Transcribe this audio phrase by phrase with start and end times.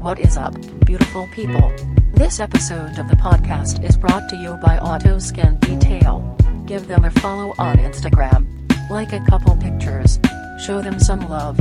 [0.00, 0.54] What is up,
[0.86, 1.70] beautiful people?
[2.14, 6.38] This episode of the podcast is brought to you by Autoscan Detail.
[6.64, 8.46] Give them a follow on Instagram.
[8.88, 10.18] Like a couple pictures.
[10.58, 11.60] Show them some love.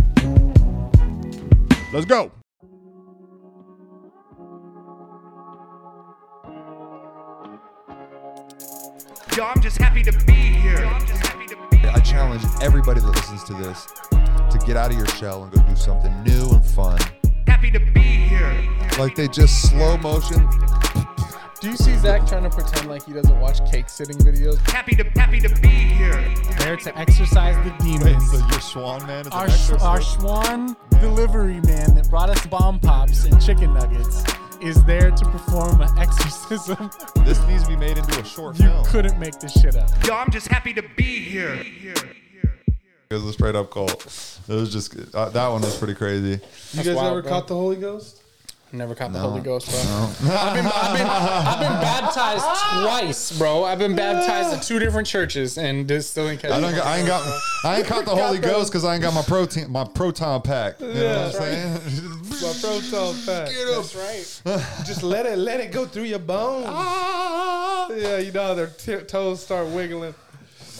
[1.91, 2.31] Let's go.
[9.35, 10.77] Yo, I'm just happy to be here.
[10.85, 13.85] I'm just happy to be I challenge everybody that listens to this
[14.49, 17.01] to get out of your shell and go do something new and fun.
[17.59, 18.55] Happy to be here.
[18.97, 20.47] Like they just slow motion.
[21.59, 24.57] Do you see Zach trying to pretend like he doesn't watch cake sitting videos?
[24.69, 26.33] Happy to happy to be here.
[26.59, 28.31] there to exorcise the demons.
[28.31, 33.25] your swan man is our, sh- our Schwan delivery man that brought us bomb pops
[33.25, 34.23] and chicken nuggets
[34.61, 36.89] is there to perform an exorcism.
[37.25, 38.85] This needs to be made into a short you film.
[38.85, 39.89] couldn't make this shit up.
[40.05, 41.61] Yo, I'm just happy to be here.
[43.11, 43.89] It was a straight up cult.
[44.47, 46.29] It was just uh, that one was pretty crazy.
[46.33, 46.37] You
[46.75, 47.31] That's guys wild, ever bro.
[47.31, 48.21] caught the Holy Ghost?
[48.71, 49.79] Never caught the Holy Ghost, bro.
[50.31, 52.45] I've, been, I've, been, I've been baptized
[52.83, 53.63] twice, bro.
[53.63, 56.71] I've been baptized at two different churches and just still didn't catch I don't.
[56.71, 56.75] it.
[56.75, 57.41] got- I ain't got.
[57.63, 59.71] I ain't caught the Holy Ghost because I ain't got my protein.
[59.71, 60.79] My proton pack.
[60.79, 61.73] You know what I'm saying?
[62.29, 63.49] My proton pack.
[63.49, 64.85] That's right.
[64.85, 66.65] Just let it let it go through your bones.
[66.67, 70.13] Yeah, you know how their t- toes start wiggling.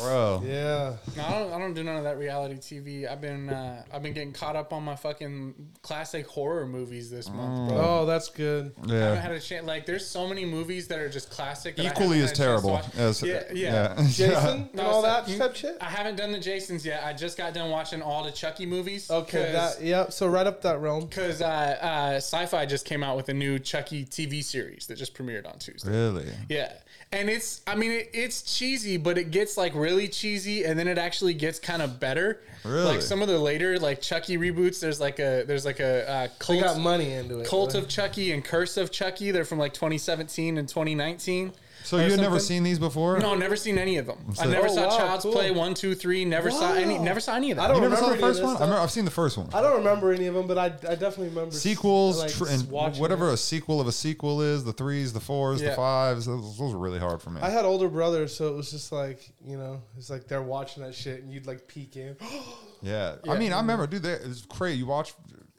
[0.02, 0.44] Bro.
[0.46, 0.96] Yeah.
[1.18, 3.10] No, I don't, I don't do none of that reality TV.
[3.10, 7.30] I've been uh, I've been getting caught up on my fucking classic horror movies this
[7.30, 7.78] month, bro.
[7.80, 8.74] Oh, that's good.
[8.78, 9.16] I haven't Yeah.
[9.16, 9.66] had a chance.
[9.68, 11.76] Like, there's so many movies that are just classic.
[11.76, 12.70] that I Equally haven't as had a chance to terrible.
[12.72, 12.96] watch.
[12.98, 13.96] as- yeah, yeah.
[14.10, 15.78] Jason and No, all so- that type shit.
[15.82, 17.04] I haven't done the Jasons yet.
[17.04, 19.10] I just got done watching all the Chucky movies.
[19.12, 20.12] Okay, that yep.
[20.14, 21.06] So right up that realm.
[21.06, 25.14] Because uh, uh, Syfy just came out with a new Chucky TV series that just
[25.14, 25.90] premiered on Tuesday.
[25.92, 26.26] Really?
[26.50, 26.74] Yeah,
[27.12, 30.88] and it's I mean it, it's cheesy, but it gets like really cheesy, and then
[30.88, 32.42] it actually gets kind of better.
[32.64, 32.84] Really?
[32.84, 36.28] Like some of the later like Chucky reboots, there's like a there's like a uh,
[36.28, 37.48] They cult got money into it.
[37.48, 39.32] Cult of Chucky and Curse of Chucky.
[39.32, 41.54] They're from like 2017 and 2019.
[41.90, 43.20] So you had never seen these before?
[43.20, 44.18] No, never seen any of them.
[44.40, 45.32] I never Oh, saw wow, Child's cool.
[45.32, 46.24] Play one, two, three.
[46.24, 46.98] Never saw any.
[47.00, 47.04] Wow.
[47.04, 47.66] Never saw any of them.
[47.66, 48.54] I don't You never saw the remember any of first this one?
[48.54, 48.68] I stuff.
[48.68, 49.50] remember, I've seen the first one.
[49.54, 52.48] I don't remember any of them, but I, I definitely remember s- Sequels, like, tr-
[52.48, 53.34] and watching whatever it.
[53.34, 55.76] a sequel of a sequel is, the threes, the fours, the Yeah.
[55.76, 57.42] fives, those, those are really hard for me.
[57.42, 60.84] I had older brothers, so it was just like you know, it's like they're watching
[60.84, 62.16] that shit, and you'd like peek in.
[62.84, 63.16] yeah.
[63.28, 64.78] I mean, I remember, dude, they, it's crazy.
[64.78, 65.14] You watch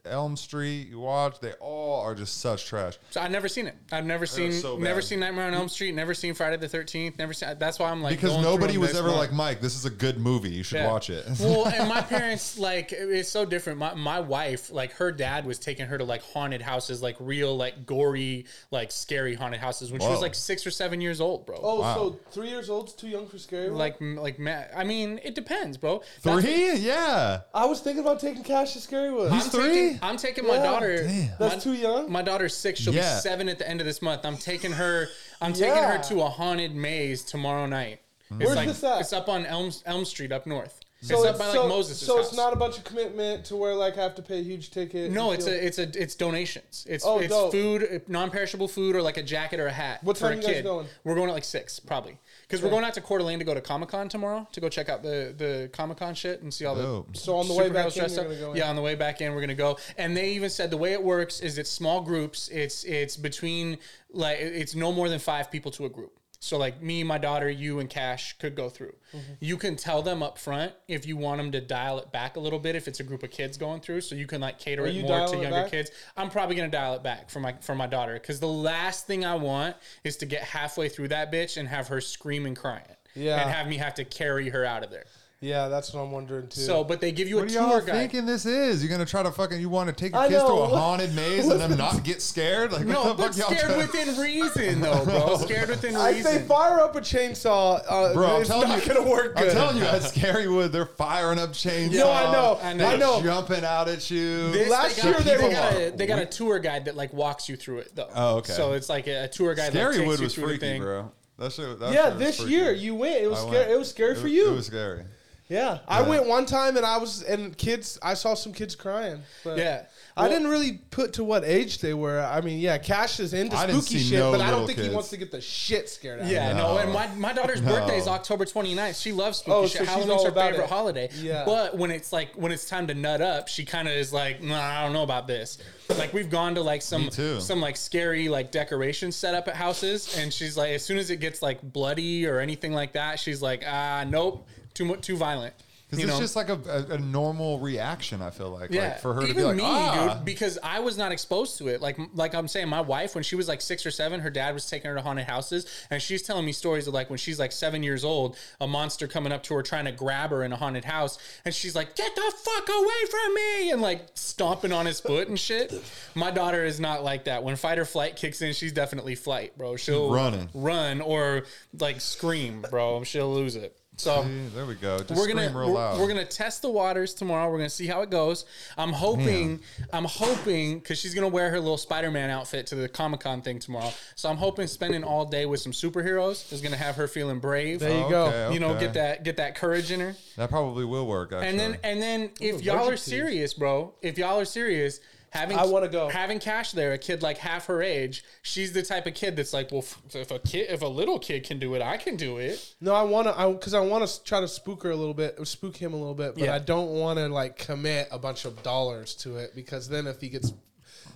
[0.05, 2.97] Elm Street, you watch, they all are just such trash.
[3.11, 3.75] So I've never seen it.
[3.91, 5.93] I've never seen so never seen Nightmare on Elm Street.
[5.93, 7.19] Never seen Friday the Thirteenth.
[7.19, 7.49] Never seen.
[7.59, 9.19] That's why I'm like Because going nobody was ever month.
[9.19, 10.49] like, Mike, this is a good movie.
[10.49, 10.91] You should Yeah.
[10.91, 11.25] watch it.
[11.39, 13.77] well, and my parents like it's so different.
[13.77, 17.55] My my wife, like her dad, was taking her to like haunted houses, like real,
[17.55, 21.45] like gory, like scary haunted houses when she was like six or seven years old,
[21.45, 21.59] bro.
[21.61, 21.95] Oh, Wow.
[21.95, 23.67] so three years old's too young for scary.
[23.67, 23.77] World?
[23.77, 26.01] Like like ma- I mean, it depends, bro.
[26.23, 26.75] That's- Three?
[26.77, 27.41] Yeah.
[27.53, 29.31] I was thinking about taking Cash to Scarywood.
[29.31, 29.90] He's I'm three?
[29.93, 30.63] Taking, I'm taking my Yeah.
[30.63, 31.03] daughter.
[31.03, 31.29] Damn.
[31.39, 32.11] That's my- too young.
[32.11, 32.79] My daughter's six.
[32.79, 33.15] She'll Yeah.
[33.15, 34.25] be seven at the end of this month.
[34.25, 35.09] I'm taking her.
[35.41, 35.97] I'm taking Yeah.
[35.97, 37.99] her to a haunted maze tomorrow night.
[38.31, 39.01] It's Where's like, this at?
[39.01, 40.79] It's up on Elm Elm Street up north.
[41.03, 42.27] so it's up by like so, Moses' so house.
[42.27, 44.69] it's not a bunch of commitment to where like I have to pay a huge
[44.71, 45.11] ticket.
[45.11, 46.85] No, it's feel- a it's a it's donations.
[46.87, 47.51] It's Oh, it's dope.
[47.51, 50.01] food, non-perishable food, or like a jacket or a hat.
[50.03, 50.63] What for time a you guys kid.
[50.63, 50.87] going?
[51.03, 52.19] We're going at like six probably
[52.51, 54.67] because we're going out to Coeur d'Alene to go to Comic Con tomorrow to go
[54.67, 57.15] check out the the Comic Con shit and see all the Dope.
[57.15, 58.39] So on the way back superheroes in, dressed you're up.
[58.39, 58.57] gonna in.
[58.57, 59.77] Yeah, on the way back in, we're gonna go.
[59.97, 62.49] And they even said the way it works is it's small groups.
[62.49, 63.77] It's it's between
[64.11, 66.11] like it's no more than five people to a group.
[66.43, 68.95] So like me, my daughter, you, and Cash could go through.
[69.15, 69.33] Mm-hmm.
[69.39, 72.39] You can tell them up front if you want them to dial it back a
[72.39, 74.83] little bit if it's a group of kids going through, so you can like cater
[74.83, 75.71] Are it more to it younger back?
[75.71, 75.91] kids.
[76.17, 79.23] I'm probably gonna dial it back for my for my daughter because the last thing
[79.23, 82.85] I want is to get halfway through that bitch and have her screaming crying.
[83.13, 83.39] Yeah.
[83.41, 85.05] And have me have to carry her out of there.
[85.43, 86.61] Yeah, that's what I'm wondering too.
[86.61, 87.95] So, but they give you What a are y'all tour guide.
[87.95, 88.83] thinking this is?
[88.83, 89.59] You're gonna try to fucking?
[89.59, 92.21] You want to take your I kids to a haunted maze and them not get
[92.21, 92.71] scared?
[92.71, 95.37] Like No, what the but fuck y'all scared within reason, though, bro.
[95.37, 96.31] Scared within I reason.
[96.31, 97.81] say fire up a chainsaw.
[97.89, 99.47] Uh, Bro, I'm it's telling not you, gonna work good.
[99.47, 101.93] I'm telling you, at Scarywood, they're firing up chainsaws.
[101.95, 102.95] No, I know, I I know.
[102.97, 103.21] know.
[103.23, 104.51] jumping out at you.
[104.51, 106.95] This, Last they got, year they they got, a, they got a tour guide that
[106.95, 108.09] like walks you through it though.
[108.13, 108.53] Oh, okay.
[108.53, 109.73] So it's like a, a tour guide.
[109.73, 111.11] that takes Scarywood was through freaky, bro.
[111.39, 111.79] That shit.
[111.79, 112.51] That Yeah, this freaky.
[112.53, 113.23] year you went.
[113.23, 113.57] It was I scary.
[113.57, 113.71] went.
[113.71, 114.51] It was scary It for you.
[114.51, 115.03] It was scary.
[115.51, 117.99] Yeah, I went one time and I was and kids.
[118.01, 119.21] I saw some kids crying.
[119.43, 119.83] But Yeah.
[120.15, 122.19] I Well- didn't really put to what age they were.
[122.21, 124.51] I mean, yeah, Cash is into I didn't spooky see shit, no but I don't
[124.61, 124.87] little think kids.
[124.89, 126.57] he wants to get the shit scared out of Yeah, him.
[126.57, 126.73] no.
[126.73, 126.77] No.
[126.79, 127.71] and my, my daughter's No.
[127.71, 128.99] birthday is October 29th.
[129.01, 129.71] She loves spooky Oh, shit.
[129.71, 130.69] so she's Halloween's all her about favorite it.
[130.69, 131.09] holiday.
[131.15, 131.43] Yeah.
[131.45, 134.41] But when it's like when it's time to nut up, she kind of is like,
[134.43, 135.57] nah, I don't know about this.
[135.97, 137.39] Like we've gone to like some Me too.
[137.41, 141.09] some like scary like decorations set up at houses, and she's like, as soon as
[141.09, 145.17] it gets like bloody or anything like that, she's like, ah, nope, too mu- too
[145.17, 145.53] violent.
[145.91, 146.19] Because it's know?
[146.21, 148.21] just like a, a, a normal reaction.
[148.21, 150.57] I feel like, Yeah, like for her to even be like, me, ah, dude, because
[150.63, 151.81] I was not exposed to it.
[151.81, 154.53] Like, like I'm saying, my wife, when she was like six or seven, her dad
[154.53, 157.39] was taking her to haunted houses, and she's telling me stories of like when she's
[157.39, 160.53] like seven years old, a monster coming up to her trying to grab her in
[160.53, 164.71] a haunted house, and she's like, "Get the fuck away from me!" and like stomping
[164.71, 165.73] on his foot and shit.
[166.15, 167.43] My daughter is not like that.
[167.43, 169.75] When fight or flight kicks in, she's definitely flight, bro.
[169.75, 170.47] She'll running.
[170.53, 171.43] run, or
[171.77, 173.03] like scream, bro.
[173.03, 173.77] She'll lose it.
[173.97, 174.99] So See, there we go.
[174.99, 175.99] Just we're gonna real we're, loud.
[175.99, 177.51] we're gonna test the waters tomorrow.
[177.51, 178.45] We're gonna see how it goes.
[178.77, 179.59] I'm hoping
[179.91, 183.59] I'm hoping because she's gonna wear her little Spider-Man outfit to the Comic Con thing
[183.59, 183.91] tomorrow.
[184.15, 187.79] So I'm hoping spending all day with some superheroes is gonna have her feeling brave.
[187.81, 188.25] There you Oh, go.
[188.27, 188.79] okay, You know, okay.
[188.85, 190.15] get that get that courage in her.
[190.37, 191.33] That probably will work.
[191.33, 191.49] Actually.
[191.49, 194.99] And then and then if Ooh, y'all are serious, bro, if y'all are serious,
[195.31, 196.07] having I wanna go.
[196.09, 199.51] having cash there, a kid like half her age, she's the type of kid that's
[199.53, 199.83] like, well,
[200.13, 202.75] if a kid, if a little kid can do it, I can do it.
[202.79, 205.13] No, I want to, I because I want to try to spook her a little
[205.13, 206.55] bit, spook him a little bit, but Yeah.
[206.55, 210.21] I don't want to like commit a bunch of dollars to it because then if
[210.21, 210.53] he gets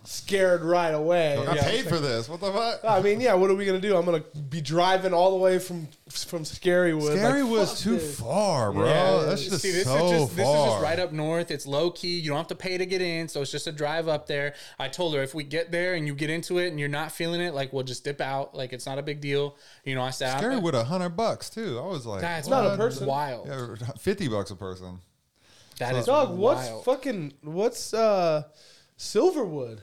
[0.06, 2.30] scared right away, I paid for this.
[2.30, 2.80] What the fuck?
[2.88, 3.96] I mean, yeah, what are we gonna do?
[3.98, 7.18] I'm gonna be driving all the way from from Scarywood.
[7.18, 8.20] Scary like, was too this.
[8.20, 8.86] far, bro.
[8.86, 11.52] Yeah, That's just See, this so is just this is just right up north.
[11.52, 12.20] It's low key.
[12.20, 14.54] You don't have to pay to get in, so it's just a drive up there.
[14.80, 17.12] I told her if we get there and you get into it and you're not
[17.12, 18.56] feeling it, like we'll just dip out.
[18.56, 19.58] Like it's not a big deal.
[19.84, 21.80] You know, I said Scary with a hundred bucks too.
[21.80, 23.08] I was like, that's Not a person.
[23.08, 23.48] wild.
[23.48, 25.00] Yeah, fifty bucks a person.
[25.80, 28.44] That is Dog, what's fucking what's uh
[28.98, 29.80] Silverwood?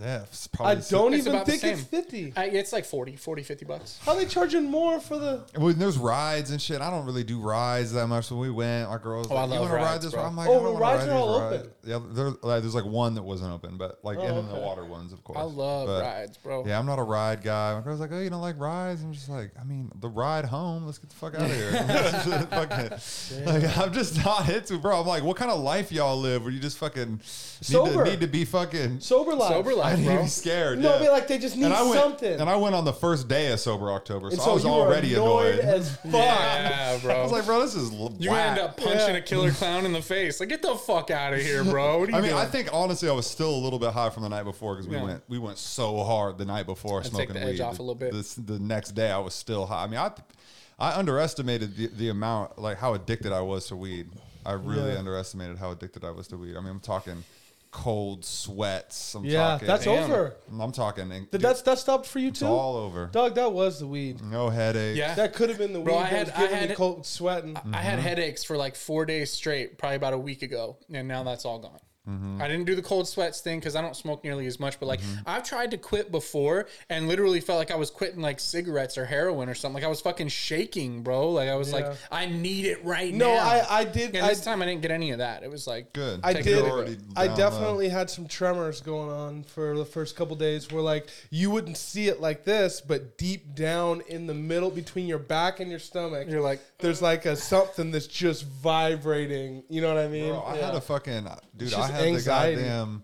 [0.00, 0.82] Yeah, it's I probably.
[0.88, 1.88] don't It's even about the think it's same.
[2.02, 2.32] fifty.
[2.34, 3.98] Uh, it's like 40, 40, 50 bucks.
[4.02, 5.44] How they charging more for the?
[5.58, 8.30] When there's rides and shit, I don't really do rides that much.
[8.30, 10.14] When we went, our girls Oh, I like, "You love want to ride rides, this?"
[10.14, 10.22] bro.
[10.24, 11.70] I'm like, Oh, "I don't the wanna rides ride are all these open.
[11.84, 14.58] Yeah, there, like, there's like one that wasn't open, but like Oh, and then the
[14.60, 15.38] water ones, of course.
[15.38, 16.64] I love But, rides, bro.
[16.66, 17.74] Yeah, I'm not a ride guy.
[17.74, 20.46] My girl's like, "Oh, you don't like rides?" I'm just like, I mean, the ride
[20.46, 20.86] home.
[20.86, 21.72] Let's get the fuck out of here.
[22.50, 25.00] Fucking- like, I'm just not into, bro.
[25.00, 28.04] I'm like, what kind of life y'all live where you just fucking need, Sober.
[28.04, 29.50] to, need to be fucking Sober life.
[29.52, 30.22] Sober I life, need to bro.
[30.22, 30.78] be scared.
[30.78, 30.96] No, yeah.
[30.96, 32.40] I mean like they just need and I went, something.
[32.40, 34.70] And I went on the first day of sober October, so, And I was you
[34.70, 35.58] were already annoyed.
[35.60, 36.12] as fuck.
[36.12, 37.14] Yeah, bro.
[37.14, 38.50] I was like, bro, this is l- you whack.
[38.50, 40.40] end up punching a killer clown in the face.
[40.40, 41.98] Like, get the fuck out of here, bro.
[41.98, 42.42] What are you I mean, doing?
[42.42, 44.88] I think honestly, I was still a little bit high from the night before because
[44.88, 45.04] we Yeah.
[45.04, 47.60] went we went so hard the night before take smoking the edge weed.
[47.62, 48.12] off a little bit.
[48.12, 49.84] This, the next day, I was still high.
[49.84, 50.10] I mean, I
[50.78, 54.08] I underestimated the, the amount, like how addicted I was to weed.
[54.46, 54.98] I really Yeah.
[54.98, 56.56] underestimated how addicted I was to weed.
[56.56, 57.22] I mean, I'm talking
[57.70, 59.14] cold sweats.
[59.14, 60.10] I'm Yeah, talking, that's Damn.
[60.10, 60.36] over.
[60.58, 61.10] I'm talking.
[61.12, 62.46] and- Did that that stopped for you it's too?
[62.46, 63.06] all over.
[63.06, 64.20] Dog, that was the weed.
[64.22, 64.96] No headache.
[64.96, 65.14] yeah.
[65.14, 67.06] That could have been the weed Bro, I that had- was I had- me cold
[67.06, 67.56] sweating.
[67.72, 68.08] I had mm-hmm.
[68.08, 71.58] headaches for like four days straight, probably about a week ago, and now that's all
[71.58, 71.78] gone.
[72.40, 74.80] I didn't do the cold sweats thing because I don't smoke nearly as much.
[74.80, 75.20] But like mm-hmm.
[75.26, 79.04] I've tried to quit before and literally felt like I was quitting like cigarettes or
[79.04, 79.74] heroin or something.
[79.74, 81.30] Like I was fucking shaking, bro.
[81.30, 83.34] Like I was like, I need it right No, now.
[83.34, 84.14] No, I I did.
[84.14, 85.42] And I, this time I didn't get any of that.
[85.42, 86.20] It was like Good.
[86.22, 86.64] I did.
[87.16, 87.36] I down low.
[87.36, 91.76] definitely had some tremors going on for the first couple days where like you wouldn't
[91.76, 95.78] see it like this, but deep down in the middle between your back and your
[95.78, 99.62] stomach, You're like, there's like a something that's just vibrating.
[99.68, 100.30] You know what I mean?
[100.30, 101.24] Bro, I had a fucking
[101.56, 101.68] dude.
[101.68, 102.56] It's I just anxiety.
[102.56, 103.02] the goddamn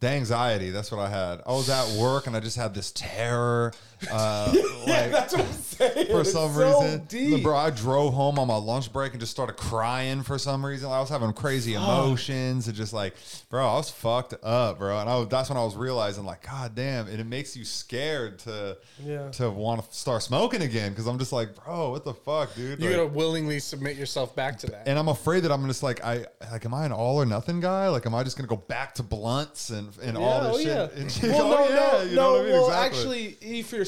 [0.00, 0.70] the anxiety.
[0.70, 1.42] That's what I had.
[1.46, 3.72] I was at work and I just had this terror.
[4.08, 4.52] Uh,
[4.86, 6.06] like That's what I'm saying.
[6.06, 7.42] for It's some so reason, deep.
[7.42, 10.88] bro, I drove home on my lunch break and just started crying for some reason.
[10.88, 13.14] I was having crazy emotions and just like,
[13.50, 15.00] bro, I was fucked up, bro.
[15.00, 17.64] And I was, that's when I was realizing, like, god damn, and it makes you
[17.64, 19.30] scared to Yeah.
[19.32, 22.80] to want to start smoking again because I'm just like, bro, what the fuck, dude?
[22.80, 24.86] you Like- gotta willingly submit yourself back to that.
[24.86, 27.58] and I'm afraid that I'm just like I like am I an all or nothing
[27.58, 27.88] guy?
[27.88, 30.58] Like am I just gonna go back to blunts and and all Yeah, this oh,
[30.58, 31.22] shit?
[31.22, 31.28] yeah.
[31.30, 32.38] And- well, oh, no, yeah, no, no.
[32.40, 32.52] I mean?
[32.52, 32.98] Well, Exactly.
[32.98, 33.24] actually,
[33.58, 33.86] if you're,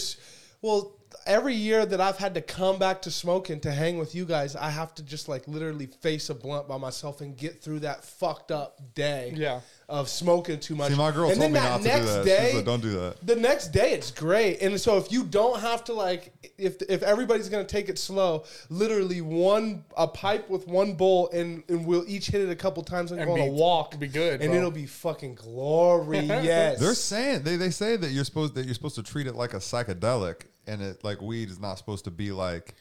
[0.63, 4.25] well, every year that I've had to come back to smoking to hang with you
[4.25, 7.81] guys, I have to just like literally face a blunt by myself and get through
[7.81, 9.33] that fucked up day.
[9.37, 9.61] Yeah.
[9.91, 10.93] Of smoking too much.
[10.93, 12.25] See, my girl and told then me that not to do that.
[12.25, 14.63] Day, She said, "Don't do that." The next day, it's great.
[14.63, 18.45] And so if you don't have to like, if if everybody's gonna take it slow,
[18.69, 22.85] literally one a pipe with one bowl, and and we'll each hit it a couple
[22.85, 23.99] times and, And go on a be- walk.
[23.99, 24.59] be good, and bro.
[24.59, 26.79] it'll be fucking glorious.
[26.81, 29.55] They're saying they, they say that you're supposed that you're supposed to treat it like
[29.55, 32.75] a psychedelic, and it like weed is not supposed to be like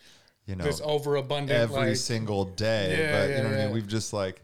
[0.46, 2.98] you know This overabundant, every like, single day.
[3.00, 3.74] Yeah, but yeah, you know what I mean.
[3.74, 4.42] We've just like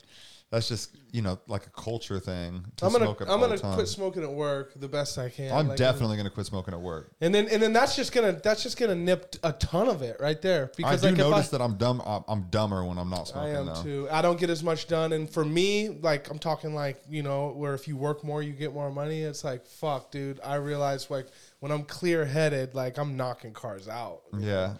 [0.51, 2.63] that's just you know like a culture thing.
[2.77, 5.51] To I'm gonna smoke I'm all gonna quit smoking at work the best I can.
[5.51, 7.11] I'm Like, definitely gonna quit smoking at work.
[7.19, 10.17] And then and then that's just gonna that's just gonna nip a ton of it
[10.19, 10.65] right there.
[10.65, 12.01] I Because do like if notice I, that I'm dumb.
[12.05, 13.49] I'm- I'm dumber when I'm not smoking.
[13.49, 13.69] I smoking.
[13.69, 13.83] am though.
[13.83, 14.07] too.
[14.11, 17.49] I don't get as much done, and for me, like I'm talking like you know
[17.49, 19.21] where if you work more, you get more money.
[19.21, 20.39] It's like fuck, dude.
[20.43, 21.27] I realize like
[21.59, 24.21] when I'm clear headed, like I'm knocking cars out.
[24.37, 24.75] Yeah.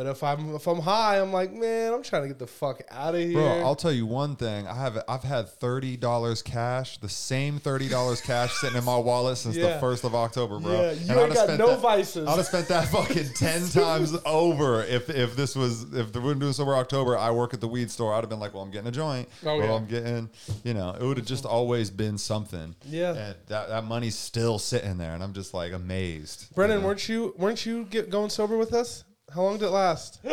[0.00, 2.80] But if I'm if I'm high, I'm like, man, I'm trying to get the fuck
[2.90, 3.34] out of here.
[3.34, 4.66] Bro, I'll tell you one thing.
[4.66, 8.96] I have I've had thirty dollars cash, the same thirty dollars cash sitting in my
[8.96, 9.74] wallet since Yeah.
[9.74, 10.72] the first of October, bro.
[10.72, 12.26] Yeah, you And ain't I'd got no that- vices.
[12.26, 16.40] I'd have spent that fucking ten times over if if this was if the Wouldn't
[16.40, 17.18] Do Sober October.
[17.18, 18.14] I work at the weed store.
[18.14, 19.28] I'd have been like, well, I'm getting a joint.
[19.44, 19.74] Oh, well, yeah.
[19.74, 20.30] I'm getting,
[20.64, 22.74] you know, it would have just always been something.
[22.86, 23.10] Yeah.
[23.12, 26.54] and that that money's still sitting there, and I'm just like amazed.
[26.54, 26.86] Brennan, you know?
[26.88, 29.04] weren't you weren't you get going sober with us?
[29.34, 30.20] How long did it last?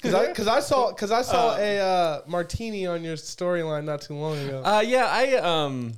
[0.00, 4.00] Because I, cause I saw because I saw a uh, martini on your storyline not
[4.00, 4.62] too long ago.
[4.64, 5.94] Uh, yeah, I um,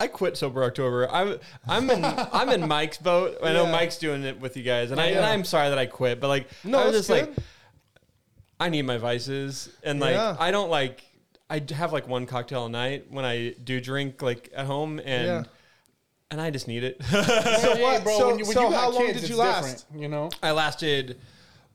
[0.00, 1.08] I quit sober October.
[1.08, 3.38] I'm I'm in I'm in Mike's boat.
[3.40, 3.70] I know Yeah.
[3.70, 5.18] Mike's doing it with you guys, and I Yeah.
[5.18, 7.44] and I'm sorry that I quit, but like No, I was just like, good.
[8.58, 10.34] I need my vices, and like Yeah.
[10.36, 11.04] I don't like
[11.48, 15.26] I have like one cocktail a night when I do drink like at home, and
[15.26, 15.44] Yeah.
[16.30, 17.02] And I just need it.
[17.04, 17.18] so
[17.80, 18.04] what?
[18.04, 19.86] bro, so when you, when so you got how long kids, did you last?
[19.86, 21.18] different, You know, I lasted,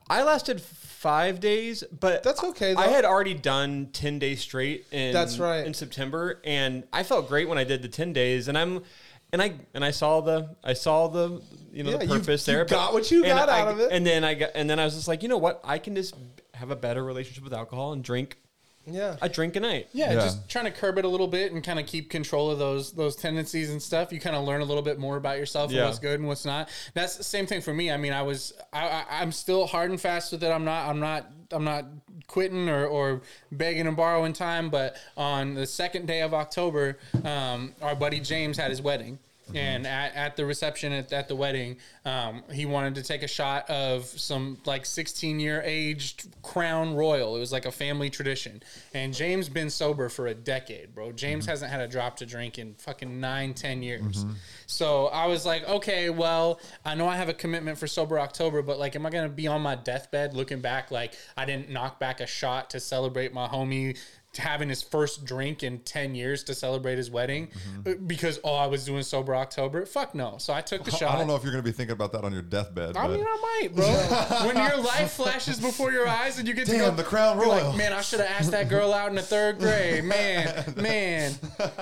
[0.10, 5.14] I lasted five days, but That's okay, I had already done ten days straight in
[5.14, 5.66] That's right.
[5.66, 8.84] in September, and I felt great when I did the ten days, and I'm.
[9.32, 11.42] And I and I saw the I saw the
[11.72, 12.66] you know Yeah, the you- purpose you there.
[12.66, 13.92] got what you got I- out of it.
[13.92, 15.60] And then I got and then I was just like, you know what?
[15.64, 16.14] I can just
[16.54, 18.38] have a better relationship with alcohol and drink.
[18.86, 19.16] Yeah.
[19.22, 19.88] I drink a night.
[19.94, 20.20] yeah, Yeah.
[20.22, 22.92] just trying to curb it a little bit and kind of keep control of those
[22.92, 24.12] those tendencies and stuff.
[24.12, 26.46] You kind of learn a little bit more about yourself and what's good and what's
[26.46, 26.70] not.
[26.94, 27.90] That's the same thing for me.
[27.92, 30.50] I mean, I was I, I, I'm still hard and fast with it.
[30.52, 31.86] I'm not I'm not I'm not
[32.28, 33.22] quitting or, or
[33.52, 34.70] begging and borrowing time.
[34.70, 39.20] But on the second day of October, um, our buddy James had his wedding.
[39.54, 43.28] And at, at the reception at, at the wedding, um, he wanted to take a
[43.28, 47.36] shot of some like 16 year aged Crown Royal.
[47.36, 48.64] It was like a family tradition.
[48.94, 51.12] And James been sober for a decade, bro.
[51.12, 54.26] James hasn't had a drop to drink in fucking nine, 10 years.
[54.66, 58.62] So I was like, okay, well, I know I have a commitment for sober October,
[58.62, 62.00] but like, am I gonna be on my deathbed looking back like I didn't knock
[62.00, 63.98] back a shot to celebrate my homie?
[64.38, 67.50] Having his first drink in 10 years to celebrate his wedding
[67.86, 69.86] uh, because, oh, I was doing sober October.
[69.86, 70.38] Fuck no.
[70.40, 71.14] So I took the shot.
[71.14, 72.98] I don't know if you're gonna be thinking about that on your deathbed.
[72.98, 73.86] I but mean, I might, bro.
[74.48, 77.38] when your life flashes before your eyes and you get to Damn, go, the Crown
[77.38, 77.70] you're Royal.
[77.70, 80.04] Like, man, I should have asked that girl out in the third grade.
[80.14, 81.34] Man, man,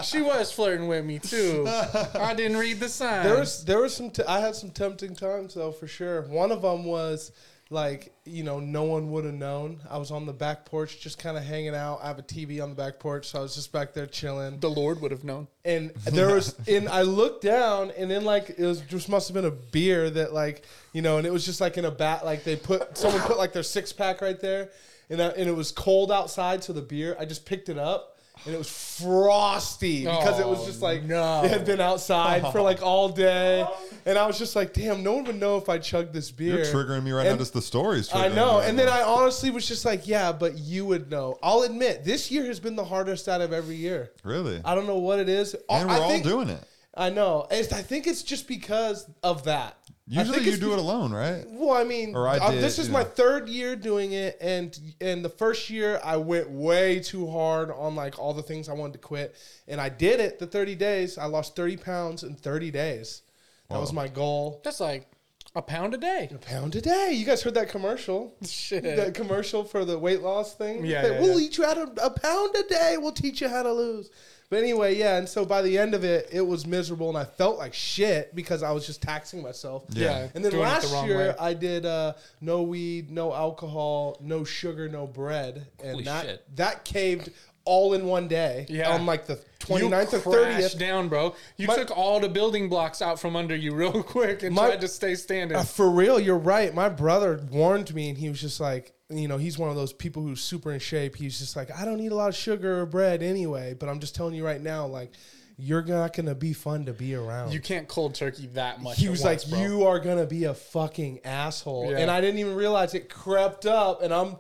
[0.04, 1.66] she was flirting with me too.
[1.68, 3.26] I didn't read the signs.
[3.26, 4.10] There was there was some.
[4.10, 6.22] T- I had some tempting times though for sure.
[6.24, 7.32] One of them was
[7.72, 9.80] like you know no one would have known.
[9.90, 12.00] I was on the back porch just kind of hanging out.
[12.04, 14.60] I have a TV on the back porch, so I was just back there chilling.
[14.60, 15.48] the Lord would have known.
[15.64, 19.36] And there was and I looked down and then like it was just must have
[19.36, 22.26] been a beer that like you know and it was just like in a bat
[22.26, 24.70] like they put someone put like their six pack right there
[25.10, 28.11] and I, and it was cold outside so the beer I just picked it up.
[28.46, 31.44] And it was frosty because it was Oh, just like no.
[31.44, 33.66] it had been outside for like all day,
[34.06, 36.58] and I was just like, "Damn, no one would know if I chugged this beer."
[36.58, 37.42] You're triggering me right And- now.
[37.42, 38.12] Just the stories.
[38.12, 38.52] I triggering know.
[38.54, 38.90] me right And then.
[38.90, 41.38] I honestly was just like, yeah, but you would know.
[41.44, 44.12] I'll admit, this year has been the hardest out of every year.
[44.24, 45.54] really, I don't know what it is.
[45.54, 46.64] and I we're all think- doing it.
[46.94, 47.48] I know.
[47.50, 49.78] It's, I think it's just because of that.
[50.14, 51.46] I Usually think you do it alone, right?
[51.48, 53.08] Well, I mean, Or I did, this is you my know.
[53.10, 57.96] third year doing it, and and the first year I went way too hard on
[57.96, 59.36] like all the things I wanted to quit,
[59.70, 60.38] and I did it.
[60.38, 63.22] The thirty days, I lost thirty pounds in thirty days.
[63.70, 64.60] That was my goal.
[64.66, 65.08] That's like
[65.56, 66.30] a pound a day.
[66.34, 67.12] A pound a day.
[67.14, 68.34] You guys heard that commercial?
[68.46, 68.84] Shit.
[68.84, 70.86] That commercial for the weight loss thing.
[70.86, 71.46] Yeah, That yeah, we'll yeah.
[71.48, 72.98] eat you out of a pound a day.
[73.00, 74.10] We'll teach you how to lose.
[74.52, 75.16] But anyway, yeah.
[75.18, 78.36] And so by the end of it, it was miserable, and I felt like shit
[78.36, 79.86] because I was just taxing myself.
[79.92, 80.28] Yeah.
[80.36, 81.36] And then doing it the last year, way.
[81.40, 86.56] I did uh, no weed, no alcohol, no sugar, no bread, and Holy that shit.
[86.58, 87.30] that caved
[87.64, 88.66] all in one day.
[88.68, 88.94] Yeah.
[88.94, 90.80] On like the 29th you or crashed 30th.
[90.80, 91.34] down, bro.
[91.56, 94.68] You My- took all the building blocks out from under you real quick and My-
[94.68, 95.56] tried to stay standing.
[95.56, 96.74] Uh, for real, you're right.
[96.76, 99.94] My brother warned me, and he was just like, you know, he's one of those
[99.94, 101.16] people who's super in shape.
[101.16, 103.74] He's just like, I don't eat a lot of sugar or bread anyway.
[103.78, 105.12] But I'm just telling you right now, like,
[105.58, 107.52] you're not gonna be fun to be around.
[107.54, 108.98] you can't cold turkey that much.
[108.98, 109.62] he was once, like, bro.
[109.62, 111.98] you are gonna be a fucking asshole, Yeah.
[112.00, 114.38] and I didn't even realize it crept up, and I'm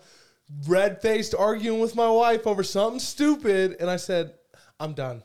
[0.67, 4.33] red faced arguing with my wife over something stupid, and I said,
[4.79, 5.21] I'm done.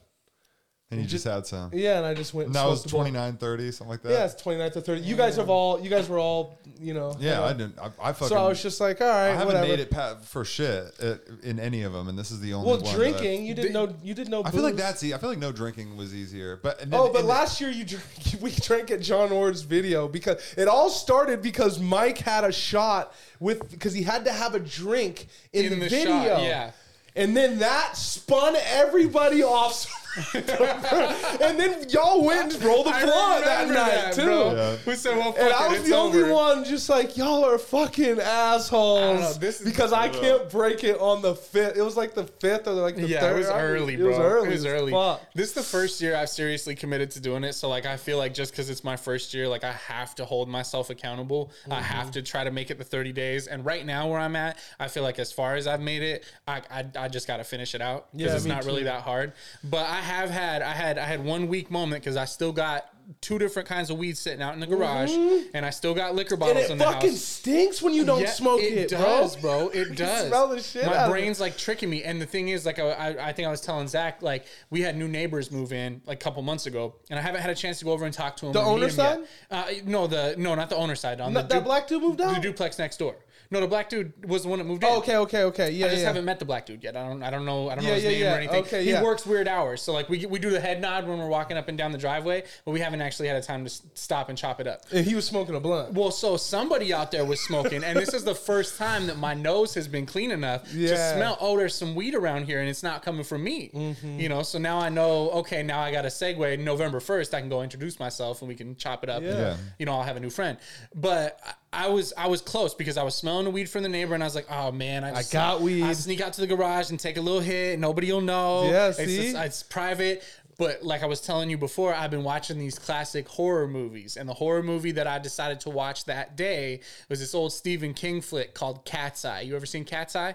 [0.89, 1.71] And you just had some.
[1.75, 2.47] Yeah, and I just went.
[2.47, 4.13] And and that was smoked 29, 30, something like that.
[4.13, 5.01] Yeah, it's 29th or 30.
[5.01, 5.81] You guys have all.
[5.81, 6.61] You guys were all.
[6.79, 7.17] You know.
[7.19, 7.79] Yeah, hung I didn't.
[7.81, 8.29] I, I fucking.
[8.29, 9.67] So I was just like, all right, I haven't whatever.
[9.67, 12.69] made it pa- for shit uh, in any of them, and this is the only
[12.69, 12.85] well, one.
[12.85, 13.93] that I- drinking, you didn't know.
[14.01, 14.45] You didn't know.
[14.45, 15.03] I feel like that's.
[15.03, 17.71] I feel like no drinking was easier, but and then- Oh, but and- last year
[17.71, 18.05] you drank,
[18.41, 23.13] we drank at John Ord's video because it all started because Mike had a shot
[23.41, 26.13] with because he had to have a drink in, In the, the video.
[26.13, 26.71] shot, yeah.
[27.17, 29.96] And then that spun everybody off.
[30.17, 34.23] And then y'all went and rolled the I blunt that night that, too.
[34.23, 34.77] Yeah.
[34.87, 36.33] We said, well, fuck And it, I was it's the only over.
[36.33, 39.19] one just like, y'all are fucking assholes.
[39.19, 41.77] I know, this is- because I can't break it on the fifth.
[41.77, 43.35] It was like the fifth or like the Yeah, third.
[43.37, 44.09] it was I- early, it bro.
[44.11, 44.49] was early.
[44.49, 44.93] It was early.
[44.93, 45.23] fuck.
[45.35, 47.53] This is the first year I've seriously committed to doing it.
[47.55, 50.25] So like, I feel like just because it's my first year, like I have to
[50.25, 51.51] hold myself accountable.
[51.71, 51.83] I Mm-hmm.
[51.83, 53.47] have to try to make it the 30 days.
[53.47, 56.25] And right now where I'm at, I feel like as far as I've made it,
[56.49, 58.85] I I, I just got to finish it out because Yeah, it's me not really
[58.85, 59.33] that hard.
[59.63, 62.87] But I have had I had I had one weak moment because I still got
[63.21, 65.13] two different kinds of weed sitting out in the garage,
[65.55, 67.21] and I still got liquor And bottles it in the fucking house.
[67.23, 69.69] stinks when you don't Yeah, smoke it, It does, bro.
[69.69, 69.69] bro.
[69.69, 70.27] It You does.
[70.27, 71.13] smell the shit My out of it.
[71.13, 72.03] brain's like tricking me.
[72.03, 74.97] And the thing is, like, I, I, think I was telling Zach, like, we had
[74.97, 77.79] new neighbors move in like a couple months ago, and I haven't had a chance
[77.79, 78.53] to go over and talk to him.
[78.53, 79.21] The owner side?
[79.53, 81.21] Uh, no, the no, not the owner side.
[81.21, 82.35] On Not the that black dude moved out.
[82.35, 83.15] the duplex next door.
[83.51, 84.89] No, the black dude was the one that moved in.
[84.91, 85.71] Oh, okay, okay, okay.
[85.71, 86.09] Yeah, I just yeah.
[86.09, 86.97] haven't met the black dude yet.
[86.97, 87.23] I don't.
[87.23, 87.69] I don't know.
[87.71, 88.35] I don't Yeah, know his yeah, name yeah.
[88.35, 88.63] or anything.
[88.65, 89.03] Okay, he yeah.
[89.03, 91.69] works weird hours, so like we we do the head nod when we're walking up
[91.69, 94.61] and down the driveway, but we haven't actually had a time to stop and chop
[94.61, 94.81] it up.
[94.93, 95.95] And he was smoking a blunt.
[95.95, 99.35] Well, so somebody out there was smoking, and this is the first time that my
[99.35, 101.37] nose has been clean enough to smell.
[101.41, 103.71] Oh, there's some weed around here, and it's not coming from me.
[103.73, 104.21] Mm-hmm.
[104.21, 105.31] You know, so now I know.
[105.31, 106.59] Okay, now I got a segue.
[106.59, 109.23] November first, I can go introduce myself, and we can chop it up.
[109.23, 109.57] and, Yeah.
[109.79, 110.59] you know, I'll have a new friend.
[110.95, 111.39] But
[111.73, 114.15] I- I was I was close because I was smelling the weed from the neighbor,
[114.15, 115.83] and I was like, oh man, I, just, got weed.
[115.83, 117.79] I sneak out to the garage and take a little hit.
[117.79, 118.71] Nobody will know.
[118.71, 119.29] Yeah, it's, see?
[119.29, 120.23] it's, it's private.
[120.59, 124.27] But like I was telling you before, I've been watching these classic horror movies, and
[124.27, 126.81] the horror movie that I decided to watch that day
[127.11, 129.43] was this old Stephen King flick called Cat's Eye.
[129.43, 130.35] You ever seen Cat's Eye?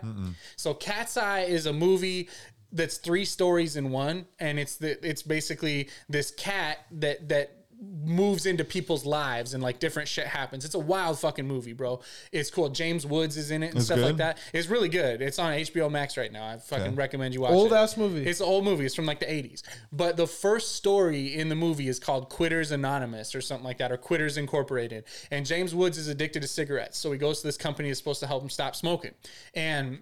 [0.58, 2.30] So Cat's Eye is a movie
[2.72, 8.46] that's three stories in one, and it's the it's basically this cat that that moves
[8.46, 10.64] into people's lives and like different shit happens.
[10.66, 12.00] It's a wild fucking movie, bro.
[12.32, 12.70] It's cool.
[12.70, 14.38] James Woods is in it and It's stuff like that.
[14.54, 15.22] It's really good.
[15.22, 16.48] It's on HBO Max right now.
[16.48, 16.96] I fucking Okay.
[16.96, 17.76] recommend you watch Old it.
[17.76, 18.26] ass movie.
[18.26, 18.86] It's an old movie.
[18.86, 19.64] It's from like the 80s.
[19.92, 23.92] But the first story in the movie is called Quitters Anonymous or something like that,
[23.92, 25.06] or Quitters Incorporated.
[25.32, 27.00] And James Woods is addicted to cigarettes.
[27.00, 29.12] So he goes to this company that's supposed to help him stop smoking.
[29.56, 30.00] And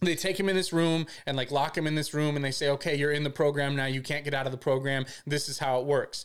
[0.00, 2.52] they take him in this room and like lock him in this room and they
[2.52, 3.86] say, okay, you're in the program now.
[3.86, 5.04] You can't get out of the program.
[5.26, 6.24] This is how it works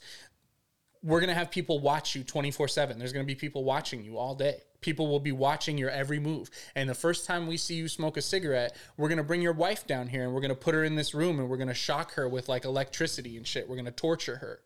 [1.03, 2.97] we're going to have people watch you 24 7.
[2.97, 4.61] There's going to be people watching you all day.
[4.81, 6.49] People will be watching your every move.
[6.75, 9.53] And the first time we see you smoke a cigarette, we're going to bring your
[9.53, 11.69] wife down here and we're going to put her in this room and we're going
[11.69, 13.69] to shock her with like electricity and shit.
[13.69, 14.59] We're going to torture her.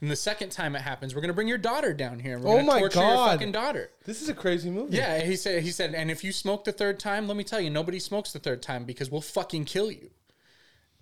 [0.00, 2.44] And the second time it happens, we're going to bring your daughter down here and
[2.44, 3.32] we're Oh to my torture your God.
[3.32, 3.90] fucking daughter.
[4.04, 4.96] This is a crazy movie.
[4.96, 7.60] Yeah, he said he said and if you smoke the third time, let me tell
[7.60, 10.10] you nobody smokes the third time because we'll fucking kill you.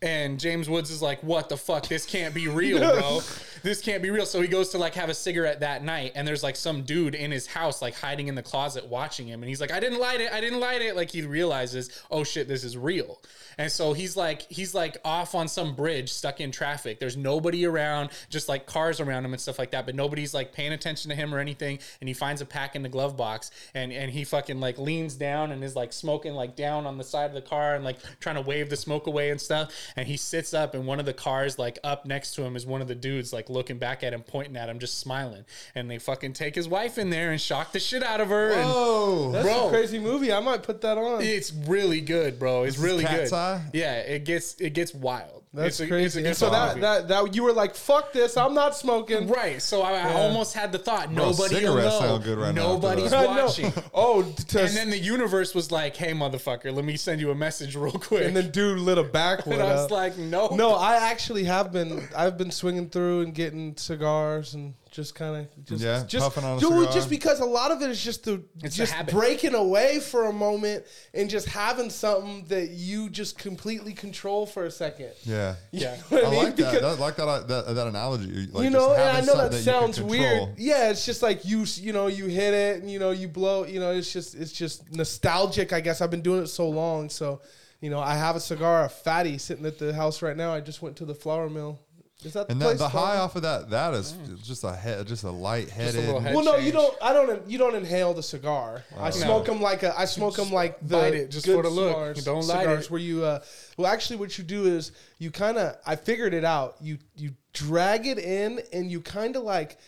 [0.04, 1.88] And James Woods is like, "What the fuck?
[1.88, 3.20] This can't be real, bro.
[3.62, 6.28] This can't be real." So he goes to like have a cigarette that night, and
[6.28, 9.42] there's like some dude in his house, like hiding in the closet, watching him.
[9.42, 10.30] And he's like, "I didn't light it.
[10.30, 13.18] I didn't light it." Like he realizes, "Oh shit, this is real."
[13.56, 16.98] And so he's like, he's like off on some bridge, stuck in traffic.
[16.98, 19.86] There's nobody around, just like cars around him and stuff like that.
[19.86, 21.78] But nobody's like paying attention to him or anything.
[22.00, 25.14] And he finds a pack in the glove box, and and he fucking like leans
[25.14, 27.96] down and is like smoking like down on the side of the car and like
[28.20, 29.72] trying to wave the smoke away and stuff.
[29.96, 32.66] And he sits up, and one of the cars like up next to him is
[32.66, 35.44] one of the dudes like looking back at him, pointing at him, just smiling.
[35.76, 38.50] And they fucking take his wife in there and shock the shit out of her.
[38.50, 39.68] And Oh, That's Bro.
[39.68, 40.32] a crazy movie.
[40.32, 41.22] I might put that on.
[41.22, 42.64] it's really good, bro.
[42.64, 43.36] It's This really Cat's good.
[43.36, 43.62] Eye?
[43.72, 45.43] Yeah, it gets it gets wild.
[45.54, 46.20] That's It's a- crazy.
[46.20, 48.36] it's a and so that, that that you were like, "Fuck this!
[48.36, 52.00] I'm not smoking." Right, so I, I almost had the thought nobody will cigarettes know.
[52.00, 53.28] sound good right now Nobody's that.
[53.30, 53.44] I know.
[53.46, 53.72] watching.
[53.94, 57.34] Oh, to, And then the universe was like, "Hey, motherfucker, let me send you a
[57.36, 59.54] message real quick." and then dude lit a backwood.
[59.60, 59.90] And I was up.
[59.92, 62.08] like, "No, no, I actually have been.
[62.16, 66.44] I've been swinging through and getting cigars and just kind of just Yeah, just puffing
[66.44, 66.92] on a dude, cigar.
[66.92, 69.12] just because a lot of it is just the It's just habit.
[69.12, 74.64] breaking away for a moment and just having something that you just completely control for
[74.66, 75.10] a second.
[75.24, 75.56] yeah.
[75.72, 75.96] Yeah.
[76.10, 76.72] You know I what like that.
[76.72, 77.00] Because- that.
[77.02, 77.74] like that, that.
[77.74, 78.46] That analogy.
[78.52, 80.50] Like you just know, and I know something that sounds weird.
[80.56, 83.64] Yeah, it's just like you, you know, you hit it, and you know, you blow.
[83.64, 85.72] You know, it's just, it's just nostalgic.
[85.72, 87.40] I guess I've been doing it so long, so
[87.80, 90.54] you know, I have a cigar, a fatty, sitting at the house right now.
[90.54, 91.80] I just went to the flour mill.
[92.24, 92.78] Is that the And place?
[92.78, 96.04] the, the high off of that, that is just a head, just a light headed.
[96.04, 96.72] head- Well, no, you change.
[96.74, 96.96] don't.
[97.02, 97.48] I don't.
[97.50, 98.82] You don't inhale the cigar.
[98.98, 99.98] I smoke them like a.
[99.98, 101.90] I smoke them like the bite it just good for the look.
[102.16, 102.90] cigars- Don't light cigars it.
[102.90, 103.40] Where you, uh,
[103.76, 105.76] well, actually, what you do is you kind of.
[105.86, 106.76] I figured it out.
[106.80, 109.78] You you drag it in, and you kind of like.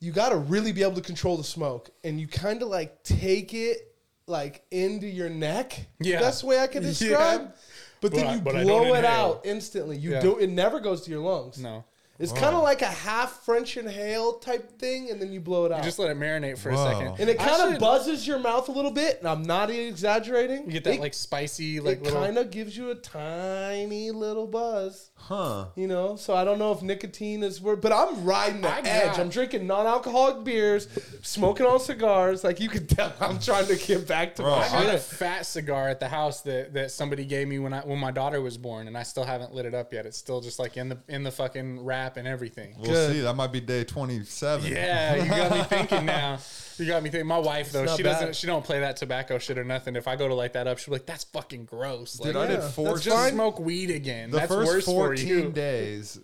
[0.00, 3.04] You got to really be able to control the smoke, and you kind of like
[3.04, 3.94] take it
[4.26, 5.78] like into your neck.
[6.00, 6.20] Yeah.
[6.20, 6.88] that's the way I can Yeah.
[6.88, 7.54] describe.
[8.02, 9.10] But then I- you but I blow don't it inhale.
[9.10, 9.96] out instantly.
[9.96, 10.20] You Yeah.
[10.20, 10.36] do.
[10.38, 11.56] It never goes to your lungs.
[11.58, 11.84] no."
[12.18, 15.72] It's kind of like a half French inhale type thing, and then you blow it
[15.72, 15.78] out.
[15.78, 16.86] You just let it marinate for Whoa.
[16.86, 17.16] a second.
[17.18, 19.70] and it I kind of should- buzzes your mouth a little bit, and I'm not
[19.70, 20.66] exaggerating.
[20.66, 22.20] You get that It- like spicy, like it little.
[22.20, 25.10] kind of gives you a tiny little buzz.
[25.22, 25.66] Huh.
[25.76, 28.80] You know, so I don't know if nicotine is worth, but I'm riding the I
[28.80, 29.06] edge.
[29.12, 30.88] got- I'm drinking non-alcoholic beers,
[31.22, 32.42] smoking on cigars.
[32.44, 34.98] Like you can tell, I'm trying to get back to Bro, my I got a
[34.98, 38.40] fat cigar at the house that, that somebody gave me when I when my daughter
[38.40, 40.06] was born, and I still haven't lit it up yet.
[40.06, 42.74] It's still just like in the in the fucking wrap and everything.
[42.78, 43.12] We'll Good.
[43.14, 43.20] see.
[43.20, 44.70] That might be day 27.
[44.72, 46.38] Yeah, you got me thinking now.
[46.82, 47.26] You got me thinking.
[47.26, 48.36] My wife though, not she doesn't.
[48.36, 49.96] She don't play that tobacco shit or nothing.
[49.96, 52.36] If I go to light that up, she'll be like, "That's fucking gross." Like, Dude,
[52.36, 52.88] I did Yeah, four.
[52.88, 53.32] that's just fine.
[53.32, 54.30] smoke weed again.
[54.30, 55.50] The that's first worse for 14 you.
[55.50, 56.20] days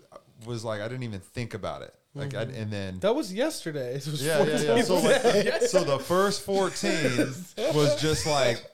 [0.47, 1.95] was like, I didn't even think about it.
[2.15, 2.63] Like, I, mm-hmm.
[2.63, 2.99] and then.
[3.01, 3.95] That was yesterday.
[3.95, 4.83] It was Yeah, yeah, yeah.
[4.83, 6.91] So, 14 like, so the first 14
[7.75, 8.65] was just like,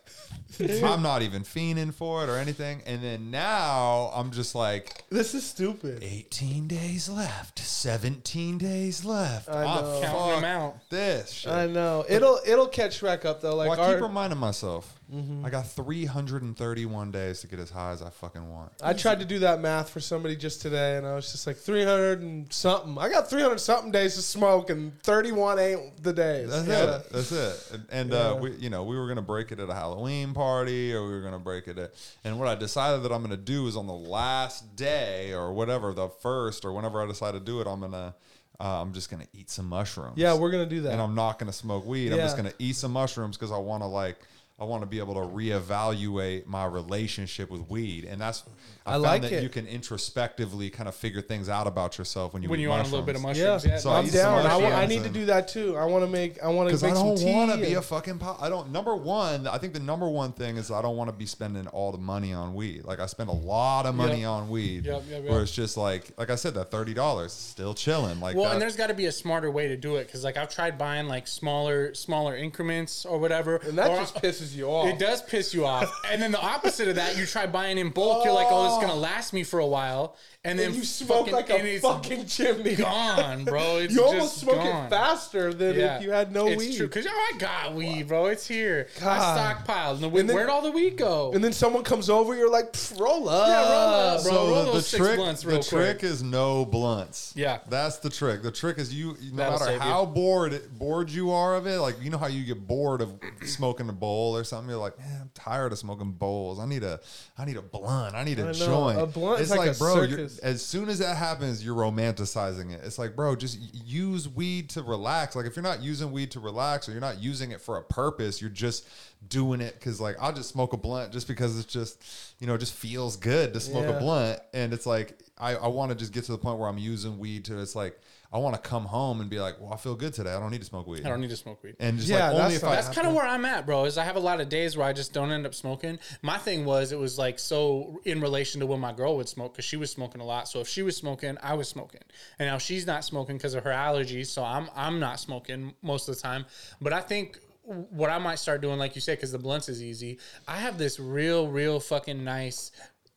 [0.60, 2.82] I'm not even fiending for it or anything.
[2.86, 6.02] And then now I'm just like, This is stupid.
[6.02, 9.48] 18 days left, 17 days left.
[9.48, 10.00] I Ah, know.
[10.02, 10.90] Counting fuck them out.
[10.90, 11.52] This shit.
[11.52, 13.54] I know it'll it'll catch back up though.
[13.56, 15.00] Like well, I our, keep reminding myself,
[15.44, 18.72] I got 331 days to get as high as I fucking want.
[18.82, 21.56] I tried to do that math for somebody just today, and I was just like
[21.56, 22.96] 300 and something.
[22.98, 26.48] I got 300 something days to smoke, and 31 ain't the days.
[26.50, 26.96] That's Yeah.
[26.96, 27.10] it.
[27.12, 27.70] That's it.
[27.72, 30.92] And, and uh, we, you know, we were gonna break it at a Halloween party,
[30.94, 31.92] or we were gonna break it at.
[32.24, 35.92] And what I decided that I'm gonna do is on the last day, or whatever,
[35.92, 38.14] the first, or whenever I decide to do it, I'm gonna,
[38.60, 40.16] uh, I'm just gonna eat some mushrooms.
[40.16, 40.92] Yeah, we're gonna do that.
[40.92, 42.12] and I'm not gonna smoke weed.
[42.12, 44.16] I'm just gonna eat some mushrooms because I want to like.
[44.56, 48.44] I want to be able to reevaluate my relationship with weed, and that's
[48.86, 49.42] I, I found like that it.
[49.42, 52.68] you can introspectively kind of figure things out about yourself when you When eat you
[52.68, 53.64] want a little bit of mushrooms.
[53.64, 53.78] mushrooms, yeah, yeah.
[53.80, 54.46] So I I'm eat some down.
[54.46, 55.76] I, wa- I mushrooms need to and- do that too.
[55.76, 56.40] I want to make.
[56.40, 57.32] I want to because make I don't tea.
[57.32, 58.18] want to be a fucking.
[58.20, 58.70] Po- I don't.
[58.70, 61.66] Number one, I think the number one thing is I don't want to be spending
[61.68, 62.84] all the money on weed.
[62.84, 64.28] Like I spend a lot of money Yep.
[64.30, 67.74] on weed, Yep, yep, where it's just like, like I said, that thirty dollars still
[67.74, 68.20] chilling.
[68.20, 68.52] Like Well, that.
[68.52, 70.78] and there's got to be a smarter way to do it because, like, I've tried
[70.78, 74.88] buying like smaller, smaller increments or whatever, and that or- just pisses you off.
[74.88, 75.88] It does piss you off.
[76.10, 78.24] And then the opposite of that, you try buying in bulk.
[78.24, 81.20] You're like, oh, it's gonna last me for a while, and then And you smoke
[81.30, 82.76] fucking- like and a it's fucking chimney.
[82.76, 83.78] gone, bro.
[83.84, 84.86] It's You almost just smoke gone.
[84.86, 85.96] it faster than Yeah.
[85.96, 86.76] if you had no it's weed.
[86.76, 88.26] true because oh, I got weed, bro.
[88.26, 88.88] It's here.
[89.00, 89.18] God.
[89.20, 89.94] I stockpiled.
[89.94, 91.32] And the weed, And then- where'd all the weed go?
[91.32, 93.48] And then someone comes over, you're like, "Pff, roll up.
[93.48, 94.30] Yeah, roll up, bro.
[94.32, 96.10] so roll the, the those six trick, blunts the real trick quick.
[96.10, 97.32] is no blunts.
[97.34, 97.58] Yeah.
[97.68, 98.42] that's the trick.
[98.42, 99.80] The trick is you, no That'll matter save you.
[99.80, 101.78] how bored bored you are of it.
[101.78, 104.68] Like you know how you get bored of smoking a bowl or something.
[104.70, 106.58] You're like, man, I'm tired of smoking bowls.
[106.58, 107.00] I need a,
[107.38, 108.14] I need a blunt.
[108.14, 108.52] I need a I know.
[108.52, 109.00] joint.
[109.00, 110.38] A blunt It's like a bro, circus.
[110.38, 112.80] as soon as that happens, you're romanticizing it.
[112.84, 115.36] It's like, bro, just use weed to relax.
[115.36, 117.82] Like if you're not using weed to relax or you're not using it for a
[117.82, 118.88] purpose, you're just
[119.28, 121.98] doing it because like I'll just smoke a blunt just because it's just
[122.40, 123.96] you know it just feels good to smoke Yeah.
[123.96, 126.68] a blunt and it's like I, I want to just get to the point where
[126.68, 127.98] I'm using weed to it's like
[128.34, 130.50] I want to come home and be like well I feel good today I don't
[130.50, 131.76] need to smoke weed I don't need to smoke weed.
[131.78, 133.84] and just Yeah, like only that's if I That's kind of where I'm at, bro.
[133.84, 135.98] Is I have a lot of days where I just don't end up smoking.
[136.22, 139.54] My thing was it was like so in relation to when my girl would smoke
[139.54, 140.48] because she was smoking a lot.
[140.48, 142.02] So if she was smoking, I was smoking,
[142.38, 144.26] and now she's not smoking because of her allergies.
[144.26, 146.44] So I'm I'm not smoking most of the time.
[146.80, 149.82] But I think what I might start doing, like you said, because the blunts is
[149.82, 150.18] easy.
[150.46, 152.70] I have this real, real fucking nice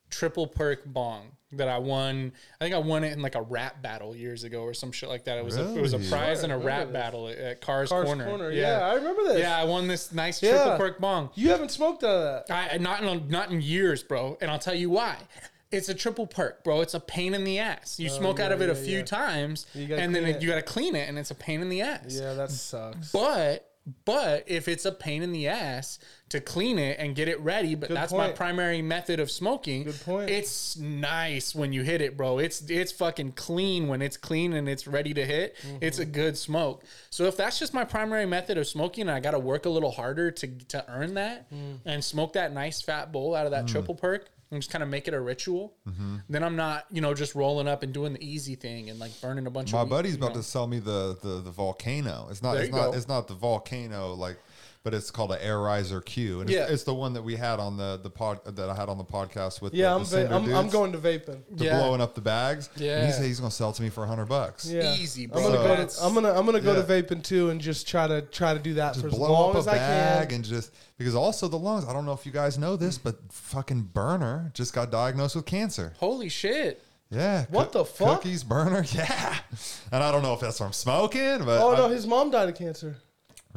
[0.09, 2.33] triple perk bong that I won.
[2.59, 5.07] I think I won it in like a rap battle years ago or some shit
[5.07, 5.37] like that.
[5.37, 6.93] It was a, it was a prize in a rap this.
[6.93, 8.25] battle at, at Cars, Cars Corner.
[8.25, 8.51] Corner.
[8.51, 8.79] Yeah.
[8.79, 9.39] I remember this.
[9.39, 10.51] Yeah, I won this nice Yeah.
[10.51, 11.29] triple perk bong.
[11.35, 12.73] You haven't smoked out of that.
[12.73, 14.37] I not in not in years, bro.
[14.41, 15.17] And I'll tell you why.
[15.69, 16.79] It's a triple perk, bro.
[16.79, 17.99] It's a pain in the ass.
[17.99, 19.03] You oh, smoke out Oh, of it a few yeah.
[19.03, 20.41] times, and then it.
[20.41, 22.17] you got to clean it, and it's a pain in the ass.
[22.21, 23.11] Yeah, that sucks.
[23.11, 23.69] But
[24.05, 25.97] but if it's a pain in the ass
[26.29, 29.83] to clean it and get it ready, but Good that's my primary method of smoking.
[29.83, 30.29] Good point.
[30.29, 32.37] It's nice when you hit it, bro.
[32.39, 35.55] It's it's fucking clean when it's clean and it's ready to hit.
[35.79, 36.11] It's a Mm-hmm.
[36.11, 36.83] good smoke.
[37.09, 39.69] So if that's just my primary method of smoking, and I got to work a
[39.69, 41.79] little harder to to earn that Mm.
[41.85, 44.29] and smoke that nice fat bowl out of that triple perk.
[44.49, 45.73] And just kind of make it a ritual.
[45.87, 46.17] Mm-hmm.
[46.29, 49.11] Then I'm not, you know, just rolling up and doing the easy thing and like
[49.19, 49.89] burning a bunch my of.
[49.89, 50.41] My buddy's about know.
[50.41, 52.97] to sell me the the, the volcano it's not There it's not go.
[52.97, 54.37] it's not the volcano like
[54.87, 56.67] but it's called an Arizer Q and it's, Yeah.
[56.73, 59.03] it's the one that we had on the the pod that I had on the
[59.03, 61.41] podcast with Yeah, the, I'm, the va- I'm, I'm going to vaping.
[61.57, 61.77] to Yeah.
[61.79, 62.69] blowing up the bags.
[62.77, 62.99] Yeah.
[62.99, 64.65] And he said he's gonna sell it to me for a hundred bucks.
[64.65, 64.95] Yeah.
[64.95, 66.81] Easy, I'm gonna go to I'm gonna I'm gonna go Yeah.
[66.83, 69.49] to vaping too and just try to try to do that for Just as long
[69.49, 70.31] up a as I can.
[70.31, 71.83] and just because also the lungs.
[71.83, 75.45] I don't know if you guys know this, but fucking Berner just got diagnosed with
[75.45, 75.91] cancer.
[75.99, 76.81] Holy shit.
[77.09, 77.45] Yeah.
[77.49, 78.21] What the fuck?
[78.21, 78.85] Cookies Berner.
[78.93, 79.35] Yeah.
[79.91, 82.47] And I don't know if that's from smoking, but Oh I- no, his mom died
[82.49, 82.95] of cancer.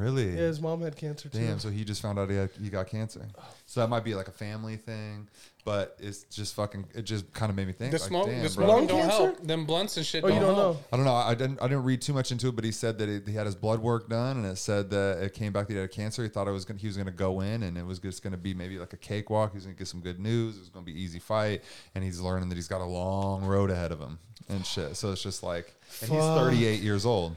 [0.01, 0.31] Really?
[0.31, 1.39] Yeah, his mom had cancer too.
[1.39, 1.59] Damn.
[1.59, 3.27] So he just found out he, had, he got cancer.
[3.67, 5.29] So that might be like a family thing,
[5.65, 6.87] but it's just fucking.
[6.95, 7.93] It just kind of made me think.
[7.93, 8.51] The like, smoke, damn, the bro.
[8.51, 9.17] smoke Lung don't cancer?
[9.17, 9.47] help.
[9.47, 10.25] Them blunts and shit.
[10.25, 10.77] Oh, you don't help.
[10.77, 10.85] know?
[10.93, 11.15] I don't know.
[11.15, 11.61] I didn't.
[11.61, 13.55] I didn't read too much into it, but he said that he, he had his
[13.55, 16.23] blood work done, and it said that it came back that he had cancer.
[16.23, 18.23] He thought it was gonna, he was going to go in, and it was just
[18.23, 19.53] going to be maybe like a cakewalk.
[19.53, 20.57] He was going to get some good news.
[20.57, 21.63] It was going to be easy fight,
[21.95, 24.97] and he's learning that he's got a long road ahead of him and shit.
[24.97, 27.37] So it's just like, and he's 38 years old.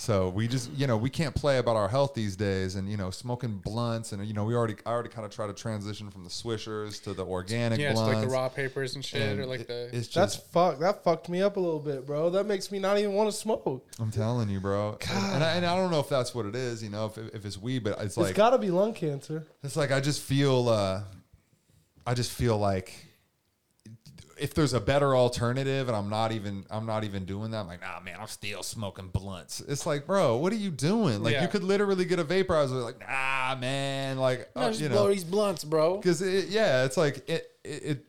[0.00, 2.96] So we just, you know, we can't play about our health these days, and you
[2.96, 6.10] know, smoking blunts, and you know, we already, I already kind of try to transition
[6.10, 8.14] from the swishers to the organic Yeah, it's blunts.
[8.16, 9.90] like the raw papers and shit, and or like it- the.
[9.94, 10.78] it's That's just fuck.
[10.78, 12.30] That fucked me up a little bit, bro.
[12.30, 13.86] That makes me not even want to smoke.
[13.98, 14.96] I'm telling you, bro.
[15.10, 17.18] And, and I, and I don't know if that's what it is, you know, if,
[17.34, 19.46] if it's weed, but it's like it's got to be lung cancer.
[19.62, 21.02] it's like I just feel, uh,
[22.06, 22.94] I just feel like
[24.40, 27.58] if there's a better alternative, and I'm not even, I'm not even doing that.
[27.60, 29.60] I'm like, nah, man, I'm still smoking blunts.
[29.60, 31.22] It's like, bro, what are you doing?
[31.22, 31.42] Like, Yeah.
[31.42, 32.82] you could literally get a vaporizer.
[32.82, 35.96] Like, nah, man, like, No, uh, you blow know, these blunts, bro.
[35.98, 38.06] because it, yeah, it's like it, it, it.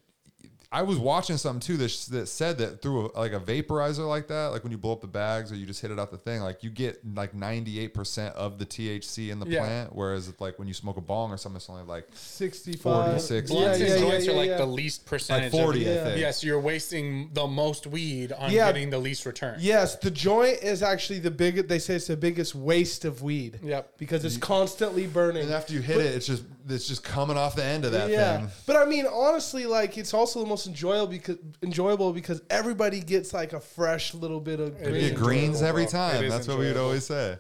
[0.74, 4.28] I was watching something too that, that said that through a, like a vaporizer like
[4.30, 6.18] that, like when you blow up the bags or you just hit it out the
[6.18, 9.60] thing, like you get like ninety eight percent of the THC in the Yeah.
[9.66, 12.82] plant, whereas it's like when you smoke a bong or something, it's only like 65.
[12.84, 13.52] 46.
[13.52, 14.58] Blunts Yeah, and yeah, joints yeah, are like yeah.
[14.58, 15.52] the least percentage.
[15.52, 16.02] like forty, Of, Yeah.
[16.02, 16.20] I think.
[16.22, 18.68] yes, you're wasting the most weed on Yeah.
[18.68, 19.58] getting the least return.
[19.60, 21.68] Yes, the joint is actually the biggest.
[21.68, 23.60] They say it's the biggest waste of weed.
[23.62, 23.98] Yep.
[23.98, 25.44] Because it's constantly burning.
[25.44, 28.10] And after you hit it, it's just it's just coming off the end of that
[28.12, 28.50] yeah, thing.
[28.68, 33.34] but I mean, honestly, like it's also the most enjoyable because enjoyable because everybody gets
[33.34, 34.96] like a fresh little bit of green.
[34.96, 36.16] is get greens every time.
[36.16, 37.38] It is That's what we would always say.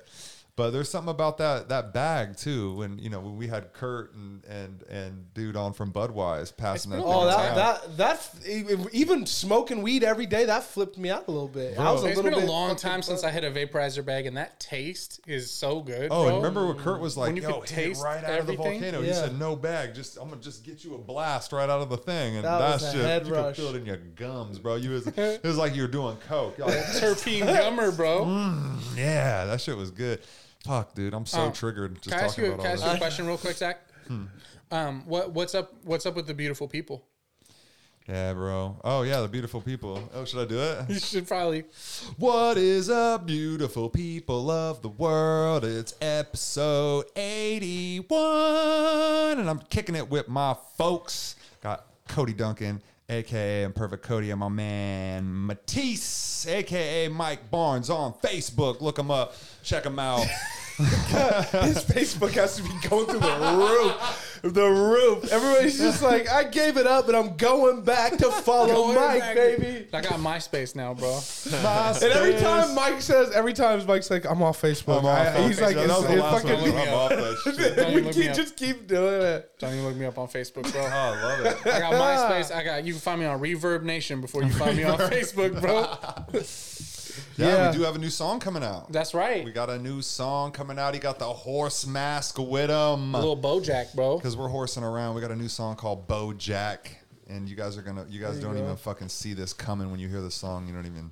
[0.58, 2.74] But there's something about that that bag too.
[2.76, 6.92] When you know when we had Kurt and and and dude on from Budweiser passing
[6.92, 6.98] that.
[6.98, 11.10] been thing Oh, long that that that even smoking weed every day that flipped me
[11.10, 11.80] out a little bit.
[11.80, 13.24] I was a It's little been a bit long time since.
[13.24, 16.10] I hit a vaporizer bag, and that taste is so good.
[16.12, 16.28] Oh, bro.
[16.28, 17.28] and remember what Kurt was like?
[17.28, 18.82] When you Yo, could hit taste right out of the everything?
[18.82, 19.02] volcano.
[19.02, 21.90] He said, "No bag, just I'm gonna just get you a blast right out of
[21.90, 23.56] the thing." And That was that's a just head you rush.
[23.56, 24.76] could feel it in your gums, bro.
[24.76, 26.58] You was it was like you were doing coke.
[26.58, 28.26] You're like, terpene gummer, bro.
[28.26, 30.20] Mm, yeah, that shit was good.
[30.66, 32.70] Fuck, dude, I'm so Um, triggered just Can I ask talking you, about can I
[32.70, 32.92] all ask this.
[32.92, 33.80] you a question real quick, Zach?
[34.74, 35.74] Um, what what's up?
[35.84, 37.04] What's up with the beautiful people?
[38.08, 38.78] Yeah, bro.
[38.86, 40.10] Oh yeah, the beautiful people.
[40.14, 40.90] Oh, should I do it?
[40.90, 41.66] You should probably.
[42.16, 45.66] What is up, beautiful people of the world?
[45.66, 51.36] It's episode 81, and I'm kicking it with my folks.
[51.62, 58.82] Got Cody Duncan, aka Imperfect Cody, and my man Matisse, aka Mike Barnes on Facebook.
[58.82, 60.22] Look him up, check him out.
[60.78, 64.31] His Facebook has to be going through the roof.
[64.44, 65.32] The roof.
[65.32, 69.20] Everybody's just like, I gave it up, but I'm going back to follow Going Mike,
[69.20, 69.88] back- baby.
[69.94, 71.20] I got MySpace now, bro.
[72.02, 75.00] And every time Mike says, every time Mike's like, I'm off Facebook.
[75.00, 75.62] I'm off I- he's Facebook.
[75.62, 76.62] like, that was it's, the it's last fucking.
[76.74, 76.88] one.
[76.88, 77.76] I'm off that shit.
[77.76, 78.36] Don't we even look me keep, up.
[78.36, 79.52] just keep doing it.
[79.60, 80.82] Don't even look me up on Facebook, bro.
[80.82, 81.68] Oh, I love it.
[81.68, 82.52] I got MySpace.
[82.56, 85.86] I got you can find me on ReverbNation before you find me on Facebook, bro.
[87.42, 87.72] Yeah, Yeah.
[87.72, 88.92] we do have a new song coming out.
[88.92, 89.44] That's right.
[89.44, 90.94] We got a new song coming out.
[90.94, 93.16] He got the horse mask with him.
[93.16, 94.18] A little BoJack, bro.
[94.18, 95.16] because we're horsing around.
[95.16, 98.32] We got a new song called Bo Jack, and you guys are gonna, you guys
[98.40, 98.64] There you don't go.
[98.64, 100.68] even fucking see this coming when you hear the song.
[100.68, 101.12] You don't even,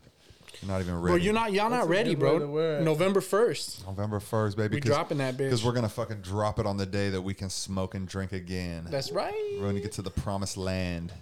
[0.61, 1.13] you're not even ready.
[1.13, 2.83] Bro, you're not y'all That's not ready, good way to bro.
[2.83, 3.85] November first.
[3.85, 4.75] November first, baby.
[4.75, 5.37] We dropping that bitch.
[5.37, 8.33] because we're gonna fucking drop it on the day that we can smoke and drink
[8.33, 8.85] again.
[8.89, 9.33] That's right.
[9.59, 11.13] we're gonna get to the promised land.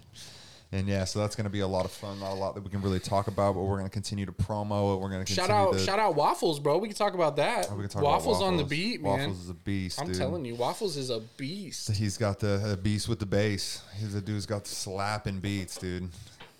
[0.70, 2.20] And yeah, so that's gonna be a lot of fun.
[2.20, 4.94] Not a lot that we can really talk about, but we're gonna continue to promo
[4.94, 5.00] it.
[5.00, 6.76] We're gonna Shout out, to, shout out Waffles, bro.
[6.76, 7.68] We can talk about that.
[7.70, 9.18] Oh, we can talk waffles, about on the beat, man.
[9.18, 10.16] Waffles is a beast, I'm dude.
[10.16, 11.90] telling you, Waffles is a beast.
[11.92, 13.82] He's got the uh, beast with the bass.
[13.98, 16.10] He's a dude's got the slapping beats, dude.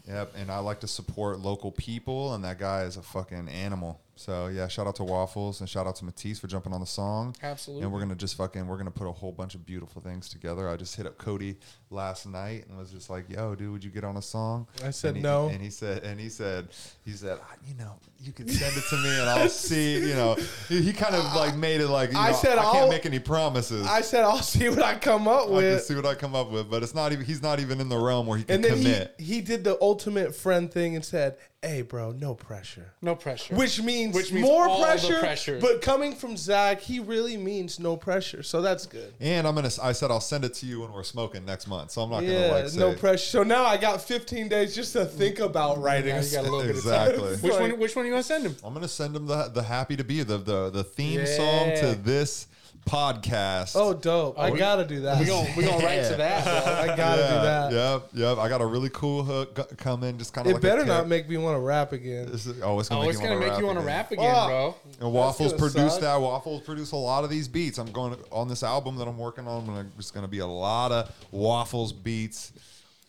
[0.07, 4.01] Yep, and I like to support local people, and that guy is a fucking animal.
[4.19, 6.87] So yeah, shout out to Waffles and shout out to Matisse for jumping on the
[6.87, 7.37] song.
[7.41, 7.85] Absolutely.
[7.85, 10.69] And we're gonna just fucking we're gonna put a whole bunch of beautiful things together.
[10.69, 11.57] I just hit up Cody
[11.91, 14.91] last night and was just like, "Yo, dude, would you get on a song?" I
[14.91, 15.49] said And he- no.
[15.51, 16.67] and he said, and he said,
[17.05, 20.01] he said, "Ah, you know, you can send it to me and I'll see.
[20.01, 20.37] You know,
[20.69, 22.89] he, he kind of like made it like you I know, said I can't I'll-
[22.89, 23.87] make any promises.
[23.87, 25.85] I said, I'll see what I come up with.
[25.85, 27.25] see what I come up with, but it's not even.
[27.25, 29.15] He's not even in the realm where he can And then commit.
[29.17, 32.93] he, he did the ultimate friend thing and said, Hey, bro, no pressure.
[33.03, 33.57] No pressure.
[33.57, 35.59] Which means, Which means more all the pressure, pressure.
[35.61, 38.45] But coming from Zach, he really means no pressure.
[38.45, 39.13] So that's good.
[39.19, 39.71] and I'm gonna.
[39.83, 41.91] I said I'll send it to you when we're smoking next month.
[41.91, 43.27] So I'm not gonna Yeah, like say no pressure.
[43.27, 46.15] So now I got 15 days just to think about writing.
[46.15, 47.37] Now a you got a little bit of exactly.
[47.39, 47.79] Which one?
[47.81, 48.55] Which one are you gonna send him?
[48.63, 51.25] I'm gonna send him the the happy to be the the the theme Yeah.
[51.25, 52.47] song to this
[52.87, 53.73] podcast.
[53.75, 54.39] Oh, dope.
[54.39, 55.19] I we- gotta do that.
[55.21, 56.45] We gonna we gonna write to that.
[56.45, 56.73] Bro.
[56.93, 57.73] I gotta do that.
[57.79, 58.39] Yep, yep.
[58.39, 60.17] I got a really cool hook go- coming.
[60.19, 62.31] Just kind of It like better not make me want want to rap again.
[62.31, 63.79] This is, oh, it's gonna Oh, make it's you gonna wanna make you rap want
[63.79, 63.97] to again.
[63.97, 64.49] rap again, Fuck.
[64.49, 64.75] bro.
[65.01, 66.01] And Waffles gonna produce suck.
[66.03, 66.17] that.
[66.21, 67.79] Waffles produce a lot of these beats.
[67.79, 69.67] I'm going on this album that I'm working on.
[69.67, 72.53] gonna- It's going to be a lot of Waffles beats.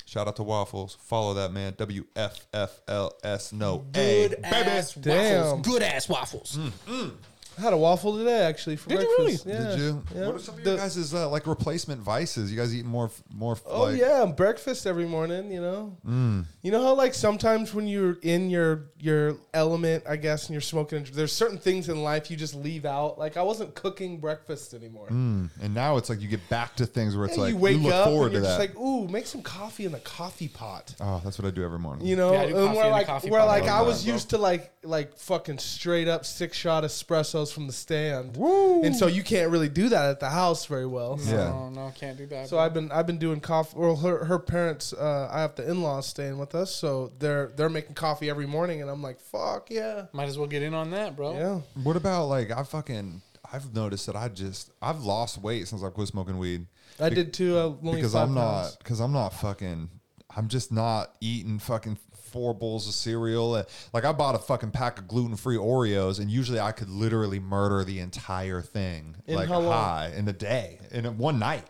[0.05, 0.97] Shout out to Waffles.
[1.03, 1.75] Follow that man.
[1.77, 4.29] W F F L S no A.
[4.29, 5.43] Good ass Damn.
[5.45, 5.67] waffles.
[5.67, 6.57] Good ass waffles.
[6.57, 7.11] Mm, mm.
[7.59, 9.45] I had a waffle today actually for Did you breakfast.
[9.45, 9.59] really?
[9.59, 9.69] Yeah.
[9.71, 10.03] Did you?
[10.15, 10.25] Yeah.
[10.27, 12.49] What are some of The- your guys' uh, like replacement vices?
[12.51, 13.57] You guys eat more, more?
[13.65, 15.51] Oh like, yeah, breakfast every morning.
[15.51, 16.45] You know, Mm.
[16.61, 20.61] you know how like sometimes when you're in your your element, I guess, and you're
[20.61, 23.19] smoking, there's certain things in life you just leave out.
[23.19, 25.07] Like I wasn't cooking breakfast anymore.
[25.09, 25.49] Mm.
[25.61, 27.81] And now it's like you get back to things where it's Yeah, like you wake
[27.81, 28.75] look up forward and you're to just that.
[28.75, 30.95] like, ooh, make some coffee in the coffee pot.
[31.01, 32.05] oh, that's what I do every morning.
[32.07, 33.47] You know, Yeah, I do and coffee where in the like coffee where pot.
[33.47, 34.13] like I I love was that, bro.
[34.13, 39.07] used to like like fucking straight up six shot espressos from the stand, and so
[39.07, 41.17] you can't really do that at the house very well.
[41.17, 41.31] So.
[41.35, 41.49] Yeah.
[41.49, 42.47] No, no, can't do that.
[42.47, 43.77] So I've been I've been doing coffee.
[43.77, 47.51] Well, her her parents, uh, I have the in laws staying with us, so they're
[47.55, 50.73] they're making coffee every morning, and I'm like, fuck yeah, might as well get in
[50.73, 51.33] on that, bro.
[51.33, 51.59] yeah.
[51.83, 55.89] What about like I fucking I've noticed that I just I've lost weight since I
[55.89, 56.67] quit smoking weed.
[56.99, 57.57] I Be- did too.
[57.57, 58.71] Uh, only because five I'm pounds.
[58.71, 59.89] not because I'm not fucking
[60.35, 61.97] I'm just not eating fucking
[62.31, 63.53] four bowls of cereal.
[63.53, 63.63] Uh,
[63.93, 67.39] Like I bought a fucking pack of gluten free Oreos, and usually I could literally
[67.39, 71.65] murder the entire thing In like high in a day in a, one night.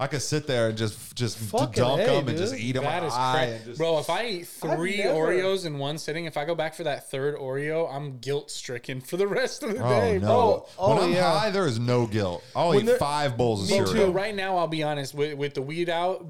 [0.00, 2.84] I could sit there and just just Fucking dunk A, them and just eat them.
[2.84, 3.12] That is
[3.64, 3.98] crazy, bro.
[3.98, 7.10] If I eat 3 never- Oreos in one sitting, if I go back for that
[7.10, 10.26] third Oreo, I'm guilt stricken for the rest of the Oh day, no!
[10.28, 10.66] bro.
[10.78, 11.36] Oh, when I'm yeah.
[11.40, 12.44] high, there is no guilt.
[12.54, 13.92] I'll When eat there- five bowls of Me cereal.
[13.92, 14.06] too.
[14.06, 16.24] But right now, I'll be honest with with the weed out.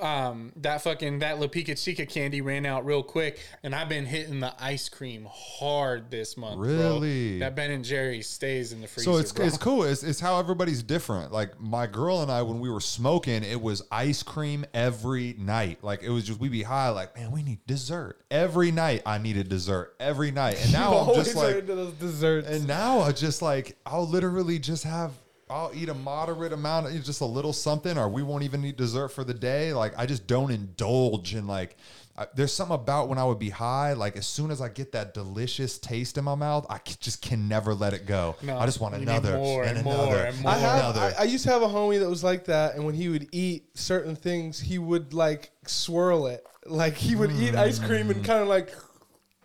[0.00, 4.06] Um, that fucking that La Pica Chica candy ran out real quick, and I've been
[4.06, 6.56] hitting the ice cream hard this month.
[6.56, 6.66] bro.
[6.66, 7.38] Really?
[7.38, 9.12] that Ben and Jerry stays in the freezer.
[9.12, 9.46] So it's bro.
[9.46, 9.82] it's cool.
[9.84, 11.32] It's, it's how everybody's different.
[11.32, 15.78] Like my girl and I, when we were smoking, it was ice cream every night.
[15.82, 16.88] Like it was just we'd be high.
[16.90, 19.02] Like man, we need dessert every night.
[19.06, 22.48] I needed dessert every night, and now I'm just like, into those desserts.
[22.48, 25.12] and now I just like I'll literally just have.
[25.50, 28.76] I'll eat a moderate amount, of just a little something, or we won't even eat
[28.76, 29.72] dessert for the day.
[29.72, 31.76] Like I just don't indulge in like.
[32.16, 33.92] I, there's something about when I would be high.
[33.92, 37.20] Like as soon as I get that delicious taste in my mouth, I c- just
[37.20, 38.36] can never let it go.
[38.40, 40.52] No, I just want another more and and more another and and more.
[40.52, 40.78] I have.
[40.78, 41.00] another.
[41.18, 43.28] I, I used to have a homie that was like that, and when he would
[43.32, 46.46] eat certain things, he would like swirl it.
[46.66, 48.24] Like he would eat ice cream and mm.
[48.24, 48.72] kind of like.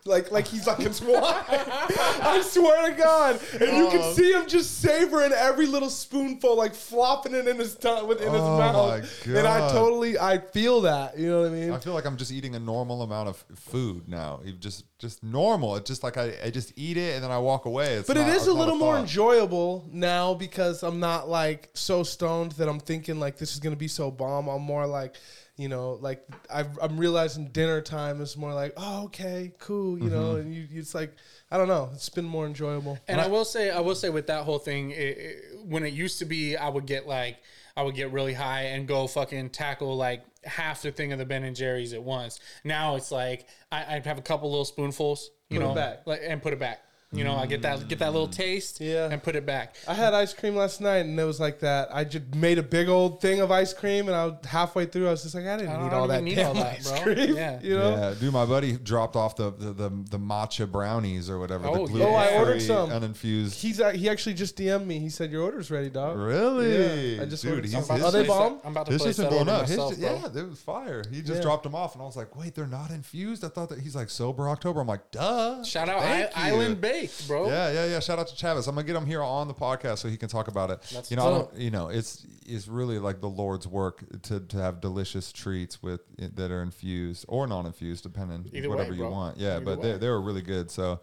[0.06, 1.20] Like, like he's like it's wine.
[1.22, 3.92] I swear to God, and you Oh.
[3.92, 8.32] can see him just savoring every little spoonful, like flopping it in his tongue, within
[8.32, 9.26] his Oh mouth.
[9.28, 9.72] my And I God.
[9.74, 11.18] totally, I feel that.
[11.18, 11.72] You know what I mean?
[11.72, 14.40] I feel like I'm just eating a normal amount of food now.
[14.44, 15.76] You Just just normal.
[15.78, 17.96] It's just like I, I just eat it and then I walk away.
[17.96, 19.02] It's But not- it is it's a not little more thought.
[19.02, 23.76] enjoyable now because I'm not like so stoned that I'm thinking like this is gonna
[23.78, 24.50] be so bomb.
[24.50, 25.16] I'm more like,
[25.60, 30.10] you know, like I've, I'm realizing dinner time is more like, oh okay, cool, you
[30.10, 30.40] know, Mm-hmm.
[30.42, 31.14] and you, it's like
[31.52, 32.98] I don't know, it's been more enjoyable.
[33.08, 35.94] And I will say, I will say with that whole thing, it, it- when it
[35.94, 37.38] used to be, I would get like,
[37.76, 41.26] I would get really high and go fucking tackle like half the thing of the
[41.26, 42.40] Ben and Jerry's at once.
[42.64, 46.08] Now it's like I, I have a couple little spoonfuls, you Put it know, back.
[46.08, 46.80] like, and put it back.
[47.12, 49.10] You know, I get that get that little taste, Yeah.
[49.10, 49.76] and put it back.
[49.88, 51.90] I had ice cream last night and it was like that.
[51.92, 55.08] I just made a big old thing of ice cream and I was halfway through.
[55.08, 56.54] I was just like, I didn't I need don't all that even need damn all
[56.54, 57.02] that, ice bro.
[57.02, 57.36] cream.
[57.36, 57.60] Yeah.
[57.64, 57.90] you know.
[57.90, 61.66] Yeah, dude, my buddy dropped off the the, the, the matcha brownies or whatever.
[61.68, 62.06] Oh, the yeah.
[62.06, 62.92] Oh, I ordered gluten-free, some.
[62.92, 63.60] uninfused.
[63.60, 65.00] He's uh, he actually just DM'd me.
[65.00, 66.16] He said your order's ready, dog.
[66.16, 67.16] Really?
[67.16, 67.96] Yeah, I just Dude, ordered he's- some.
[67.96, 68.60] his Are they bomb?
[68.64, 69.68] I'm about to His place just been that blown order up.
[69.68, 70.32] His myself, ju- bro.
[70.36, 71.04] yeah, it was fire.
[71.12, 71.42] He just Yeah.
[71.42, 73.96] dropped them off, and I was like, "Wait, they're not infused." I thought that he's
[73.96, 74.82] like sober October.
[74.82, 76.54] I'm like, "Duh." Shout out Thank I- you.
[76.56, 76.82] Island
[77.28, 77.48] Bro.
[77.48, 78.00] Yeah, yeah, yeah.
[78.00, 78.68] Shout out to Travis.
[78.68, 80.82] I'm gonna get him here on the podcast so he can talk about it.
[80.94, 84.82] That's you know, you know, it's it's really like the Lord's work to, to have
[84.82, 89.12] delicious treats with eh, that are infused or non-infused, depending Either whatever way, you bro.
[89.12, 89.38] want.
[89.38, 89.92] Yeah, Either but way.
[89.92, 90.70] they they were really good.
[90.72, 91.00] So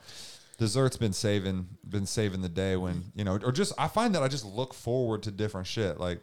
[0.59, 4.23] dessert's been saving been saving the day when you know, or just I find that
[4.23, 6.21] I just look forward to different shit like.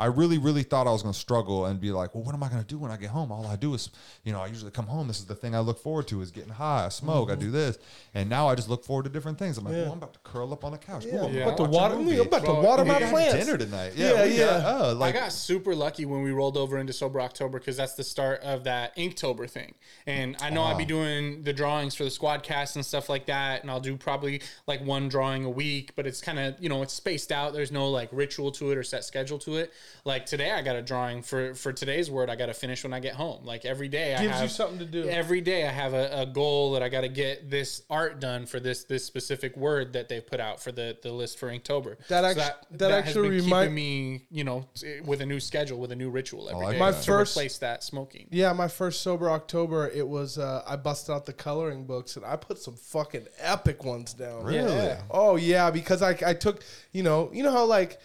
[0.00, 2.42] I really, really thought I was going to struggle and be like, well, what am
[2.42, 3.30] I going to do when I get home?
[3.30, 3.90] All I do is,
[4.24, 5.06] you know, I usually come home.
[5.08, 6.86] This is the thing I look forward to is getting high.
[6.86, 7.30] I smoke.
[7.30, 7.76] I do this.
[8.14, 9.58] And now I just look forward to different things.
[9.58, 9.82] I'm like, Yeah.
[9.88, 11.04] oh, I'm about to curl up on the couch.
[11.04, 11.42] Yeah, Ooh, I'm I'm Yeah.
[11.44, 11.94] about to water.
[11.96, 13.34] I'm about to water my plants.
[13.44, 13.92] dinner tonight.
[13.94, 16.94] Yeah, Yeah, we got- uh, like, I got super lucky when we rolled over into
[16.94, 19.74] Sober October because that's the start of that Inktober thing.
[20.06, 23.26] And I know I'll be doing the drawings for the squad cast and stuff like
[23.26, 23.60] that.
[23.60, 26.80] And I'll do probably like one drawing a week, but it's kind of, you know,
[26.80, 27.52] it's spaced out.
[27.52, 29.72] There's no like ritual to it or set schedule to it.
[30.04, 32.30] Like today, I got a drawing for for today's word.
[32.30, 33.44] I got to finish when I get home.
[33.44, 35.08] Like every day, I Gives have you something to do.
[35.08, 38.46] Every day, I have a, a goal that I got to get this art done
[38.46, 41.96] for this this specific word that they've put out for the the list for Inktober.
[42.08, 45.26] That So act- that has actually been remind- keeping me, you know, t- with a
[45.26, 48.26] new schedule, with a new ritual every like day My to first- replace that smoking.
[48.30, 52.24] Yeah, my first sober October, it was uh, I busted out the coloring books and
[52.24, 54.44] I put some fucking epic ones down.
[54.44, 54.72] Really?
[54.74, 55.02] Yeah.
[55.10, 56.62] Oh yeah, because I I took
[56.92, 58.00] you know you know how like.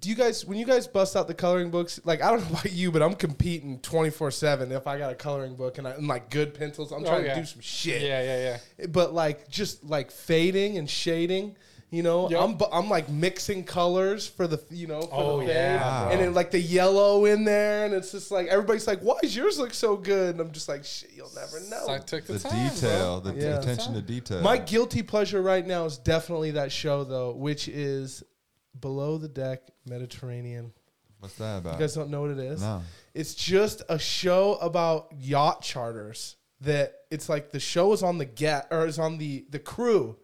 [0.00, 2.00] Do you guys when you guys bust out the coloring books?
[2.04, 4.72] Like I don't know about you, but I'm competing 24 seven.
[4.72, 7.22] If I got a coloring book and, I, and like good pencils, I'm oh, trying
[7.22, 7.34] Oh, yeah.
[7.34, 8.02] to do some shit.
[8.02, 8.86] Yeah, yeah, yeah.
[8.88, 11.56] but like just like fading and shading.
[11.90, 12.40] You know, Yep.
[12.40, 16.08] I'm bu- I'm like mixing colors for the you know for Oh, the fade, yeah,
[16.10, 19.36] and then like the yellow in there, and it's just like everybody's like, "Why does
[19.36, 22.26] yours look so good?" And I'm just like, "Shit, you'll never know." So I took
[22.26, 23.30] the, The time, detail, bro.
[23.30, 23.58] the Yeah.
[23.60, 24.40] attention to detail.
[24.40, 28.24] My guilty pleasure right now is definitely that show though, which is
[28.78, 30.72] Below the Deck Mediterranean.
[31.20, 31.74] What's that about?
[31.74, 32.60] You guys don't know what it is?
[32.60, 32.82] No.
[33.14, 36.36] It's just a show about yacht charters.
[36.60, 40.16] That it's like the show is on the get or is on the the crew,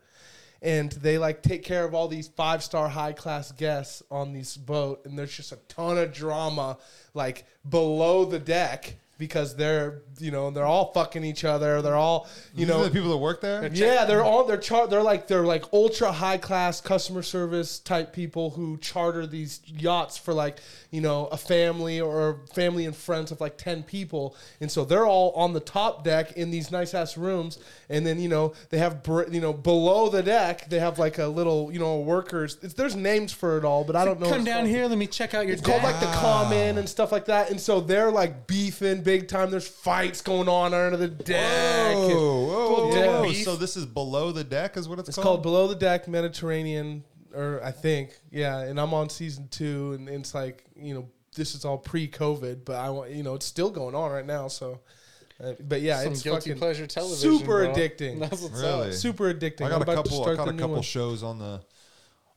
[0.62, 4.57] and they like take care of all these five star high class guests on this
[4.57, 6.78] boat, and there's just a ton of drama
[7.14, 11.80] like below the deck because they're you know they're all fucking each other.
[11.82, 13.64] They're all you These are know the people that work there.
[13.72, 18.12] yeah, they're all they're char- they're like they're like ultra high class customer service type
[18.12, 20.58] people who charter these yachts for like
[20.90, 25.06] you know a family or family and friends of like ten people, and so they're
[25.06, 27.58] all on the top deck in these nice ass rooms,
[27.88, 31.18] and then you know they have br- you know below the deck they have like
[31.18, 32.56] a little you know workers.
[32.62, 34.28] It's, there's names for it all, but I don't know.
[34.30, 34.68] Come down called.
[34.68, 34.86] here.
[34.86, 35.52] Let me check out your.
[35.52, 39.28] It's called like the common and stuff like that, and so they're like beefing big
[39.28, 39.50] time.
[39.50, 41.96] There's fights going on under the deck.
[41.96, 43.20] Whoa, whoa, whoa, Yeah.
[43.22, 43.32] whoa.
[43.32, 45.08] So this is below the deck, is what it's, called.
[45.08, 45.24] It's called.
[45.24, 47.02] called Below the Deck Mediterranean,
[47.34, 48.61] or I think, yeah.
[48.61, 52.76] And I'm on season two, and it's like you know this is all pre-COVID, but
[52.76, 54.48] I want you know it's still going on right now.
[54.48, 54.80] So,
[55.42, 57.38] uh, but yeah, Some it's guilty fucking pleasure television.
[57.38, 57.72] super bro.
[57.74, 58.20] addicting.
[58.28, 58.88] That's what's Really?
[58.88, 58.94] up.
[58.94, 59.62] super addicting.
[59.62, 60.24] I I'm got a couple.
[60.28, 61.61] I got a couple shows on the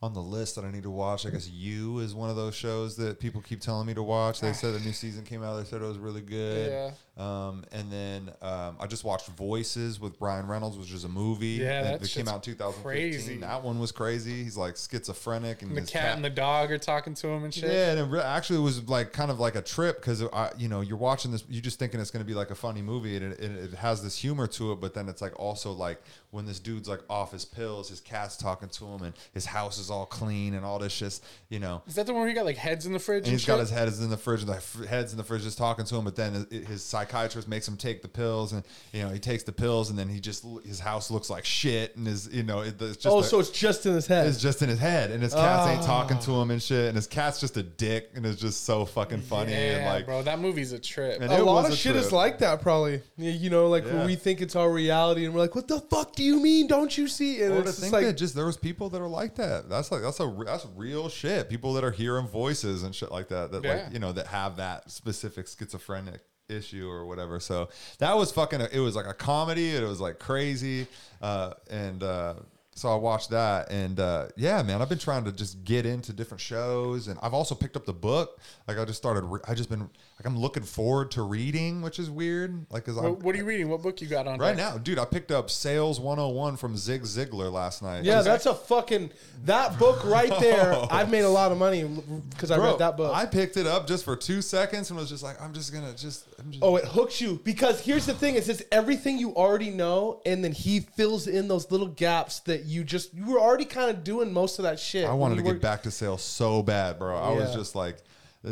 [0.04, 1.26] on the list that I need to watch.
[1.26, 4.42] I guess You is one of those shows that people keep telling me to watch.
[4.42, 5.56] They said a new season came out.
[5.56, 6.70] They said it was really good.
[6.70, 6.92] Yeah.
[7.16, 11.60] Um, and then um, I just watched Voices with Ryan Reynolds, which is a movie.
[11.62, 12.84] Yeah, that, that came out in 2015.
[12.84, 13.38] crazy.
[13.38, 14.44] That one was crazy.
[14.44, 17.54] He's like schizophrenic and The his cat and the dog are talking to him and
[17.54, 17.72] shit.
[17.72, 20.24] Yeah, and it re- actually was like kind of like a trip because
[20.58, 22.82] you know you're watching this, you're just thinking it's going to be like a funny
[22.82, 25.72] movie, and it, it, it has this humor to it, but then it's like also
[25.72, 26.02] like
[26.32, 29.78] when this dude's like off his pills, his cat's talking to him, and his house
[29.78, 31.82] is all clean and all this just you know.
[31.88, 33.20] Is that the one where he got like heads in the fridge?
[33.20, 33.62] And And he's got shit?
[33.62, 35.86] his head is in the fridge, and the f- head's in the fridge, just talking
[35.86, 36.04] to him.
[36.04, 39.44] But then his, his psychiatrist makes him take the pills, and you know he takes
[39.44, 42.62] the pills, and then he just his house looks like shit, and his you know
[42.62, 44.28] it, it's just Oh, a- so it's just in his head.
[44.28, 46.22] it's just in his head, and his cats ain't talking Ah.
[46.22, 49.22] to him and shit, and his cat's just a dick, and it's just so fucking
[49.22, 51.22] funny, yeah, and like, bro, that movie's a trip.
[51.22, 53.02] And a lot of a shit is like that, probably.
[53.18, 53.96] You- You know, like Yeah.
[53.96, 56.68] when we think it's our reality, and we're like, "What the fuck do you mean?
[56.68, 59.02] Don't you see?" And or it's just think like, that just there was people that
[59.02, 59.70] are like that.
[59.70, 61.50] That's like that's a that's real shit.
[61.50, 63.52] People that are hearing voices and shit like that.
[63.52, 63.74] That Yeah.
[63.86, 67.40] like you know that have that specific schizophrenic issue or whatever.
[67.40, 67.70] So
[68.00, 68.62] that was fucking.
[68.72, 69.70] It was like a comedy.
[69.76, 70.88] It was like crazy,
[71.22, 72.04] uh, and.
[72.04, 72.34] uh
[72.76, 76.12] so I watched that, and uh, yeah, man, I've been trying to just get into
[76.12, 78.40] different shows, and I've also picked up the book.
[78.68, 79.92] Like I just started, re- I just been
[80.24, 82.66] like I'm looking forward to reading, which is weird.
[82.72, 83.70] Like, cause I'm, what, what are you reading?
[83.70, 84.74] What book you got on Right deck?
[84.74, 88.04] now, dude, I picked up Sales 101 from Zig Ziglar last night.
[88.04, 89.12] yeah, Just- that's a fucking
[89.46, 90.76] that book right there.
[90.92, 91.84] I've made a lot of money
[92.30, 93.14] because I Bro, read that book.
[93.16, 95.94] I picked it up just for two seconds and was just like, I'm just gonna
[95.94, 96.26] just.
[96.40, 99.70] I'm just Oh, it hooks you because here's the thing: it's just everything you already
[99.70, 103.66] know, and then he fills in those little gaps that you just you were already
[103.66, 105.06] kind of doing most of that shit.
[105.08, 107.18] I wanted to were- get back to sales so bad, bro.
[107.18, 107.98] I was just like,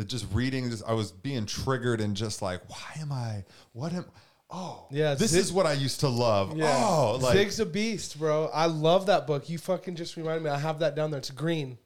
[0.06, 0.70] just reading.
[0.70, 3.44] Just I was being triggered and just like, why am I?
[3.72, 4.06] What am?
[4.54, 6.56] Oh, Yeah, This Zig- is what I used to love.
[6.56, 6.84] Yeah.
[6.86, 8.50] Oh, like Zig's a beast, bro.
[8.52, 9.48] I love that book.
[9.48, 10.50] You fucking just reminded me.
[10.50, 11.18] I have that down there.
[11.18, 11.78] It's green.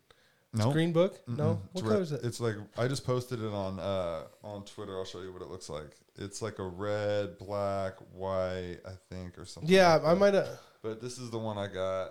[0.52, 1.20] It's no a green book.
[1.28, 2.22] No, what color is it?
[2.24, 4.96] It's like I just posted it on uh on Twitter.
[4.96, 5.90] I'll show you what it looks like.
[6.16, 9.70] It's like a red, black, white, I think, or something.
[9.70, 10.48] yeah, like I might have.
[10.82, 12.10] But this is the one I got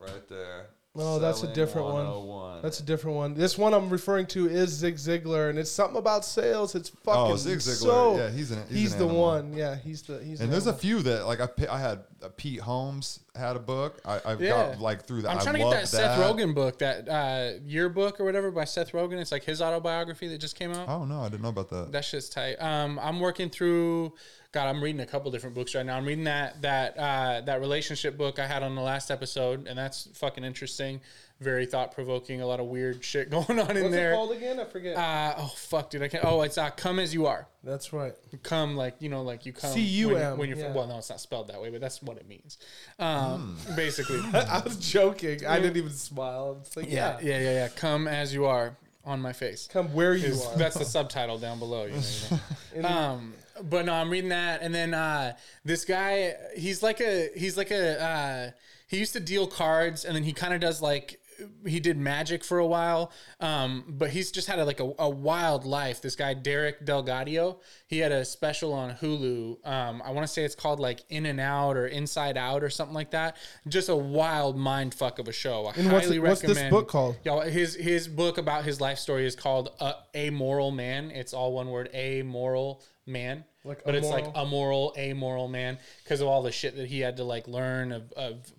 [0.00, 0.66] right there.
[0.94, 2.60] Oh, that's a different one.
[2.62, 3.34] That's a different one.
[3.34, 6.74] This one I'm referring to is Zig Ziglar, and it's something about sales.
[6.74, 7.82] It's fucking Oh, Zig Ziglar.
[7.82, 8.16] so.
[8.18, 9.22] Yeah, he's an- he's he's an the animal.
[9.22, 9.52] one.
[9.54, 10.40] Yeah, he's the he's.
[10.40, 13.58] and the there's a few that like I I had uh, Pete Holmes had a
[13.58, 14.00] book.
[14.04, 14.50] I, I've Yeah.
[14.72, 15.30] got like through that.
[15.30, 18.50] I'm I trying to get loved that, Seth Rogen book, that uh, yearbook or whatever
[18.50, 19.14] by Seth Rogen.
[19.20, 20.88] It's like his autobiography that just came out.
[20.88, 21.90] Oh no, I didn't know about that.
[21.92, 22.56] That shit's tight.
[22.60, 24.12] Um, I'm working through.
[24.52, 25.96] God, I'm reading a couple different books right now.
[25.96, 29.78] I'm reading that that uh, that relationship book I had on the last episode, and
[29.78, 31.00] that's fucking interesting.
[31.40, 32.40] very thought provoking.
[32.42, 34.12] A lot of weird shit going on in What's there.
[34.12, 34.60] it called again?
[34.60, 34.96] I forget.
[34.96, 36.02] Uh, oh fuck, dude!
[36.02, 36.24] I can't.
[36.26, 38.12] Oh, it's uh, "Come as You Are." That's right.
[38.42, 39.70] Come like you know, like you come.
[39.72, 40.72] C-U-M, when, when you're yeah.
[40.74, 42.58] well, no, it's not spelled that way, but that's what it means.
[42.98, 43.74] Um, Hmm.
[43.76, 45.46] Basically, I was joking.
[45.46, 46.58] I didn't even smile.
[46.60, 47.68] It's like, yeah, yeah, yeah, yeah, yeah.
[47.68, 49.66] Come as you are on my face.
[49.72, 50.56] come where you is- are.
[50.58, 51.86] That's the subtitle down below.
[51.86, 52.40] You know,
[52.76, 52.88] you know.
[52.88, 55.34] um, but no, I'm reading that, and then uh,
[55.64, 58.50] this guy, he's like a, he's like a, uh,
[58.88, 61.18] he used to deal cards, and then he kind of does like.
[61.66, 63.10] He did magic for a while,
[63.40, 66.00] um, but he's just had a, like a, a wild life.
[66.00, 67.56] This guy Derek DelGaudio,
[67.88, 69.66] he had a special on Hulu.
[69.66, 72.70] Um, I want to say it's called like In and Out or Inside Out or
[72.70, 73.38] something like that.
[73.66, 75.66] Just a wild mind fuck of a show.
[75.66, 77.16] I And what's highly it- what's this book called?
[77.24, 81.54] Y'all, his his book about his life story is called uh, "Amoral Man." It's all
[81.54, 84.46] one word, a "amoral man." Like but it's like immoral?
[84.46, 88.10] amoral, amoral man because of all the shit that he had to like learn of,
[88.12, 88.52] of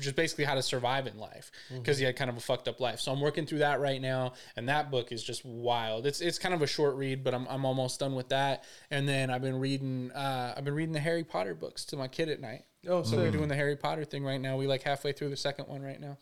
[0.00, 1.78] just basically how to survive in life Mm-hmm.
[1.82, 3.00] because he had kind of a fucked up life.
[3.00, 6.06] So I'm working through that right now, and that book is just wild.
[6.06, 8.64] It's it's kind of a short read, but I'm I'm almost done with that.
[8.90, 12.08] And then I've been reading uh, I've been reading the Harry Potter books to my
[12.08, 12.64] kid at night.
[12.88, 14.56] Oh, So we're doing the Harry Potter thing right now.
[14.56, 16.16] We like halfway through the second one right now.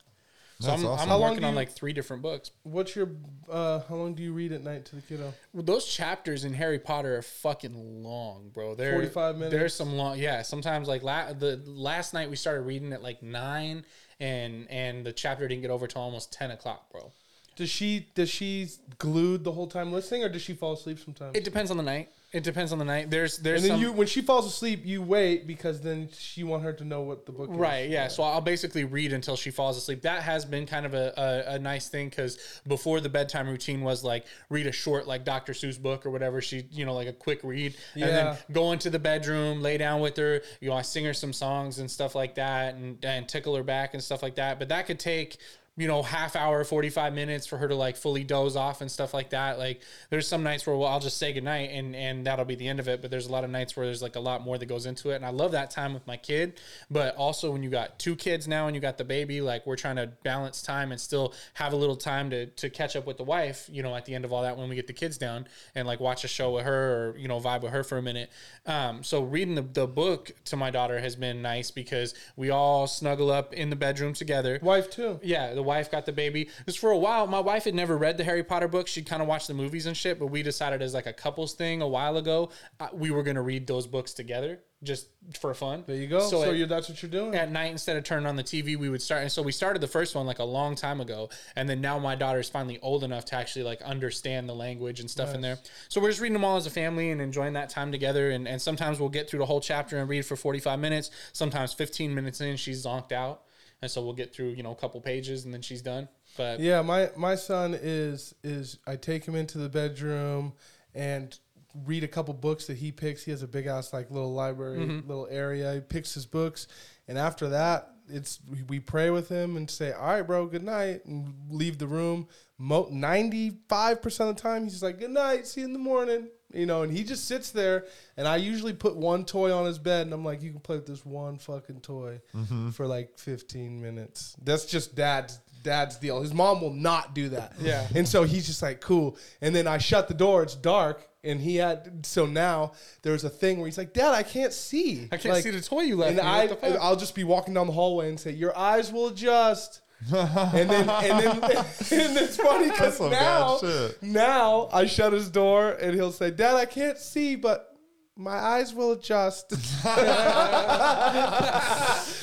[0.61, 1.03] So That's I'm, awesome.
[1.03, 2.51] I'm How long working on you- like three different books.
[2.63, 3.11] What's your?
[3.49, 5.35] Uh, how long do you read at night to the kiddo?
[5.53, 8.75] Well, those chapters in Harry Potter are fucking long, bro.
[8.75, 9.53] They're 45 minutes?
[9.53, 10.41] There's some long, yeah.
[10.43, 13.85] Sometimes like la- the last night we started reading at like nine,
[14.19, 17.13] and and the chapter didn't get over till almost ten o'clock, bro.
[17.57, 21.37] Does she does she glued the whole time listening, or does she fall asleep sometimes?
[21.37, 22.09] It depends on the night.
[22.33, 23.09] It depends on the night.
[23.09, 26.43] There's there's and then some, you, when she falls asleep, you wait because then she
[26.43, 27.57] want her to know what the book is.
[27.57, 28.09] Right, yeah.
[28.09, 30.03] So I'll basically read until she falls asleep.
[30.03, 33.81] That has been kind of a, a, a nice thing because before the bedtime routine
[33.81, 35.53] was like read a short like Dr.
[35.53, 36.41] Seuss book or whatever.
[36.41, 40.01] She, you know, like a quick read, and then go into the bedroom, lay down
[40.01, 40.43] with her.
[40.61, 43.63] You know, I sing her some songs and stuff like that, and and tickle her
[43.63, 44.59] back and stuff like that.
[44.59, 45.39] But that could take.
[45.77, 48.91] You know, half hour, forty five minutes for her to like fully doze off and
[48.91, 49.59] stuff like that.
[49.59, 52.69] Like, there's some nights where well, I'll just say goodnight and and that'll be the
[52.69, 53.03] end of it.
[53.03, 55.11] But there's a lot of nights where there's like a lot more that goes into
[55.11, 56.61] it, and I love that time with my kid.
[56.91, 59.77] But also when you got two kids now and you got the baby, like we're
[59.77, 63.19] trying to balance time and still have a little time to to catch up with
[63.19, 63.69] the wife.
[63.71, 65.87] You know, at the end of all that when we get the kids down and
[65.87, 68.31] like watch a show with her or you know vibe with her for a minute.
[68.65, 72.87] Um, so reading the the book to my daughter has been nice because we all
[72.87, 74.59] snuggle up in the bedroom together.
[74.63, 75.21] Wife too.
[75.23, 76.49] Yeah, the wife got the baby.
[76.59, 78.91] Because for a while, my wife had never read the Harry Potter books.
[78.91, 81.55] She'd kind of watched the movies and shit, but we decided as like a couples
[81.55, 82.51] thing a while ago,
[82.81, 85.09] uh, we were going to read those books together just
[85.41, 85.85] for fun.
[85.87, 86.21] There you go.
[86.21, 87.35] So, at, you're, that's what you're doing.
[87.35, 89.23] at night, instead of turning on the TV, we would start.
[89.23, 91.31] And so we started the first one like a long time ago.
[91.57, 95.11] And then now my daughter's finally old enough to actually like understand the language and
[95.11, 95.59] stuff in there.
[95.89, 98.31] So we're just reading them all as a family and enjoying that time together.
[98.31, 101.11] And, and sometimes we'll get through the whole chapter and read for 45 minutes.
[101.33, 103.43] Sometimes 15 minutes in, she's zonked out.
[103.83, 106.09] And so we'll get through, you know, a couple pages and then she's done.
[106.37, 110.55] But Yeah, my my son is is I take him into the bedroom
[110.95, 111.39] and
[111.85, 113.23] read a couple books that he picks.
[113.23, 115.07] He has a big ass like little library, Mm-hmm.
[115.09, 115.75] little area.
[115.75, 116.67] He picks his books,
[117.07, 121.05] and after that, it's we- pray with him and say, "All right, bro, good night,"
[121.05, 122.29] and leave the room.
[122.59, 125.79] Ninety five percent of the time, he's just like, "Good night, see you in the
[125.79, 127.87] morning." You know, and he just sits there,
[128.17, 130.77] and I usually put one toy on his bed, and I'm like, "You can play
[130.77, 132.71] with this one fucking toy mm-hmm.
[132.71, 136.23] for like 15 minutes." That's just dad's dad's deal.
[136.23, 137.55] His mom will not do that.
[137.61, 137.87] Yeah.
[137.95, 139.19] And so he's just like, cool.
[139.43, 140.43] And then I shut the door.
[140.45, 141.07] It's dark.
[141.25, 145.09] And he had, so now there's a thing where he's like, Dad, I can't see.
[145.11, 146.23] I can't Like, see the toy you left And me.
[146.23, 146.81] I, What the fuck?
[146.81, 149.81] I'll just be walking down the hallway and say, Your eyes will adjust.
[150.13, 154.03] And then, and then, and it's funny because That's now, bad shit.
[154.03, 157.75] now I shut his door and he'll say, Dad, I can't see, but
[158.17, 159.51] my eyes will adjust.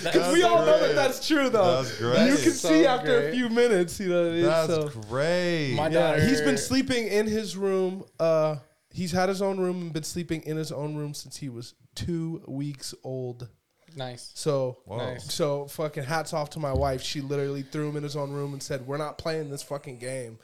[0.04, 1.82] Because we all know that that's true, though.
[1.82, 2.28] That's great.
[2.28, 3.30] You can So see after great.
[3.30, 4.24] a few minutes, you know.
[4.24, 4.44] What I mean?
[4.44, 5.74] That's so, great.
[5.76, 8.04] My yeah, he's been sleeping in his room.
[8.20, 8.58] Uh,
[8.92, 11.74] he's had his own room and been sleeping in his own room since he was
[11.96, 13.48] two weeks old.
[13.96, 14.32] Nice.
[14.34, 15.34] So, Nice.
[15.34, 17.02] so fucking hats off to my wife.
[17.02, 20.00] She literally threw him in his own room and said, "We're not playing this fucking
[20.00, 20.40] game."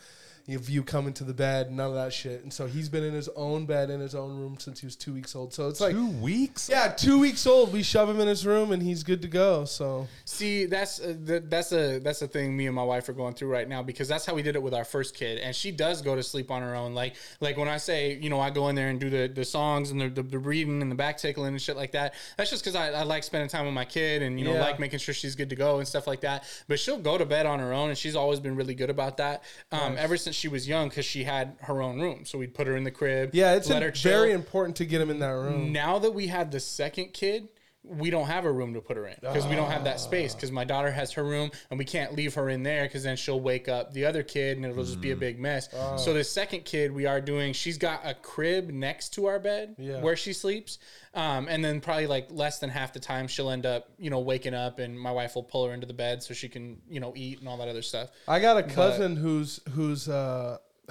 [0.52, 2.42] If you come into the bed, none of that shit.
[2.44, 4.96] And so he's been in his own bed in his own room since he was
[4.96, 5.54] two weeks old.
[5.54, 6.70] So it's like, Two weeks?
[6.70, 7.72] yeah, two weeks old.
[7.72, 9.66] We shove him in his room and he's good to go.
[9.66, 13.14] So See, that's uh, th- that's a that's a thing me and my wife are
[13.14, 15.56] going through right now because that's how we did it with our first kid, and
[15.56, 16.94] she does go to sleep on her own.
[16.96, 19.46] Like like when I say, you know, I go in there and do the, the
[19.46, 22.14] songs and the, the, the reading and the back tickling and shit like that.
[22.38, 24.62] That's just because I, I like spending time with my kid and you know Yeah.
[24.62, 26.44] like making sure she's good to go and stuff like that.
[26.68, 29.18] But she'll go to bed on her own, and she's always been really good about
[29.18, 29.44] that.
[29.72, 32.66] Um, Ever since she was young, because she had her own room, so we'd put
[32.66, 33.32] her in the crib.
[33.34, 34.12] yeah, it's let her chill.
[34.12, 35.72] very important to get him in that room.
[35.72, 37.50] Now that we had the second kid,
[37.84, 40.36] we don't have a room to put her in because we don't have that space
[40.36, 43.16] because my daughter has her room and we can't leave her in there because then
[43.16, 45.20] she'll wake up the other kid and it'll just be a Mm.
[45.20, 45.70] big mess.
[45.98, 49.76] So the second kid we are doing, she's got a crib next to our bed
[49.80, 50.02] Yeah.
[50.02, 50.78] where she sleeps,
[51.14, 54.20] um, and then probably like less than half the time she'll end up you know
[54.20, 57.00] waking up and my wife will pull her into the bed so she can you
[57.00, 58.10] know eat and all that other stuff.
[58.28, 60.58] I got a cousin who's who's uh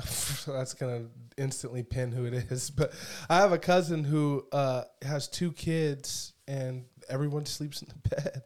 [0.47, 1.05] that's gonna
[1.37, 2.93] instantly pin who it is, but
[3.29, 8.43] I have a cousin who uh has two kids and everyone sleeps in the bed.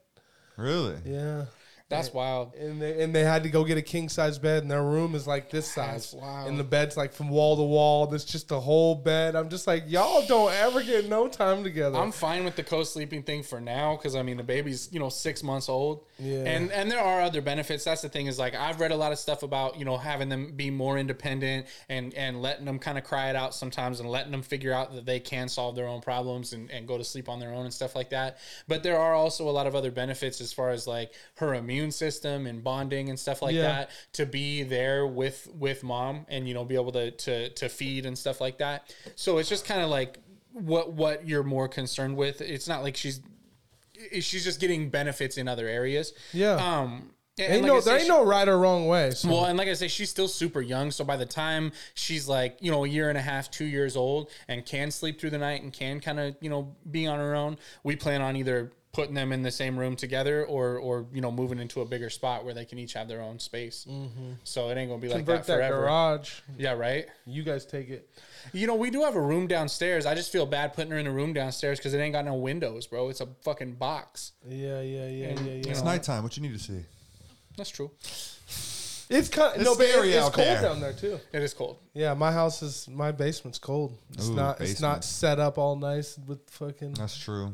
[0.58, 0.96] Really?
[1.06, 1.46] Yeah.
[1.92, 2.54] That's wild.
[2.54, 5.14] And they and they had to go get a king size bed and their room
[5.14, 6.12] is like this size.
[6.12, 6.48] That's wild.
[6.48, 8.06] And the bed's like from wall to wall.
[8.06, 9.36] There's just a whole bed.
[9.36, 11.98] I'm just like, y'all don't ever get no time together.
[11.98, 15.10] I'm fine with the co-sleeping thing for now because I mean the baby's you know
[15.10, 16.44] six months old, Yeah.
[16.44, 17.84] and and there are other benefits.
[17.84, 20.28] That's the thing is like I've read a lot of stuff about you know having
[20.28, 24.08] them be more independent and and letting them kind of cry it out sometimes and
[24.08, 27.04] letting them figure out that they can solve their own problems and and go to
[27.04, 28.38] sleep on their own and stuff like that.
[28.68, 31.90] But there are also a lot of other benefits as far as like her immune
[31.90, 33.62] system and bonding and stuff like Yeah.
[33.62, 37.68] that to be there with with mom and you know be able to to to
[37.68, 38.94] feed and stuff like that.
[39.16, 40.18] So it's just kind of like
[40.52, 42.40] what what you're more concerned with.
[42.40, 43.20] It's not like she's
[44.20, 46.12] she's just getting benefits in other areas.
[46.32, 46.54] Yeah.
[46.54, 47.10] Um.
[47.38, 49.10] and ain't like no there ain't she- no right or wrong way.
[49.12, 49.28] So.
[49.28, 50.90] well, and like I say, she's still super young.
[50.90, 53.96] So by the time she's like, you know, a year and a half, two years
[53.96, 57.18] old, and can sleep through the night and can kind of, you know, be on
[57.18, 61.06] her own, we plan on either putting them in the same room together or, or
[61.14, 63.86] you know, moving into a bigger spot where they can each have their own space.
[63.88, 64.32] Mm-hmm.
[64.44, 65.80] So it ain't gonna be like Convert that that forever.
[65.82, 66.40] garage.
[66.58, 67.06] Yeah, right.
[67.24, 68.08] You guys take it.
[68.52, 70.04] You know, we do have a room downstairs.
[70.04, 72.34] I just feel bad putting her in a room downstairs because it ain't got no
[72.34, 73.08] windows, bro.
[73.08, 74.32] It's a fucking box.
[74.46, 75.52] Yeah, yeah, yeah, And, yeah, yeah.
[75.64, 76.22] you It's know, nighttime.
[76.22, 76.80] What you need to see?
[77.56, 77.90] That's true.
[79.08, 80.62] It's kind of It's no, but it- it's cold there.
[80.62, 81.18] down there too.
[81.32, 81.78] It is cold.
[81.94, 83.96] Yeah, my house is my basement's cold.
[84.14, 84.60] It's Ooh, not.
[84.60, 86.94] It's not set up all nice with fucking.
[86.94, 87.52] That's true.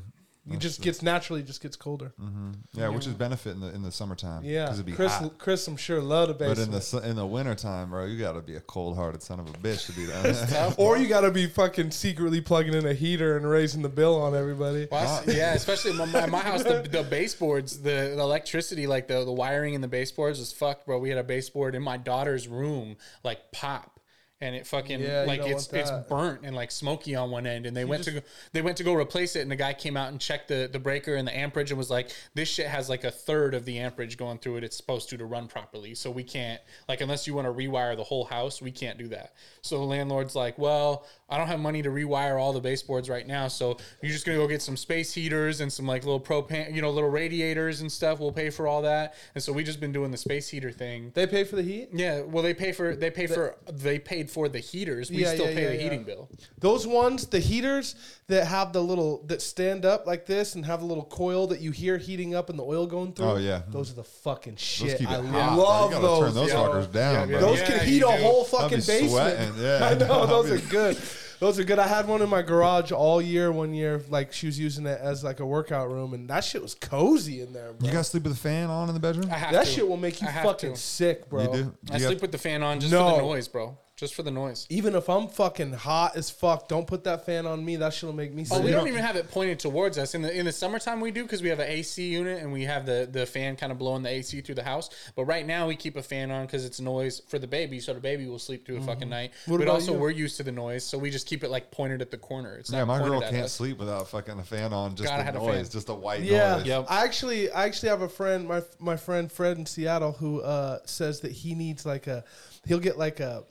[0.51, 2.13] It just gets naturally just gets colder.
[2.21, 2.51] Mm-hmm.
[2.75, 4.45] Yeah, which is benefit in the in the summertime.
[4.45, 5.13] Yeah, 'cause it'd be Chris.
[5.13, 5.39] hot.
[5.39, 8.57] Chris, I'm sure love the But in the in the wintertime, bro, you gotta be
[8.57, 10.75] a cold hearted son of a bitch to be that.
[10.79, 14.21] or you got to be fucking secretly plugging in a heater and raising the bill
[14.21, 14.89] on everybody.
[14.91, 18.87] Well, that's- yeah, especially in my, my, my house, the, the baseboards, the, the electricity,
[18.87, 20.99] like the, the wiring in the baseboards was fucked, bro.
[20.99, 23.98] We had a baseboard in my daughter's room, like pop.
[24.41, 27.77] And it fucking Yeah, like it's it's burnt and like smoky on one end, and
[27.77, 28.21] they went to go,
[28.53, 30.79] they went to go replace it, and the guy came out and checked the the
[30.79, 33.81] breaker and the amperage and was like, this shit has like a third of the
[33.81, 34.65] amperage going through it.
[34.65, 37.97] It's supposed to to run properly, so we can't like unless you want to rewire
[37.97, 39.33] the whole house, we can't do that.
[39.63, 43.27] So the landlord's like, well, I don't have money to rewire all the baseboards right
[43.27, 46.73] now, so you're just gonna go get some space heaters and some like little propane,
[46.73, 48.21] you know, little radiators and stuff.
[48.21, 51.11] We'll pay for all that, and so we just been doing the space heater thing.
[51.15, 51.89] They pay for the heat.
[51.93, 55.11] Yeah, well, they pay for they pay for they paid for the heaters.
[55.11, 55.83] We Yeah, still yeah, pay yeah, the yeah.
[55.83, 56.29] heating bill.
[56.59, 57.95] Those ones, the heaters
[58.29, 61.61] that have the little that stand up like this and have a little coil that
[61.61, 63.27] you hear heating up and the oil going through.
[63.27, 63.63] Oh, yeah.
[63.69, 64.99] those are the fucking Those shit.
[64.99, 65.65] keep it I hot, bro.
[65.65, 66.21] love You gotta those.
[66.27, 66.57] Turn those yo.
[66.57, 67.49] fuckers down, Yeah, bro.
[67.49, 68.23] Those Yeah, can you heat a do.
[68.23, 69.11] whole I'll be fucking basement.
[69.11, 69.85] sweating, yeah.
[69.91, 70.99] I know I'll those be- are good.
[71.41, 71.79] Those are good.
[71.79, 73.53] I had one in my garage all year.
[73.53, 76.61] One year, like she was using it as like a workout room, and that shit
[76.61, 77.87] was cozy in there, bro.
[77.89, 79.31] You guys sleep with a fan on in the bedroom?
[79.31, 79.71] I have that to.
[79.71, 80.81] shit will make you I have fucking to.
[80.81, 81.43] sick, bro.
[81.45, 81.75] You do?
[81.93, 83.17] I You sleep got- with the fan on just for No.
[83.19, 83.79] the noise, bro.
[83.99, 84.65] Just for the noise.
[84.71, 87.75] Even if I'm fucking hot as fuck, don't put that fan on me.
[87.75, 88.57] That shit'll make me sick.
[88.57, 91.01] Oh, we don't even have it pointed towards us in the in the summertime.
[91.01, 93.73] We do because we have an AC unit and we have the the fan kind
[93.73, 94.89] of blowing the AC through the house.
[95.17, 97.93] But right now we keep a fan on because it's noise for the baby, so
[97.93, 99.33] the baby will sleep through a fucking night.
[99.33, 99.51] Mm-hmm.
[99.51, 99.99] What but about also you?
[99.99, 102.55] we're used to the noise, so we just keep it like pointed at the corner.
[102.57, 103.53] It's yeah, not my girl pointed at can't us.
[103.53, 104.95] sleep without fucking the fan on.
[104.95, 105.71] Just Gotta the have a noise, fan.
[105.73, 106.67] just a white Yeah, noise.
[106.67, 106.87] Yep.
[106.89, 110.79] I actually, I actually have a friend, my my friend Fred in Seattle, who uh,
[110.85, 112.23] says that he needs like a,
[112.65, 113.43] he'll get like a,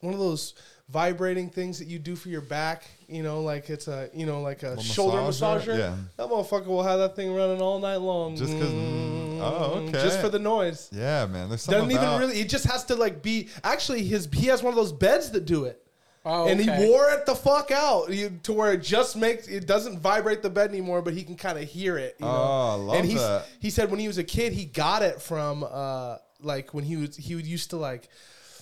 [0.00, 0.54] one of those
[0.88, 2.84] vibrating things that you do for your back.
[3.08, 5.60] You know, like it's a, you know, like a Little shoulder massager?
[5.64, 5.78] massager.
[5.78, 5.96] Yeah.
[6.16, 8.36] That motherfucker will have that thing running all night long.
[8.36, 9.92] Just 'cause- mm, oh, okay.
[9.92, 10.88] Just for the noise.
[10.92, 11.48] Yeah, man.
[11.48, 12.40] There's something Doesn't even really.
[12.40, 13.48] It just has to like be.
[13.62, 15.82] Actually, his he has one of those beds that do it.
[16.22, 19.66] Oh, And he wore it the fuck out you, to where it just makes it
[19.66, 22.16] doesn't vibrate the bed anymore, but he can kind of hear it.
[22.20, 22.32] You know?
[22.32, 23.46] Oh, I love and he's, that.
[23.58, 26.96] he said when he was a kid, he got it from uh, like when he
[26.96, 28.08] was he would used to like.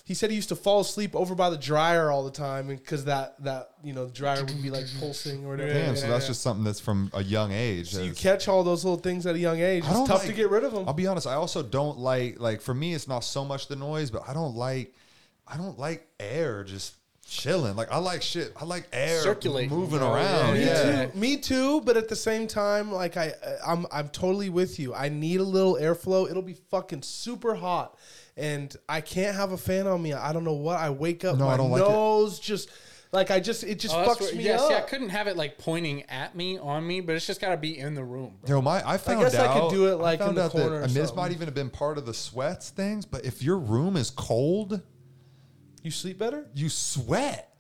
[0.09, 3.05] He said he used to fall asleep over by the dryer all the time because
[3.05, 5.71] that that you know the dryer would be like pulsing or whatever.
[5.71, 7.91] Damn, so that's just something that's from a young age.
[7.93, 9.85] So you It's- catch all those little things at a young age.
[9.85, 10.89] I It's don't tough to like- get rid of them.
[10.89, 11.27] I'll be honest.
[11.27, 14.33] I also don't like like for me, it's not so much the noise, but I
[14.33, 14.95] don't like
[15.47, 16.95] I don't like air just
[17.29, 17.77] chilling.
[17.77, 18.53] Like I like shit.
[18.57, 19.71] I like air Circulating.
[19.71, 20.55] moving around.
[20.55, 21.07] Me Yeah.
[21.07, 21.19] too.
[21.19, 21.81] Me too.
[21.83, 24.95] But at the same time, like I, uh, I'm, I'm totally with you.
[24.95, 26.29] I need a little airflow.
[26.31, 27.97] It'll be fucking super hot,
[28.37, 30.13] and I can't have a fan on me.
[30.15, 30.79] I don't know what.
[30.79, 31.89] I wake up, No, my I don't like it.
[31.89, 32.71] nose just.
[33.11, 34.69] Like I just it just Oh, fucks where- me yeah, up.
[34.69, 37.49] see, I couldn't have it like pointing at me on me, but it's just got
[37.53, 38.35] to be in the room.
[38.45, 38.57] Bro.
[38.57, 40.45] Yo, my, I found I guess I could do it, like, I found in the
[40.45, 42.69] out corner that or I mean, this might even have been part of the sweats
[42.69, 43.07] things.
[43.07, 44.83] But if your room is cold,
[45.83, 46.47] you sleep better.
[46.55, 47.55] you sweat.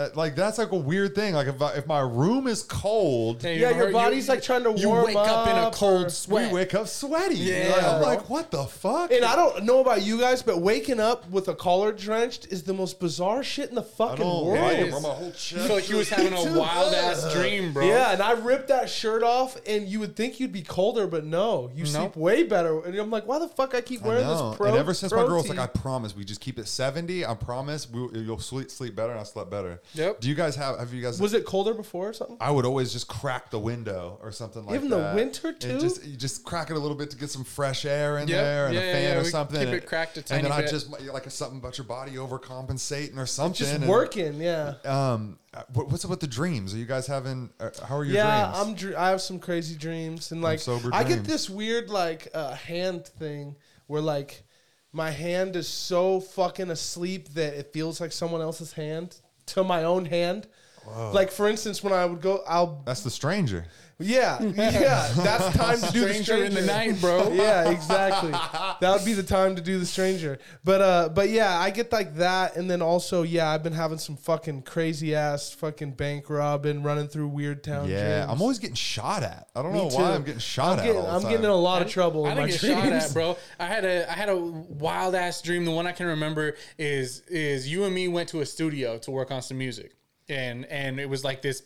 [0.00, 1.34] Uh, like that's like a weird thing.
[1.34, 4.64] Like if I, if my room is cold, Hey, Yeah, your heard- body's like trying
[4.64, 6.48] to you warm wake up in a up cold or- sweat.
[6.50, 7.34] we wake up sweaty.
[7.36, 8.08] Yeah, Like, I'm bro.
[8.08, 9.12] like, what the fuck?
[9.12, 12.62] And I don't know about you guys, but waking up with a collar drenched is
[12.62, 14.58] the most bizarre shit in the I fucking don't world.
[14.60, 14.90] like It it, is.
[14.92, 15.00] bro.
[15.02, 15.66] My whole I chest.
[15.66, 17.84] feel like he was having a wild ass dream, bro.
[17.86, 21.24] Yeah, and I ripped that shirt off, and you would think you'd be colder, but
[21.26, 21.92] no, you Nope.
[21.92, 22.80] sleep way better.
[22.84, 24.48] And I'm like, why the fuck I keep I wearing know.
[24.50, 24.68] this pro?
[24.68, 27.26] and ever since my girl's like, I promise, we just keep it seventy.
[27.26, 29.80] I promise, we, you'll sleep sleep better, and I slept better.
[29.94, 30.20] Yep.
[30.20, 30.78] Do you guys have?
[30.78, 31.20] Have you guys?
[31.20, 32.36] was it colder before or something?
[32.40, 34.86] I would always just crack the window or something like that.
[34.86, 35.80] Even the winter, And too?
[35.80, 38.36] just you just crack it a little bit to get some fresh air in Yep.
[38.44, 39.18] there and Yeah, a fan yeah.
[39.20, 39.58] or We something.
[39.58, 42.12] keep and, it cracked a tiny and then I just like something about your body
[42.12, 43.54] overcompensating or something.
[43.58, 44.74] Just and- working, yeah.
[44.84, 46.74] Um, uh, what- what's up with the dreams?
[46.74, 47.50] Are you guys having?
[47.58, 48.16] Uh, how are your dreams?
[48.16, 48.68] yeah, dreams?
[48.68, 48.74] I'm.
[48.74, 50.60] Dr- I have some crazy dreams, and like
[50.92, 53.56] I get this weird like uh, hand thing
[53.88, 54.44] where like
[54.92, 59.16] my hand is so fucking asleep that it feels like someone else's hand
[59.54, 60.46] to my own hand.
[60.86, 63.64] Like for instance, when I would go, I'll That's the stranger.
[64.00, 67.32] Yeah, yeah, that's time to do the Stranger stranger in the night, bro.
[67.32, 68.30] yeah, exactly.
[68.80, 70.38] that would be the time to do the stranger.
[70.64, 73.98] But uh, but yeah, I get like that, and then also yeah, I've been having
[73.98, 77.88] some fucking crazy ass fucking bank robbing, running through weird town.
[77.88, 78.32] Yeah, dreams.
[78.32, 79.48] I'm always getting shot at.
[79.54, 79.96] I don't Me know too.
[79.96, 80.84] why I'm getting shot I'm at.
[80.84, 81.30] getting, all the I'm time.
[81.30, 82.82] getting in a lot of trouble I in didn't get dreams.
[82.82, 83.36] shot at, bro.
[83.58, 85.64] I had a I had a wild ass dream.
[85.64, 89.10] The one I can remember is is you and me went to a studio to
[89.10, 89.94] work on some music,
[90.28, 91.62] and and it was like this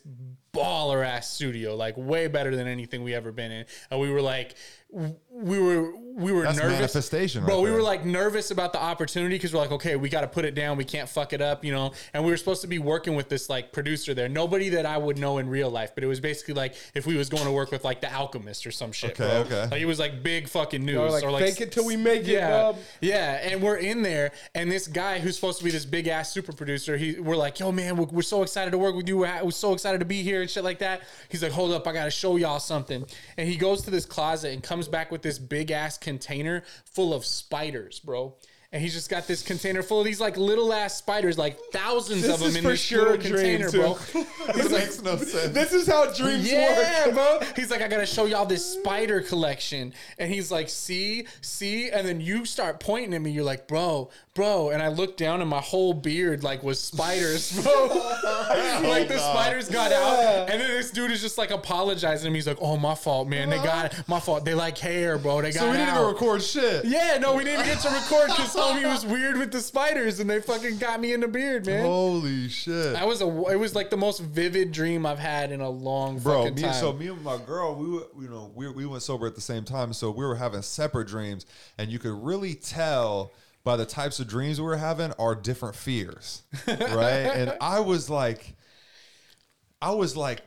[0.55, 3.65] baller ass studio, like way better than anything we ever been in.
[3.91, 4.55] And we were like,
[4.89, 6.73] we were we were That's nervous.
[6.73, 7.55] manifestation bro.
[7.55, 10.27] right we were like nervous about the opportunity because we're like, okay, we got to
[10.27, 10.77] put it down.
[10.77, 11.91] We can't fuck it up, you know.
[12.13, 14.97] And we were supposed to be working with this like producer there, nobody that I
[14.97, 17.51] would know in real life, but it was basically like if we was going to
[17.51, 19.19] work with like the Alchemist or some shit.
[19.19, 19.57] Okay, bro.
[19.57, 19.71] okay.
[19.71, 20.95] Like it was like big fucking news.
[20.95, 22.77] Or like, or like fake it till we make it, yeah, Bob.
[23.01, 23.49] yeah.
[23.49, 26.53] And we're in there, and this guy who's supposed to be this big ass super
[26.53, 29.17] producer, he we're like, yo, man, we're, we're so excited to work with you.
[29.17, 31.01] We're, we're so excited to be here and shit like that.
[31.27, 33.05] He's like, hold up, I gotta show y'all something.
[33.35, 37.13] And he goes to this closet and comes back with this big ass container full
[37.13, 38.35] of spiders, bro.
[38.75, 42.23] And he's just got this container full of these like little ass spiders, like thousands
[42.23, 43.77] This of them in this sure little container, too.
[43.77, 43.97] bro.
[44.53, 45.53] This makes no sense.
[45.53, 47.13] This is how dreams Yeah, work.
[47.15, 47.39] bro.
[47.55, 49.93] He's like, I gotta show y'all this spider collection.
[50.19, 53.31] And he's like, see, see, and then you start pointing at me.
[53.31, 54.69] You're like, bro, bro.
[54.71, 57.71] And I look down and my whole beard like was spiders, bro.
[57.87, 60.49] like oh, the spiders got out.
[60.49, 62.37] And then this dude is just like apologizing to me.
[62.39, 63.49] He's like, Oh, my fault, man.
[63.49, 64.43] They got my fault.
[64.45, 65.41] They like hair, bro.
[65.41, 66.01] They got so we didn't out.
[66.01, 66.85] even record shit.
[66.85, 70.19] Yeah, no, we didn't even get to record because homie was weird with the spiders
[70.19, 71.85] and they fucking got me in the beard, man.
[71.85, 72.93] Holy shit.
[72.93, 73.27] That was a.
[73.51, 76.61] It was like the most vivid dream I've had in a long Bro, fucking me,
[76.63, 76.73] time.
[76.73, 79.41] so me and my girl, we were, you know, we, we went sober at the
[79.41, 81.45] same time, so we were having separate dreams,
[81.77, 83.31] and you could really tell
[83.63, 87.25] by the types of dreams we were having are different fears, right?
[87.33, 88.55] and I was like,
[89.81, 90.41] I was like,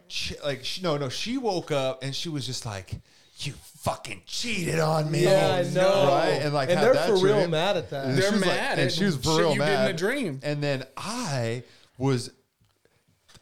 [0.45, 3.01] like, no, no, she woke up and she was just like,
[3.47, 6.09] you fucking cheated on me, Yeah, I oh, know.
[6.09, 6.29] right?
[6.43, 8.07] And like, And had they're that for real mad at that.
[8.07, 9.87] And They're she was like- mad and she was for shit real you did in
[9.87, 10.41] a dream.
[10.43, 11.63] And then I
[11.97, 12.31] was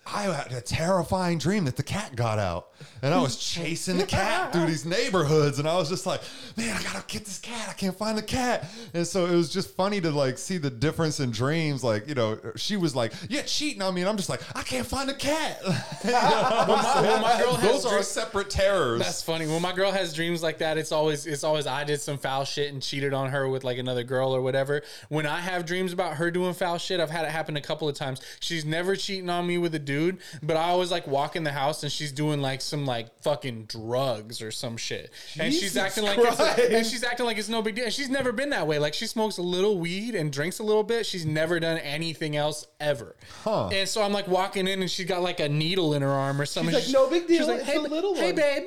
[0.06, 2.68] I had a terrifying dream that the cat got out,
[3.02, 6.20] and I was chasing the cat through these neighborhoods, and I was just like,
[6.56, 7.68] "Man, I gotta get this cat!
[7.68, 8.64] I can't find the cat!"
[8.94, 11.84] And so it was just funny to like see the difference in dreams.
[11.84, 14.62] Like, you know, she was like, "Yeah, cheating on me," and I'm just like, "I
[14.62, 15.60] can't find the cat."
[16.02, 19.00] when, my, when my girl has Those are dream- separate terrors.
[19.00, 19.46] That's funny.
[19.46, 22.44] When my girl has dreams like that, it's always it's always I did some foul
[22.44, 24.82] shit and cheated on her with like another girl or whatever.
[25.08, 27.88] When I have dreams about her doing foul shit, I've had it happen a couple
[27.88, 28.20] of times.
[28.40, 31.52] She's never cheating on me with a dude, but I always like walk in the
[31.52, 36.04] house and she's doing like some like fucking drugs or some shit, and she's acting
[36.04, 37.84] like it's, and she's acting like it's no big deal.
[37.84, 38.78] And she's never been that way.
[38.78, 41.06] Like she smokes a little weed and drinks a little bit.
[41.06, 43.16] She's never done anything else ever.
[43.44, 43.68] Huh.
[43.68, 46.40] And so I'm like walking in and she's got like a needle in her arm
[46.40, 46.74] or something.
[46.74, 48.64] She's like, "No big deal, it's hey, a little hey, one." babe.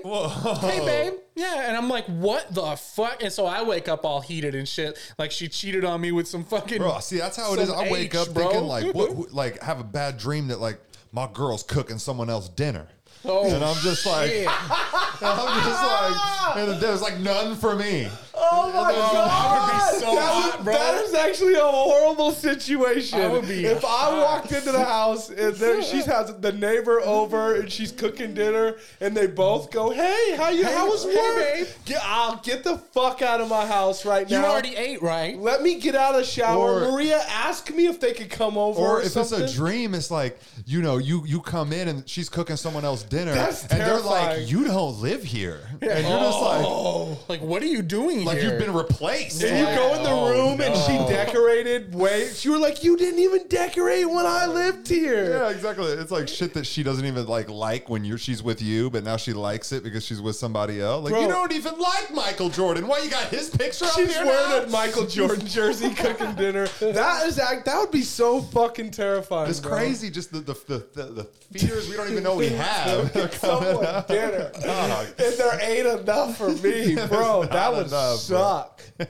[0.61, 1.13] Hey, babe.
[1.35, 1.67] Yeah.
[1.67, 3.23] And I'm like, what the fuck?
[3.23, 4.97] And so I wake up all heated and shit.
[5.17, 6.79] Like she cheated on me with some fucking.
[6.79, 7.69] Bro, see, that's how it is.
[7.69, 8.49] I wake H, up bro.
[8.49, 10.79] thinking like, what, like, have a bad dream that like
[11.11, 12.87] my girl's cooking someone else dinner.
[13.25, 14.47] Oh, and I'm just like, shit.
[15.21, 18.09] I'm just like, and there's like none for me.
[18.41, 19.93] Oh my god!
[19.99, 20.73] so That hot, would- bro.
[20.73, 23.19] That is actually a horrible situation.
[23.21, 24.17] I would be if I hot.
[24.23, 28.75] walked into the house and there she has the neighbor over and she's cooking dinner
[29.01, 30.63] and they both go, "Hey, how you?
[30.65, 31.35] how was hey, work?
[31.37, 34.35] babe." Get, I'll get the fuck out of my house right now.
[34.37, 34.51] You now.
[34.51, 35.37] already ate, right?
[35.37, 36.83] Let me get out of the shower.
[36.85, 38.79] Or- Maria, ask me if they could come over.
[38.79, 39.41] Or Or, if something.
[39.41, 42.85] it's a dream, it's like you know, you you come in and she's cooking someone
[42.85, 44.39] else dinner, That's and they're terrifying.
[44.41, 47.17] like, "You don't live here," and you're just like, oh.
[47.27, 48.49] Like, what are you doing "Like here?
[48.51, 52.29] you've been replaced." And you go in the Oh, room and she decorated way.
[52.41, 55.29] You were like, you didn't even decorate when I lived here.
[55.31, 55.85] Yeah, exactly.
[55.91, 59.03] It's like shit that she doesn't even like like when you're she's with you, but
[59.03, 61.03] now she likes it because she's with somebody else.
[61.03, 61.21] Like Bro.
[61.21, 62.87] you don't even like Michael Jordan.
[62.87, 64.63] Why you got his picture up She's here wearing now?
[64.63, 66.67] a Michael Jordan jersey, cooking dinner.
[66.79, 67.65] That is act.
[67.65, 69.49] That would be so fucking terrifying.
[69.49, 69.71] It's bro.
[69.71, 70.09] crazy.
[70.09, 71.03] Just the the, the, the,
[71.51, 73.11] the fears we don't even know we have.
[73.13, 77.43] Cook someone dinner, oh, and there ain't enough for me, bro.
[77.43, 78.37] That not would enough, bro.
[78.37, 78.81] suck.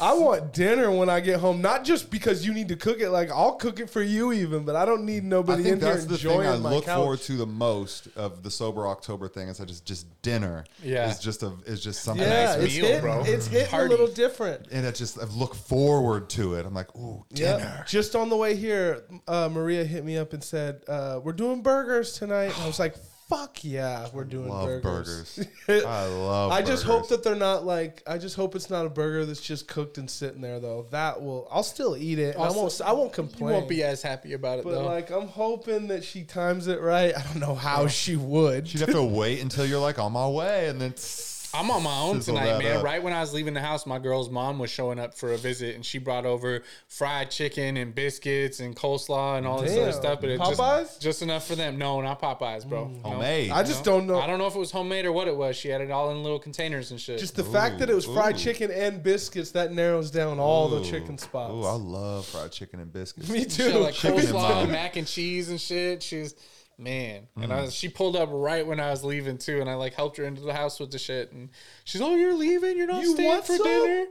[0.00, 3.10] I want dinner when I get home, not just because you need to cook it.
[3.10, 5.80] Like I'll cook it for you, even, but I don't need I nobody think in
[5.80, 6.96] here that's the enjoying thing I my look couch.
[6.96, 9.48] forward to the most of the sober October thing.
[9.48, 10.64] Is I just just dinner.
[10.82, 11.08] Yeah.
[11.10, 12.26] is just a is just something.
[12.26, 13.22] Yeah, nice it's meal, hitting, bro.
[13.24, 13.86] it's hitting Party.
[13.86, 14.66] a little different.
[14.70, 16.66] and I just I look forward to it.
[16.66, 17.58] I'm like, ooh, dinner.
[17.58, 17.84] Yeah.
[17.86, 21.62] Just on the way here, uh, Maria hit me up and said, uh, "We're doing
[21.62, 22.96] burgers tonight." And I was like,
[23.30, 25.84] "Fuck yeah, we're doing Love burgers." burgers.
[25.86, 26.50] I love.
[26.50, 26.68] Burgers.
[26.68, 28.02] I just hope that they're not like.
[28.06, 30.86] I just hope it's not a burger that's just cooked and sitting there though.
[30.90, 31.48] That will.
[31.50, 32.34] I'll still eat it.
[32.34, 32.80] and I won't.
[32.84, 33.48] I won't complain.
[33.48, 34.84] You won't be as happy about it But though.
[34.84, 37.16] like, I'm hoping that she times it right.
[37.16, 38.68] I don't know how she would.
[38.68, 40.94] She'd have to wait until you're like on my way, and then
[41.52, 42.78] I'm on my own tonight, man.
[42.78, 42.84] up.
[42.84, 45.36] Right when I was leaving the house, my girl's mom was showing up for a
[45.36, 49.92] visit, and she brought over fried chicken and biscuits and coleslaw and all this other
[49.92, 50.20] stuff.
[50.20, 50.56] But it Popeyes?
[50.56, 51.00] Mm.
[51.00, 51.76] just just enough for them.
[51.76, 52.86] No, not Popeyes, bro.
[52.86, 53.00] No.
[53.10, 53.50] Homemade.
[53.50, 54.20] I just don't know.
[54.20, 55.56] I don't know if it was homemade or what it was.
[55.56, 57.18] She had it all in little containers and shit.
[57.18, 58.38] Just the fact that it was fried ooh.
[58.38, 61.52] chicken and biscuits that narrows down all the chicken spots.
[61.52, 63.28] Ooh, I love fried chicken and biscuits.
[63.28, 63.70] Me She too.
[63.70, 66.02] had, like Chicken coleslaw and mac and cheese and shit.
[66.02, 66.34] She's
[66.80, 67.54] man, and Mm.
[67.54, 70.16] I was, she pulled up right when I was leaving too, and I like helped
[70.16, 71.30] her into the house with the shit.
[71.32, 71.50] And
[71.84, 72.76] she's, "Oh, you're leaving?
[72.76, 73.66] You're not You staying want for some?
[73.66, 74.06] dinner?"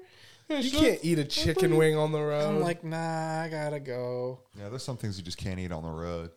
[0.52, 2.48] And You can't like, eat a chicken wing on the road.
[2.48, 4.40] I'm like, nah, I gotta go.
[4.58, 6.32] Yeah, there's some things you just can't eat on the road.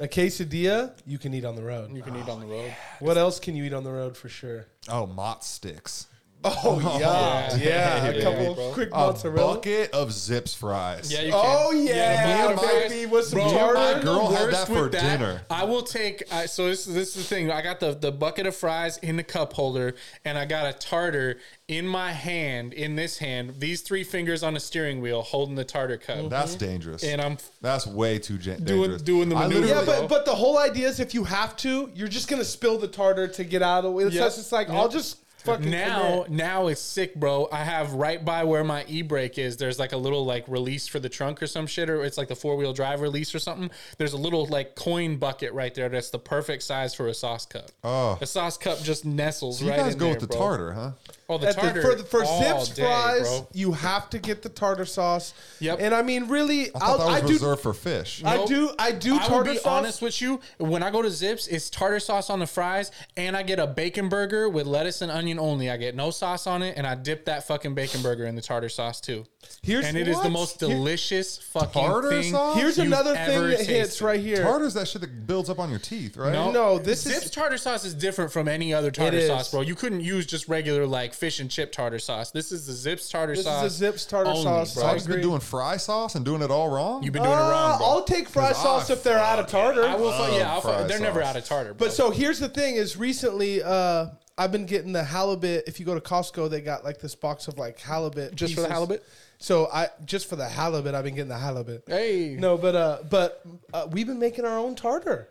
[0.00, 1.94] a quesadilla, you can eat on the road.
[1.94, 2.74] You can eat on the road.
[3.00, 4.66] What else can you eat on the road for sure?
[4.88, 6.06] Oh, mott sticks.
[6.62, 8.72] Oh yeah, yeah, a yeah, couple bro.
[8.72, 9.54] quick A mozzarella.
[9.56, 11.12] bucket of Zips fries.
[11.12, 11.86] Yeah, you Oh can.
[11.86, 13.08] yeah, the butter baby, fries.
[13.10, 13.74] with some Bro, tartar.
[13.96, 15.42] my girl had that for with dinner.
[15.50, 16.22] I will take.
[16.30, 17.50] Uh, so this, this is the thing.
[17.50, 20.72] I got the the bucket of fries in the cup holder, and I got a
[20.78, 21.36] tartar
[21.68, 22.72] in my hand.
[22.72, 26.30] In this hand, these three fingers on the steering wheel, holding the tartar cup.
[26.30, 27.04] That's dangerous.
[27.04, 29.02] And I'm That's way too gen- Doing- dangerous.
[29.02, 29.66] doing the I maneuver.
[29.66, 32.78] Yeah, but but the whole idea is if you have to, you're just gonna spill
[32.78, 34.04] the tartar to get out of the way.
[34.04, 34.24] It's Yep.
[34.34, 34.76] just like Yep.
[34.76, 36.30] I'll just fucking now commit.
[36.30, 39.96] now it's sick bro i have right by where my e-brake is there's like a
[39.96, 43.00] little like release for the trunk or some shit or it's like the four-wheel drive
[43.00, 46.94] release or something there's a little like coin bucket right there that's the perfect size
[46.94, 48.18] for a sauce cup Oh.
[48.20, 50.36] a sauce cup just nestles So you right guys in go there, with the bro.
[50.38, 50.90] tartar, huh?
[51.30, 53.48] Oh the At the- tartar for the, for all Zips day, fries, bro.
[53.54, 55.32] you have to get the tartar sauce.
[55.60, 55.78] Yep.
[55.80, 57.32] And I mean, really, I thought I'll, that was I do.
[57.34, 58.22] reserved for fish.
[58.24, 58.48] I Nope.
[58.48, 58.70] do.
[58.78, 59.66] I do I will tartar be sauce.
[59.66, 60.40] honest with you.
[60.58, 63.66] When I go to Zips, it's tartar sauce on the fries, and I get a
[63.66, 65.70] bacon burger with lettuce and onion only.
[65.70, 68.42] I get no sauce on it, and I dip that fucking bacon burger in the
[68.42, 69.24] tartar sauce too.
[69.62, 70.32] Here's and it is the what?
[70.32, 72.32] most Here- delicious fucking Tartar thing.
[72.32, 72.56] sauce?
[72.58, 74.42] Here's you've another thing ever that hits right here.
[74.42, 76.32] Tartar's that shit that builds up on your teeth, right?
[76.32, 79.60] No, No, this Zips is- tartar sauce is different from any other tartar sauce, bro.
[79.60, 82.30] You couldn't use just regular like fish and chip tartar sauce.
[82.30, 83.62] This is the Zips tartar sauce.
[83.64, 84.72] This is the Zips tartar only, sauce.
[84.74, 84.90] So bro.
[84.90, 87.02] I've been doing fry sauce and doing it all wrong.
[87.02, 87.86] You've been doing it wrong, Uh, bro.
[87.86, 89.84] I'll take fry sauce I if they're out of tartar.
[89.84, 90.12] I will.
[90.12, 91.74] Fu- yeah, I'll fry they're never out of tartar.
[91.74, 91.86] Bro.
[91.88, 94.06] But so here's the thing: is recently uh,
[94.38, 95.64] I've been getting the halibut.
[95.66, 98.34] If you go to Costco, they got like this box of like halibut.
[98.34, 99.04] Just for the halibut?
[99.42, 101.84] So I just for the halibut, I've been getting the halibut.
[101.86, 105.28] hey, No, but uh, but uh, we've been making our own tartar.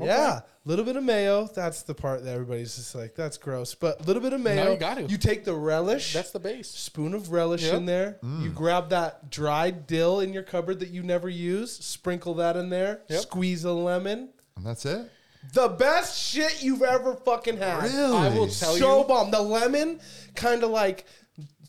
[0.00, 1.46] Yeah, a little bit of mayo.
[1.54, 3.74] That's the part that everybody's just like, that's gross.
[3.76, 4.72] But a little bit of mayo.
[4.72, 5.02] you got to.
[5.04, 6.12] You take the relish.
[6.12, 6.68] that's the base.
[6.68, 7.74] spoon of relish Yep.
[7.74, 8.18] in there.
[8.22, 8.42] Mm.
[8.42, 11.72] You grab that dried dill in your cupboard that you never use.
[11.76, 13.02] Sprinkle that in there.
[13.08, 13.20] Yep.
[13.22, 14.30] Squeeze a lemon.
[14.56, 15.10] and that's it.
[15.52, 17.84] The best shit you've ever fucking had.
[17.84, 18.16] Really?
[18.16, 18.78] I will tell so you.
[18.80, 19.30] So bomb.
[19.30, 20.00] The lemon
[20.34, 21.04] kind of like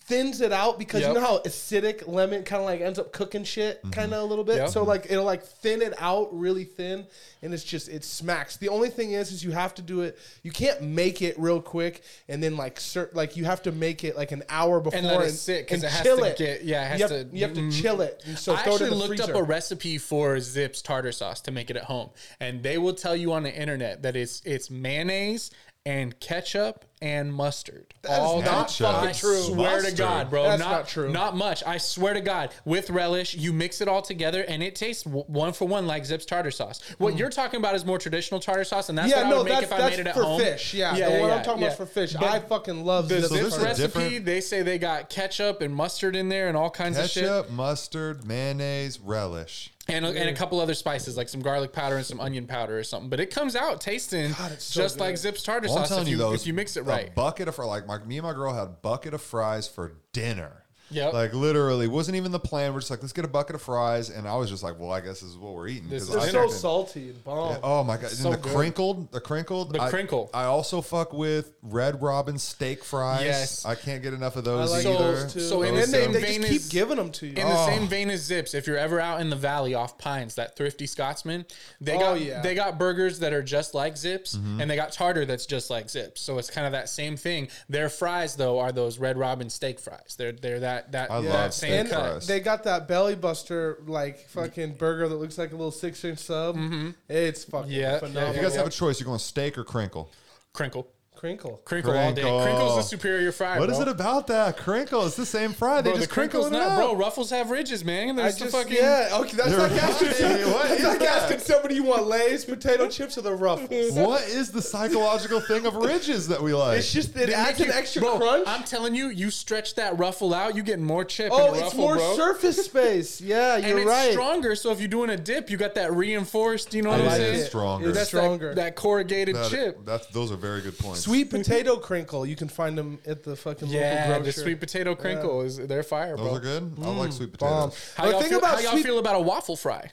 [0.05, 1.07] thins it out because Yep.
[1.09, 4.25] you know how acidic lemon kind of like ends up cooking shit kind of a
[4.25, 4.57] little bit.
[4.57, 4.69] Yep.
[4.69, 7.07] So like it'll like thin it out really thin,
[7.41, 8.57] and it's just it smacks.
[8.57, 10.19] The only thing is, is you have to do it.
[10.43, 14.03] You can't make it real quick and then like cert, like you have to make
[14.03, 16.23] it like an hour before and let it sit because and it has chill to
[16.23, 16.37] it.
[16.37, 17.81] get yeah it has you have, to you have to mm.
[17.81, 18.21] chill it.
[18.25, 19.35] And so I throw it in actually the looked freezer.
[19.35, 22.93] up a recipe for Zips tartar sauce to make it at home, and they will
[22.93, 25.49] tell you on the internet that it's it's mayonnaise
[25.85, 27.93] and ketchup and mustard.
[28.01, 28.87] That is All not ketchup.
[28.87, 29.41] fucking I true.
[29.41, 29.91] swear Mustard.
[29.91, 30.43] to God, bro.
[30.43, 31.11] That's not, not true.
[31.11, 31.63] Not much.
[31.63, 32.51] I swear to God.
[32.65, 36.25] With relish, you mix it all together, and it tastes one for one like Zips
[36.25, 36.81] tartar sauce.
[36.97, 37.19] What mm.
[37.19, 39.49] you're talking about is more traditional tartar sauce, and that's yeah, what I no, would
[39.49, 40.39] make if I made it at for home.
[40.39, 40.73] fish.
[40.73, 42.13] Yeah, the one I'm talking about is for fish.
[42.13, 43.99] But I fucking love the Zips So Zips there's a recipe.
[43.99, 47.23] different- They say they got ketchup and mustard in there and all kinds of shit.
[47.25, 49.71] Ketchup, mustard, mayonnaise, relish.
[49.87, 52.77] And a, and a couple other spices like some garlic powder and some onion powder
[52.77, 53.09] or something.
[53.09, 55.17] But it comes out tasting it's so just like.
[55.17, 56.83] Zips tartar Well, I'm sauce telling if you, you, though, if you mix it a
[56.83, 57.13] right.
[57.15, 59.93] bucket of fr- like my, me and my girl had a bucket of fries for
[60.11, 60.64] dinner.
[60.91, 61.13] Yep.
[61.13, 62.73] Like literally, wasn't even the plan.
[62.73, 64.91] We're just like, let's get a bucket of fries, and I was just like, well,
[64.91, 65.89] I guess this is what we're eating.
[65.89, 67.57] This 'cause is I They're so salty and bomb.
[67.63, 68.11] Oh my god!
[68.11, 68.53] So and the good.
[68.55, 70.29] crinkled, the crinkled, The I- crinkle.
[70.33, 73.23] I also fuck with Red Robin steak fries.
[73.25, 73.65] Yes.
[73.65, 74.97] I can't get enough of I those like either.
[75.21, 75.39] those too.
[75.39, 77.25] so in and the then they, same they vein just keep as- giving them to
[77.25, 77.31] you.
[77.35, 77.65] In the Oh.
[77.67, 80.85] same vein as Zips, if you're ever out in the valley off Pines, that thrifty
[80.85, 81.45] Scotsman,
[81.81, 82.41] they Oh, got yeah.
[82.41, 84.61] they got burgers that are just like Zips, Mm-hmm.
[84.61, 86.21] and they got tartar that's just like Zips.
[86.21, 87.47] So it's kind of that same thing.
[87.69, 90.15] Their fries though are those Red Robin steak fries.
[90.17, 92.09] They're they're that that, I that love same steak and cut.
[92.11, 92.27] fries.
[92.27, 96.19] they got that belly buster like fucking burger that looks like a little six inch
[96.19, 96.55] sub.
[96.55, 96.89] Mm-hmm.
[97.09, 98.29] It's fucking Yeah, phenomenal.
[98.29, 100.11] if you guys have a choice, you're going steak or crinkle.
[100.53, 101.61] Crinkle, crinkle.
[101.65, 102.21] crinkle, all day.
[102.21, 102.41] Crinkle.
[102.43, 103.59] Crinkle's the superior fry.
[103.59, 103.75] What bro.
[103.75, 105.05] is it about that crinkle?
[105.05, 105.81] It's the same fry.
[105.81, 106.89] They Bro, the just crinkle crinkle's it not, up.
[106.91, 106.95] bro.
[106.95, 108.11] Ruffles have ridges, man.
[108.11, 109.83] I There's the just fucking yeah okay that's You're like right.
[109.83, 110.07] asking
[110.51, 111.23] What that's is like that?
[111.23, 113.93] asking somebody you want Lay's potato chips or the Ruffles.
[114.05, 116.79] What is the psychological thing of ridges that we like?
[116.79, 118.47] It's just it They adds make an you- extra bro, crunch.
[118.47, 121.31] I'm telling you, you stretch that ruffle out, you get more chip.
[121.33, 122.15] oh, in the it's ruffle, more bro.
[122.15, 123.21] surface space.
[123.21, 124.11] Yeah, you're it's right.
[124.11, 124.55] stronger.
[124.55, 126.73] So if you're doing a dip, you got that reinforced.
[126.73, 127.39] You know what I I'm like saying?
[127.39, 127.45] it.
[127.45, 127.91] Stronger.
[127.91, 128.49] That's stronger.
[128.49, 129.85] That, that corrugated That- chip.
[129.85, 131.04] That's those are very good points.
[131.05, 132.25] Sweet potato crinkle.
[132.25, 134.41] You can find them at the fucking Yeah, local the grocer.
[134.41, 136.35] sweet potato crinkle is they're fire, Those bro.
[136.35, 136.73] are good.
[136.81, 137.13] I like mm.
[137.13, 137.69] sweet bomb.
[137.69, 137.93] potatoes.
[137.95, 139.91] How The y'all, thing feel, about how y'all sweet- feel about a waffle fry?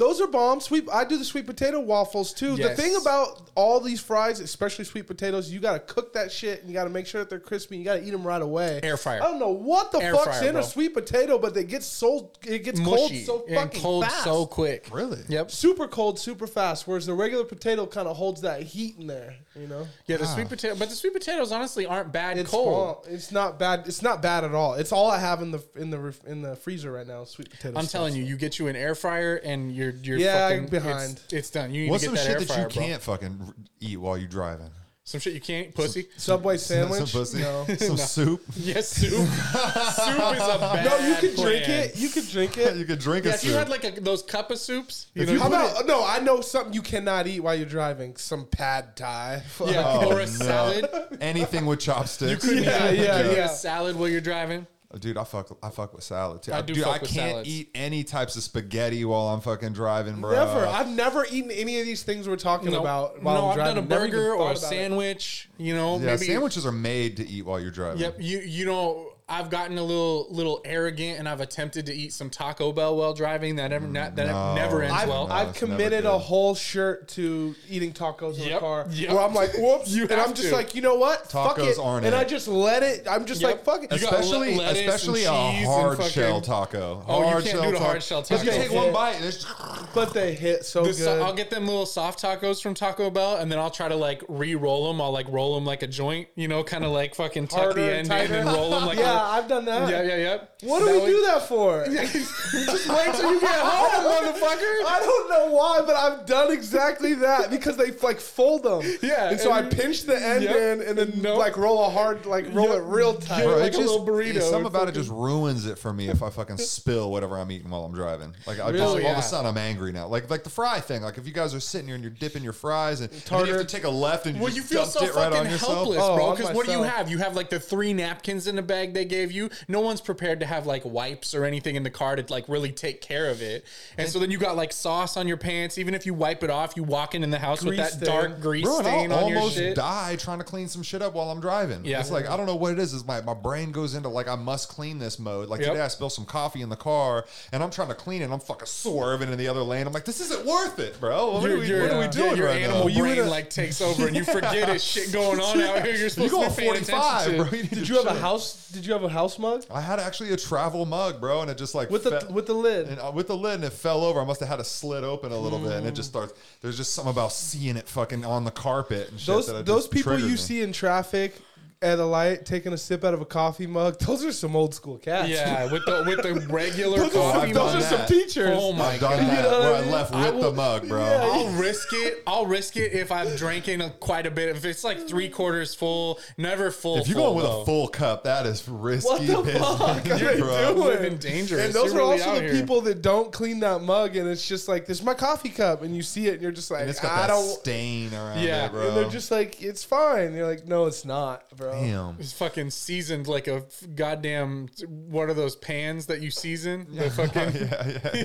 [0.00, 0.60] Those are bomb.
[0.60, 0.88] Sweet.
[0.90, 2.54] I do the sweet potato waffles too.
[2.54, 2.74] Yes.
[2.74, 6.60] The thing about all these fries, especially sweet potatoes, you got to cook that shit
[6.60, 7.76] and you got to make sure that they're crispy.
[7.76, 8.80] You got to eat them right away.
[8.82, 9.22] Air fryer.
[9.22, 10.62] I don't know what the Air fuck's fryer, in bro.
[10.62, 14.04] a sweet potato, but they get so it gets cold Mushy so and fucking cold
[14.06, 14.24] fast.
[14.24, 14.88] so quick.
[14.90, 15.20] Really?
[15.28, 15.50] Yep.
[15.50, 16.88] Super cold, super fast.
[16.88, 19.36] Whereas the regular potato kind of holds that heat in there.
[19.54, 20.28] You know, Yeah, the ah.
[20.34, 23.04] sweet potato, but the sweet potatoes honestly aren't bad it's cold.
[23.04, 23.14] bomb.
[23.14, 23.82] It's not bad.
[23.86, 24.74] It's not bad at all.
[24.74, 27.24] It's all I have in the in the in the freezer right now.
[27.24, 27.76] Sweet potatoes.
[27.76, 30.70] I'm telling you, you get you an air fryer and you're you're Yeah, fucking I'm
[30.70, 31.12] behind.
[31.24, 31.72] It's, it's done.
[31.74, 32.82] You need What's to some get that shit air that fryer, you bro.
[32.86, 34.70] can't fucking r- eat while you're driving?
[35.02, 36.06] Some shit you can't, pussy.
[36.18, 37.08] Subway sandwich.
[37.08, 37.40] Some pussy.
[37.40, 37.66] No.
[37.78, 38.42] Some soup.
[38.56, 39.10] Yes, soup.
[39.12, 40.84] soup is a bad.
[40.84, 41.80] No, you can drink plan.
[41.88, 41.96] it.
[41.96, 42.76] You can drink it.
[42.76, 45.22] you could drink Yeah, a if you had like a, those cup of soups, you
[45.22, 46.04] If know, you How put about no?
[46.06, 48.14] I know something you cannot eat while you're driving.
[48.16, 49.42] Some pad thai.
[49.66, 50.18] yeah, Oh, or no.
[50.20, 50.88] a salad.
[51.20, 52.44] Anything with chopsticks.
[52.44, 53.44] Couldn't Yeah, eat, yeah, couldn't eat yeah.
[53.46, 54.66] a salad while you're driving.
[54.98, 56.52] Dude, I fuck I fuck with salad too.
[56.52, 57.48] I do Dude, fuck I with can't salads.
[57.48, 60.32] eat any types of spaghetti while I'm fucking driving, bro.
[60.32, 60.66] Never.
[60.66, 63.54] I've never eaten any of these things we're talking No, about while no, I'm I've
[63.54, 63.74] driving.
[63.76, 64.60] done a Never even burger or a about it.
[64.60, 65.48] sandwich.
[65.58, 68.00] You know, yeah, maybe sandwiches are made to eat while you're driving.
[68.00, 72.12] Yep, you you know I've gotten a little little arrogant and I've attempted to eat
[72.12, 73.56] some Taco Bell while driving.
[73.56, 74.54] That ever not, that mm, No.
[74.56, 75.28] never ends I've, well.
[75.28, 78.86] No, I've committed a whole shirt to eating tacos in the car.
[78.90, 79.12] yep.
[79.12, 80.54] Where I'm like, whoops, You and I'm just to.
[80.54, 81.30] like, you know what?
[81.30, 81.78] Fuck Tacos it.
[81.78, 82.18] aren't and it.
[82.18, 83.06] I just let it.
[83.08, 83.50] I'm just Yep.
[83.50, 83.92] like, fuck it.
[83.92, 87.04] Especially, le- lettuce and especially a hard fucking- shell taco.
[87.06, 88.42] Oh, you hard can't do the hard shell taco.
[88.42, 89.46] Because you take one bite, and
[89.94, 90.94] but they hit so The good.
[90.96, 93.94] so- I'll get them little soft tacos from Taco Bell, and then I'll try to
[93.96, 95.00] like re-roll them.
[95.00, 97.74] I'll like roll them like a joint, you know, kind of like fucking tuck Harder
[97.74, 98.34] the and end in tighter.
[98.34, 98.98] and roll them like.
[98.98, 99.88] yeah, a, I've done that.
[99.90, 100.38] yeah, yeah, yeah.
[100.68, 101.84] What do we do that for?
[101.88, 104.84] Just wait till you get home, motherfucker.
[104.86, 108.82] I don't know why, but I've done exactly that because they like fold them.
[109.02, 110.56] Yeah, and so and I you- pinch the end Yep.
[110.56, 111.38] in and then Nope.
[111.38, 112.78] like roll a hard, like roll Yep.
[112.78, 113.42] it real tight.
[113.44, 115.66] Bro, Bro, like it a just, little burrito yeah, or Something about it just ruins
[115.66, 118.34] it for me if I fucking spill whatever I'm eating while I'm driving.
[118.46, 118.84] Like I just, Really?
[119.04, 119.18] all of Yeah.
[119.18, 120.06] a sudden I'm angry now.
[120.08, 121.02] Like like the fry thing.
[121.02, 123.38] Like if you guys are sitting here and you're dipping your fries and, and then
[123.40, 123.58] you Tartar.
[123.58, 125.30] have to take a left and you Well, you just feel dumped so it right
[125.32, 125.74] fucking on yourself.
[125.74, 126.24] helpless, Oh, bro.
[126.26, 126.96] on Because what do you myself.
[126.96, 127.10] have?
[127.10, 129.50] You have like the three napkins in the bag they gave you.
[129.68, 132.72] No one's prepared to have like wipes or anything in the car to like really
[132.72, 133.66] take care of it.
[133.98, 135.76] And so then you got like sauce on your pants.
[135.76, 138.04] Even if you wipe it off, you walk in in the house with that stain.
[138.08, 139.76] dark grease Bro, and stain I'll on your almost shit.
[139.76, 141.84] die trying to clean some shit up while I'm driving.
[141.84, 142.00] Yeah.
[142.00, 142.94] It's like, I don't know what it is.
[142.94, 145.48] Is my, my brain goes into like, I must clean this mode.
[145.48, 145.70] Like Yep.
[145.70, 148.32] today I spilled some coffee in the car and I'm trying to clean it and
[148.32, 149.86] I'm fucking swerving in the other lane.
[149.86, 151.32] I'm like, this isn't worth it, bro.
[151.32, 152.98] What, are, we, Your- what are we yeah, doing your right animal now?
[153.00, 155.94] brain in a- like takes over and you forget it's shit going on out here.
[155.94, 157.50] You're You supposed go to on be paying 45, attention bro.
[157.50, 158.18] You need Did to you have a chill.
[158.20, 158.68] house?
[158.70, 161.58] Did you have a house mug I had actually a travel mug, bro, and it
[161.58, 162.88] just like with the fe- with the lid?
[162.88, 164.20] and uh, with the lid and it fell over.
[164.20, 166.34] I must have had it slit open a little bit, and it just starts.
[166.60, 169.26] There's just something about seeing it fucking on the carpet and shit.
[169.26, 170.36] those those people you me.
[170.36, 171.34] see in traffic
[171.82, 173.98] at a light, taking a sip out of a coffee mug.
[174.00, 175.30] Those are some old school cats.
[175.30, 177.98] Yeah, with the with the regular those are, coffee some, those are that.
[178.00, 178.50] some teachers.
[178.60, 179.28] Oh my I've done god.
[179.30, 179.42] that.
[179.44, 179.90] know where I I mean?
[179.90, 181.02] left I with will- the mug, bro.
[181.02, 182.22] I'll risk it.
[182.26, 184.54] I'll risk it if I'm drinking a, quite a bit.
[184.54, 186.98] If it's like three quarters full, never full.
[186.98, 187.62] If you're full, going with though.
[187.62, 189.08] a full cup, that is risky.
[189.08, 190.74] What the business, fuck are you bro.
[190.74, 190.86] doing?
[190.86, 191.64] living dangerous.
[191.64, 192.52] And those You're are really also the here.
[192.60, 195.80] people that don't clean that mug, and it's just like, "This is my coffee cup,"
[195.82, 198.12] and you see it, and you're just like, And it's got "I that don't." stain
[198.12, 198.66] around Yeah.
[198.66, 198.88] it, bro.
[198.88, 202.16] and they're just like, "It's fine." You're like, "No, it's not, bro." Damn.
[202.18, 204.68] It's fucking seasoned like a f- goddamn.
[204.86, 206.86] What are those pans that you season?
[206.90, 207.40] The fucking.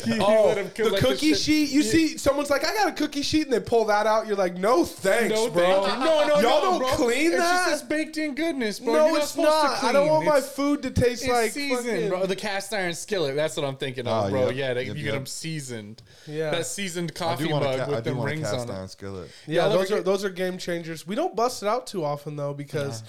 [0.15, 1.69] You Oh, let 'em cook the like cookie shit- sheet.
[1.71, 4.27] You see, someone's like, "I got a cookie sheet," and they pull that out.
[4.27, 5.83] You're like, "No, thanks, No, bro.
[5.85, 6.87] thank no, no, Y'all no, don't bro.
[6.89, 8.93] clean it's that." Just this baked in goodness, bro.
[8.93, 9.83] no, You're it's supposed to not.
[9.83, 10.13] I don't clean.
[10.13, 12.25] want my food to taste It's like seasoned, fucking- bro.
[12.25, 13.35] The cast iron skillet.
[13.35, 14.47] That's what I'm thinking of, Oh, bro.
[14.49, 14.55] yep.
[14.55, 15.11] Yeah, they, Yep, you yep.
[15.11, 16.01] get them seasoned.
[16.27, 16.51] Yeah.
[16.51, 18.69] that seasoned coffee do want mug a, ca- I with do want a rings cast
[18.69, 18.89] on iron it.
[18.89, 19.29] skillet.
[19.47, 21.05] Yeah, those are those are game changers.
[21.07, 23.03] We don't bust it out too often though because,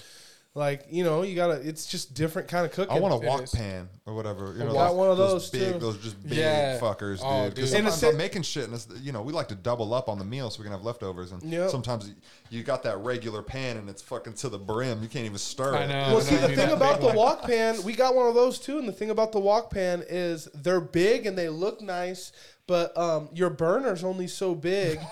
[0.57, 1.53] like you know, you gotta.
[1.61, 2.97] It's just different kind of cooking.
[2.97, 4.55] I want a wok pan or whatever.
[4.57, 5.79] You know, got one of those, big, too.
[5.79, 6.79] Those just big Yeah.
[6.79, 7.55] fuckers, Oh, dude.
[7.55, 7.79] Because dude.
[7.79, 10.09] And sometimes it's I'm making shit, and it's, you know, we like to double up
[10.09, 11.31] on the meal so we can have leftovers.
[11.31, 11.69] And Yep.
[11.69, 12.11] sometimes
[12.49, 15.03] you got that regular pan, and it's fucking to the brim.
[15.03, 15.87] You can't even stir I it.
[15.89, 16.13] know.
[16.15, 18.79] Well, see, the thing about the wok pan, we got one of those too.
[18.79, 22.31] And the thing about the wok pan is they're big and they look nice,
[22.65, 24.99] but um, your burner's only so big.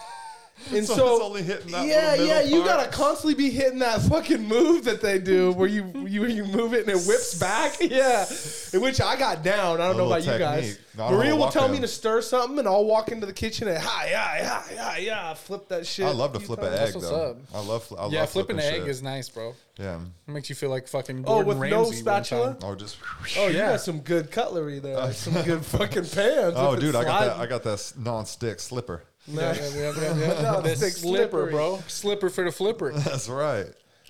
[0.72, 2.78] And So so, it's only hitting that yeah, yeah, middle you part.
[2.78, 6.74] gotta constantly be hitting that fucking move that they do, where you you you move
[6.74, 7.76] it and it whips back.
[7.82, 8.26] Yeah,
[8.74, 9.82] in which I got down.
[9.82, 10.62] I don't know little about you guys.
[10.78, 10.82] technique.
[10.96, 11.74] I don't Maria will tell them.
[11.74, 14.98] me to stir something, and I'll walk into the kitchen and hi, yeah, yeah, yeah,
[14.98, 16.06] yeah, flip that shit.
[16.06, 17.32] I love to flip an egg though.
[17.32, 17.38] up.
[17.54, 17.94] I love.
[18.00, 18.88] I Yeah, love flipping an egg shit.
[18.88, 19.54] is nice, bro.
[19.78, 20.00] Yeah.
[20.28, 21.94] It makes you feel like fucking Oh, with no Ramsay one
[22.24, 22.56] spatula?
[22.60, 22.70] time.
[22.70, 22.96] Or just.
[23.38, 23.72] Oh, you Yeah.
[23.72, 26.54] got some good cutlery there, like some good fucking pans.
[26.56, 27.38] Oh, if it's dude, I got that.
[27.38, 29.04] I got that non-stick slipper.
[29.28, 30.42] Yeah, yeah, yeah, yeah.
[30.42, 31.52] No, The slipper, slippery.
[31.52, 31.80] bro.
[31.88, 32.92] Slipper for the flipper.
[32.94, 33.68] That's right.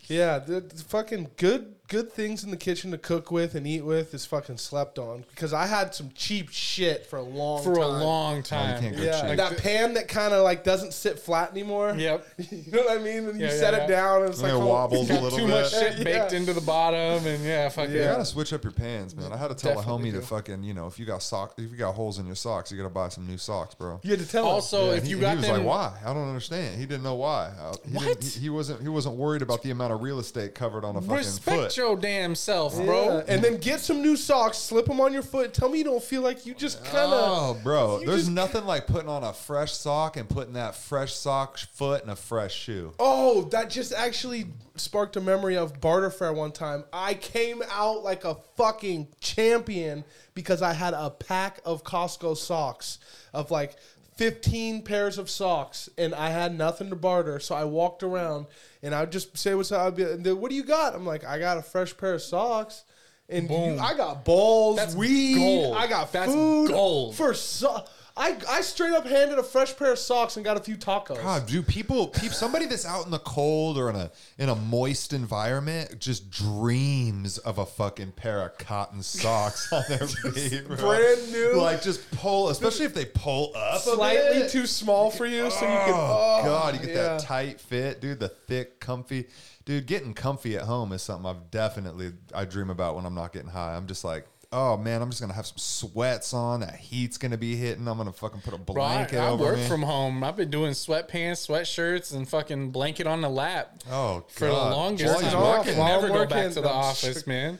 [0.08, 3.82] Yeah, the, the fucking good good things in the kitchen to cook with and eat
[3.82, 7.74] with is fucking slept on because I had some cheap shit for a long time.
[7.74, 8.84] For a long time.
[8.84, 9.38] you yeah, cheap.
[9.38, 11.94] that pan that kind of like doesn't sit flat anymore.
[11.98, 12.26] Yep.
[12.52, 13.28] you know what I mean?
[13.30, 13.84] And you Yeah, yeah, set yeah.
[13.84, 15.52] it down and it's And like it oh, wobbles a Got little too bit.
[15.52, 16.04] much shit Yeah.
[16.04, 19.32] baked into the bottom, and yeah, fuck You gotta switch up your pans, man.
[19.32, 21.54] I had to tell Definitely a homie to fucking, you know, if you got socks
[21.58, 24.00] if you got holes in your socks, you gotta buy some new socks, bro.
[24.04, 24.52] You had to tell him.
[24.54, 25.98] Also, Yeah, if he, you he got was them, like, why?
[26.04, 26.80] I don't understand.
[26.80, 27.52] He didn't know why.
[27.60, 28.04] Uh, He What?
[28.06, 28.82] didn't- He, he wasn't.
[28.82, 31.72] He wasn't worried about the amount of real estate covered on a fucking respect foot.
[31.78, 33.24] Your damn self, Yeah, bro.
[33.28, 35.54] and then get some new socks, slip them on your foot.
[35.54, 37.58] Tell me you don't feel like you just kind of.
[37.58, 40.76] Oh, bro, you there's just- nothing like putting on a fresh sock and putting that
[40.76, 42.94] fresh sock foot in a fresh shoe.
[43.00, 46.84] Oh, that just actually sparked a memory of barter fair one time.
[46.92, 50.04] I came out like a fucking champion
[50.34, 53.00] because I had a pack of Costco socks
[53.34, 53.76] of like
[54.18, 57.40] 15 pairs of socks and I had nothing to barter.
[57.40, 58.48] So I walked around
[58.82, 59.88] and I'd just say what's up.
[59.88, 60.96] I'd be, then, what do you got?
[60.96, 62.84] I'm like, I got a fresh pair of socks.
[63.28, 65.36] And you, I got balls, That's weed.
[65.36, 65.76] gold.
[65.78, 67.16] I got That's food gold.
[67.16, 67.84] for so.
[68.18, 71.22] I, I straight up handed a fresh pair of socks and got a few tacos.
[71.22, 74.56] God, dude, people, people, somebody that's out in the cold or in a in a
[74.56, 80.78] moist environment just dreams of a fucking pair of cotton socks on their feet, bro.
[80.78, 81.56] brand new.
[81.56, 85.66] Like just pull, especially if they pull up a slightly too small for you, so
[85.66, 85.94] you oh, can.
[85.94, 87.02] Oh, Oh, God, you get yeah.
[87.04, 88.20] that tight fit, dude.
[88.20, 89.28] The thick, comfy,
[89.66, 89.86] dude.
[89.88, 93.50] Getting comfy at home is something I've definitely I dream about when I'm not getting
[93.50, 93.76] high.
[93.76, 96.62] I'm just like, oh man, I'm just gonna have some sweats on.
[96.62, 97.88] That heat's gonna be hitting.
[97.88, 99.68] I'm gonna fucking put a Bro, I, blanket I over work me.
[99.68, 100.24] from home.
[100.24, 104.72] I've been doing sweatpants, sweatshirts, and fucking blanket on the lap oh, for God.
[104.72, 105.42] the longest While he's time.
[105.44, 105.64] I working.
[105.74, 107.28] could While never go back to the I'm office, sick.
[107.28, 107.60] man.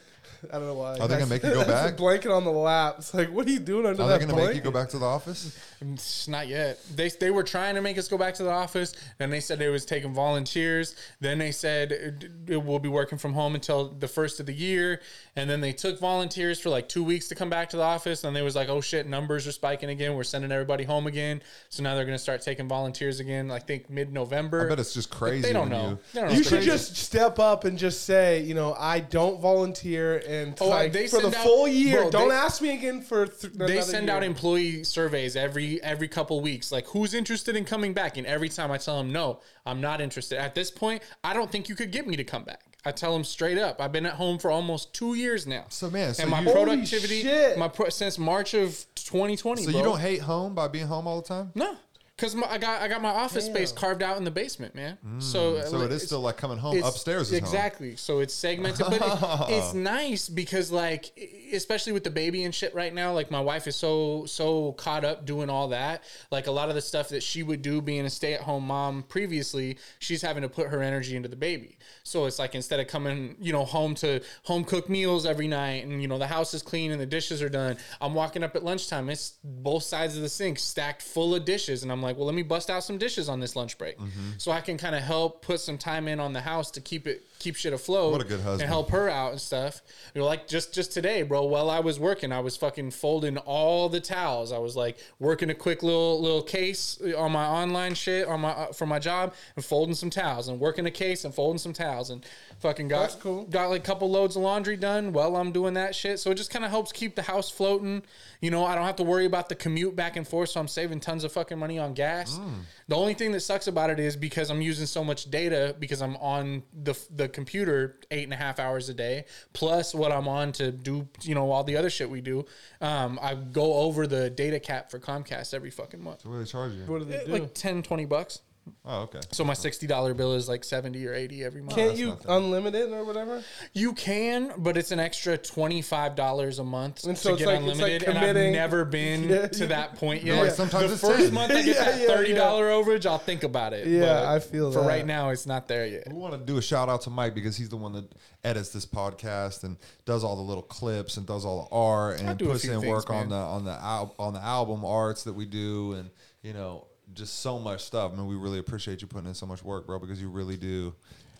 [0.52, 0.98] I don't know why.
[1.00, 1.94] Are they gonna make you go back?
[1.94, 2.96] a blanket on the lap.
[3.00, 4.56] It's like, what are you doing under Are that they gonna blanket?
[4.58, 5.58] make you go back to the office?
[5.94, 6.80] It's Not yet.
[6.96, 8.96] They they were trying to make us go back to the office.
[9.18, 10.96] Then they said they was taking volunteers.
[11.20, 14.54] Then they said it, it will be working from home until the first of the
[14.54, 15.02] year.
[15.36, 18.24] And then they took volunteers for like two weeks to come back to the office.
[18.24, 20.16] And they was like, oh shit, numbers are spiking again.
[20.16, 21.42] We're sending everybody home again.
[21.70, 23.52] So now they're gonna start taking volunteers again.
[23.52, 24.66] I think mid November.
[24.66, 25.42] I bet it's just crazy.
[25.42, 25.90] They don't know.
[25.90, 26.66] you- They don't know You should crazy.
[26.68, 31.08] just step up and just say, you know, I don't volunteer, and Oh, like, they
[31.08, 33.28] for the out- full year, bro, don't they- ask me again for.
[33.28, 34.16] Th- they send year.
[34.16, 36.72] out employee surveys every every couple weeks.
[36.72, 38.18] Like who's interested in coming back?
[38.18, 40.40] And every time i tell him no i'm not interested.
[40.40, 42.62] At this point i don't think you could get me to come back.
[42.88, 45.66] I tell him straight up i've been at home for almost two years now.
[45.70, 47.24] So, man, so and my you- productivity
[47.58, 49.80] my pro, since march of 2020 So bro.
[49.80, 51.52] you don't hate home by being home all the time?
[51.56, 51.76] no
[52.18, 54.98] Cause my, I got I got my office space carved out in the basement, man.
[55.20, 57.30] so Mm, So it is it's- still like coming home upstairs.
[57.30, 57.46] Is home.
[57.46, 57.98] exactly.
[57.98, 61.12] So it's segmented, but it, it's nice because like,
[61.52, 65.04] especially with the baby and shit right now, like my wife is so so caught
[65.04, 66.06] up doing all that.
[66.32, 68.66] Like a lot of the stuff that she would do being a stay at home
[68.66, 71.78] mom previously, she's having to put her energy into the baby.
[72.04, 75.84] So it's like instead of coming, you know, home to home cooked meals every night,
[75.86, 77.76] and you know the house is clean and the dishes are done.
[78.00, 79.10] I'm walking up at lunchtime.
[79.10, 82.36] It's both sides of the sink stacked full of dishes, and I'm like, well, let
[82.36, 84.32] me bust out some dishes on this lunch break, Mm-hmm.
[84.38, 87.06] so I can kind of help put some time in on the house to keep
[87.08, 88.12] it keep shit afloat.
[88.12, 88.62] What a good husband.
[88.62, 89.82] And help her out and stuff.
[90.14, 91.44] You know, like just just today, bro.
[91.46, 94.52] While I was working, I was fucking folding all the towels.
[94.52, 98.50] I was like working a quick little little case on my online shit on my
[98.50, 101.72] uh, for my job and folding some towels and working a case and folding some
[101.72, 102.26] towels and
[102.60, 103.44] fucking got That's cool.
[103.44, 106.20] got like a couple loads of laundry done while I'm doing that shit.
[106.20, 108.02] So it just kind of helps keep the house floating.
[108.42, 110.68] You know, I don't have to worry about the commute back and forth, so I'm
[110.68, 112.40] saving tons of fucking money on gas.
[112.88, 116.02] The only thing that sucks about it is because I'm using so much data because
[116.02, 120.28] I'm on the the computer eight and a half hours a day, plus what I'm
[120.28, 122.46] on to do, you know, all the other shit we do.
[122.82, 126.26] Um, I go over the data cap for Comcast every fucking month.
[126.26, 126.86] What do they charge you?
[126.86, 127.32] What do they do?
[127.32, 128.40] Like 10, 20 bucks.
[128.84, 129.20] Oh, okay.
[129.32, 131.76] So my $60 bill is like 70 or 80 every month.
[131.76, 132.32] Can't that's you nothing.
[132.32, 133.44] unlimited or whatever?
[133.74, 137.40] You can, but it's an extra twenty five dollars a month And to so it's
[137.40, 138.04] get like- it's like unlimited.
[138.10, 139.48] and I've never been Yeah.
[139.48, 140.44] to that point You're yet.
[140.46, 141.34] like, sometimes the it's first 10.
[141.34, 143.88] month I get Yeah, that thirty dollar overage, I'll think about it.
[143.88, 144.88] Yeah, But I feel for that.
[144.88, 146.08] right now, it's not there yet.
[146.08, 148.12] We want to do a shout out to Mike because he's the one that
[148.44, 152.38] edits this podcast and does all the little clips and does all the art and
[152.40, 155.46] puts in things, work on the on the al- on the album arts that we
[155.46, 156.10] do and
[156.42, 158.12] you know just so much stuff.
[158.14, 160.58] I mean, we really appreciate you putting in so much work, bro, because you really
[160.58, 160.94] do.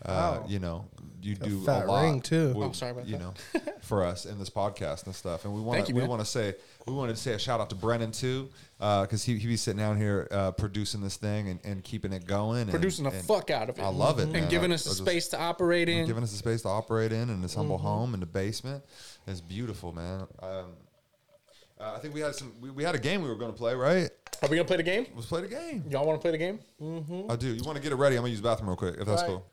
[0.04, 0.86] Uh, you know,
[1.22, 2.02] you do fat a lot.
[2.04, 2.50] ring, too.
[2.54, 3.24] with- Oh, sorry about you that.
[3.24, 3.34] know,
[3.82, 5.46] for us in this podcast and stuff.
[5.46, 6.54] And we want Thank to you, we want to say
[6.86, 9.80] we wanted to say a shout out to Brennan too, because he he be sitting
[9.80, 13.26] down here uh, producing this thing and, and keeping it going, and- Producing the and
[13.26, 13.82] fuck out of it.
[13.82, 14.44] I love it, man.
[14.44, 16.06] And giving I- us I a just- space to operate in.
[16.06, 17.88] giving us a space to operate in in this humble Mm-hmm.
[17.88, 18.84] home in the basement.
[19.26, 20.28] It's beautiful, man.
[20.44, 20.66] Um,
[21.80, 22.54] uh, I think we had some.
[22.62, 24.10] We, we had a game we were going to play, right?
[24.42, 25.08] Are we gonna play the game?
[25.16, 25.84] Let's play the game.
[25.90, 26.60] Y'all want to play the game?
[27.30, 27.48] I do.
[27.54, 28.16] You want to get it ready?
[28.16, 29.28] I'm gonna use the bathroom real quick, if that's Right.
[29.28, 29.46] cool.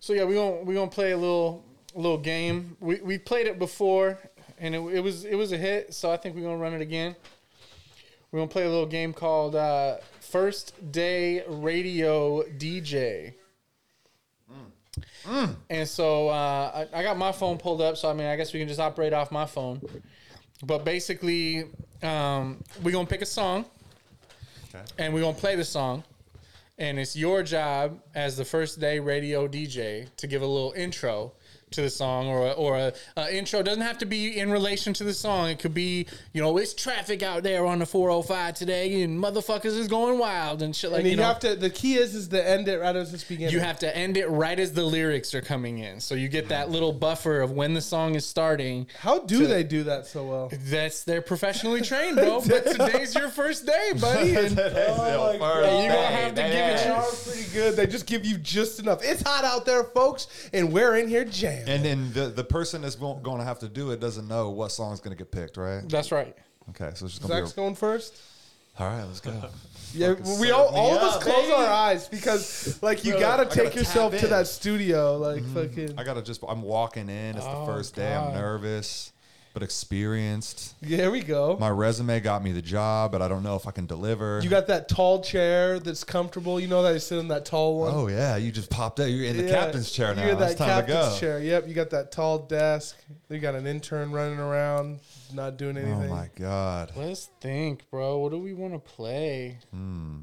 [0.00, 1.64] So yeah, we gonna we gonna play a little
[1.94, 2.76] little game.
[2.80, 4.18] We we played it before,
[4.58, 5.94] and it, it was it was a hit.
[5.94, 7.16] So I think we're gonna run it again.
[8.30, 13.34] We're gonna play a little game called uh, First Day Radio DJ.
[15.68, 18.52] And so uh, I, I got my phone pulled up, so I mean, I guess
[18.52, 19.80] we can just operate off my phone.
[20.64, 21.66] But basically,
[22.02, 23.64] um, we're gonna pick a song,
[24.74, 24.84] Okay.
[24.98, 26.04] and we're gonna play the song.
[26.78, 31.32] And it's your job as the first day radio DJ to give a little intro
[31.72, 33.60] to the song or a, or a, a intro.
[33.60, 35.48] It doesn't have to be in relation to the song.
[35.48, 39.76] It could be, you know, it's traffic out there on the 405 today and motherfuckers
[39.76, 41.24] is going wild and shit like And you, you know.
[41.24, 41.54] have to.
[41.56, 43.52] The key is is to end it right as it's beginning.
[43.54, 46.00] You have to end it right as the lyrics are coming in.
[46.00, 48.86] So you get that little buffer of when the song is starting.
[48.98, 50.50] How do they do that so well?
[50.64, 52.40] That's they're professionally trained, bro.
[52.46, 54.34] But today's your first day, buddy.
[54.40, 55.82] And Oh my God.
[55.82, 57.76] you gonna have to give it They your are pretty good.
[57.76, 59.00] They just give you just enough.
[59.02, 61.24] It's hot out there, folks, and we're in here
[61.66, 61.86] jamming.
[61.86, 64.72] And then the, the person that's going to have to do it doesn't know what
[64.72, 65.82] song's going to get picked, right?
[65.88, 66.36] That's right.
[66.70, 67.62] Okay, so it's just going to Zach's be.
[67.62, 68.16] going first.
[68.78, 69.32] All right, let's go.
[69.92, 71.52] Yeah, Fucking we all serve me all of us up, close baby.
[71.52, 74.32] our eyes because like you gotta I gotta take yourself tap to in.
[74.32, 74.38] Mm-hmm.
[74.38, 75.98] that studio, like fucking.
[75.98, 76.44] I gotta just.
[76.48, 77.34] I'm walking in.
[77.36, 78.14] It's the first day.
[78.14, 78.34] I'm God.
[78.34, 79.12] nervous,
[79.52, 80.74] but experienced.
[80.80, 81.56] Yeah, there we go.
[81.58, 84.40] My resume got me the job, but I don't know if I can deliver.
[84.42, 86.60] You got that tall chair that's comfortable.
[86.60, 87.92] You know that you sit in that tall one.
[87.94, 89.04] Oh yeah, you just popped out.
[89.06, 90.24] You're in the Yeah, captain's chair now.
[90.26, 91.18] You're that It's time captain's to go.
[91.20, 91.40] chair.
[91.40, 92.96] Yep, you got that tall desk.
[93.28, 95.00] You got an intern running around,
[95.34, 96.10] not doing anything.
[96.10, 96.92] Oh my god.
[96.96, 98.18] Let's think, bro.
[98.18, 99.58] What do we want to play?
[99.72, 100.20] Hmm.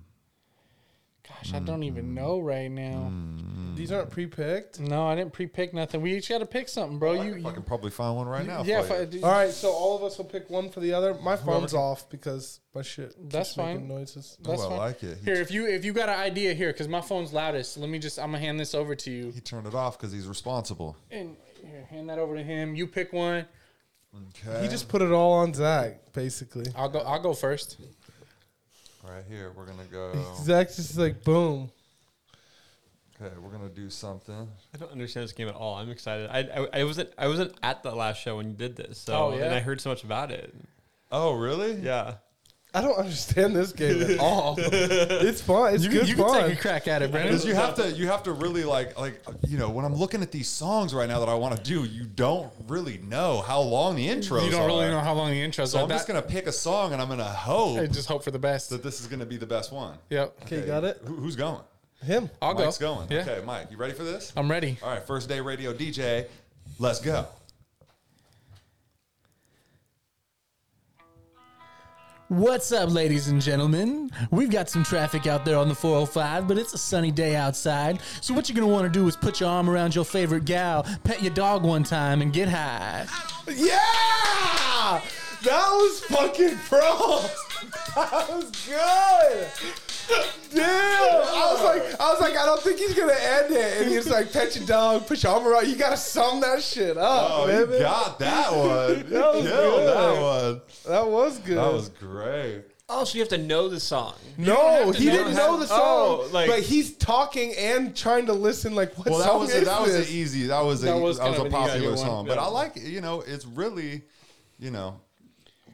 [1.28, 2.16] Gosh, I don't even mm-hmm.
[2.16, 3.12] know right now.
[3.12, 3.76] Mm-hmm.
[3.76, 4.80] These aren't pre-picked.
[4.80, 6.02] No, I didn't pre-pick nothing.
[6.02, 7.12] We each got to pick something, bro.
[7.12, 8.64] I You, can you fucking probably find one right now.
[8.64, 8.82] yeah.
[8.82, 9.20] for If you.
[9.22, 11.14] I, All right, so all of us will pick one for the other.
[11.16, 13.16] My phone's off because my shit.
[13.16, 13.88] keeps That's making fine.
[13.88, 14.38] Noises.
[14.41, 14.78] that's oh, I fine.
[14.78, 15.18] like it.
[15.20, 17.90] He, Here, if you if you got an idea here, because my phone's loudest, let
[17.90, 19.32] me just I'm gonna hand this over to you.
[19.32, 20.95] he turned it off because he's responsible.
[21.12, 22.76] And here, hand that over to him.
[22.76, 23.45] You pick one.
[24.30, 24.64] Okay.
[24.64, 26.66] He just put it all on Zach, basically.
[26.76, 26.99] I'll go.
[26.99, 27.78] I'll go first.
[29.09, 29.51] Right here.
[29.55, 30.13] We're gonna go.
[30.43, 31.69] Zach's just like boom.
[33.19, 34.47] Okay, we're gonna do something.
[34.73, 35.75] I don't understand this game at all.
[35.75, 36.29] I'm excited.
[36.29, 38.99] I, I, I wasn't I wasn't at the last show when you did this.
[38.99, 39.45] So Oh, yeah?
[39.45, 40.53] and I heard so much about it.
[41.11, 41.73] Oh really?
[41.73, 42.15] Yeah.
[42.78, 44.56] I don't understand this game at all.
[44.60, 45.74] it's fun.
[45.74, 46.49] It's You, good you can fun.
[46.49, 47.34] take a crack at it, Brandon.
[47.34, 50.22] Because you have to, you have to really like, like you know, when I'm looking
[50.22, 53.62] at these songs right now that I want to do, you don't really know how
[53.62, 54.45] long the intros.
[54.45, 54.91] You don't really are.
[54.91, 55.84] know how long the intros So are.
[55.84, 58.40] I'm just gonna pick a song and I'm gonna hope I just hope for the
[58.40, 58.70] best.
[58.70, 59.98] that this is gonna be the best one.
[60.10, 60.38] Yep.
[60.44, 61.02] okay, got it.
[61.06, 61.62] Who, who's going?
[62.06, 62.30] Him.
[62.41, 62.95] I'll Mike's go.
[62.95, 63.08] going.
[63.12, 63.22] Yeah.
[63.22, 64.32] Okay, Mike, you ready for this?
[64.38, 64.78] I'm ready.
[64.84, 66.28] All right, first day radio DJ.
[66.78, 67.26] Let's go.
[72.30, 74.12] What's up, ladies and gentlemen?
[74.32, 78.02] We've got some traffic out there on the 405, but it's a sunny day outside.
[78.20, 81.24] So, what you're gonna wanna do is put your arm around your favorite gal, pet
[81.24, 83.06] your dog one time, and get high.
[83.48, 84.99] Yeah,
[85.44, 87.22] that was fucking pro.
[87.95, 89.48] That was good.
[90.53, 90.63] Damn.
[90.63, 93.81] I was like, I was like, I don't think he's gonna end it.
[93.81, 95.67] And he's like, pet your dog, put your arm around.
[95.67, 97.59] You gotta sum that shit up, Oh, man.
[97.71, 99.05] you got that one.
[99.09, 99.88] That was killed good.
[99.88, 100.61] that one.
[100.88, 101.57] that was good.
[101.57, 102.63] That was great.
[102.89, 104.13] Oh, so you have to know the song.
[104.38, 108.34] no, he know didn't know the song, Oh, like- but he's talking and trying to
[108.34, 108.75] listen.
[108.75, 110.09] Like, what Well, that song was is a, that was this?
[110.09, 110.47] an easy.
[110.47, 111.97] That was a That that was was, kind a of an easy popular one.
[111.97, 112.25] song.
[112.27, 112.43] But Yeah.
[112.45, 112.84] I like it.
[112.84, 114.03] You know, it's really,
[114.57, 115.01] you know.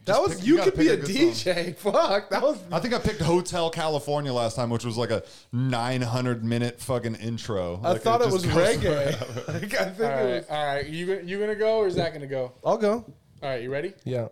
[0.06, 1.76] That was pick- you, you could be a a good DJ.
[1.78, 5.22] Fuck, that was I think I picked Hotel California last time, which was like a
[5.52, 7.80] 900 minute fucking intro.
[7.82, 9.14] I Like, thought it, just was goes reggae.
[9.16, 9.52] forever.
[9.60, 10.24] like, I think All it right.
[10.24, 10.46] was.
[10.50, 10.86] All right.
[10.86, 12.52] You you gonna go or is that gonna go?
[12.64, 13.04] I'll go.
[13.42, 13.62] All right.
[13.62, 13.92] You ready?
[14.04, 14.28] Yeah.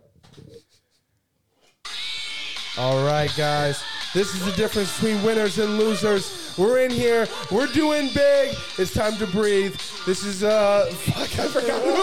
[2.77, 3.83] All right, guys.
[4.15, 6.55] This is the difference between winners and losers.
[6.57, 7.27] We're in here.
[7.51, 8.55] We're doing big.
[8.79, 9.75] It's time to breathe.
[10.07, 11.39] This is uh, fuck.
[11.39, 11.97] I forgot who it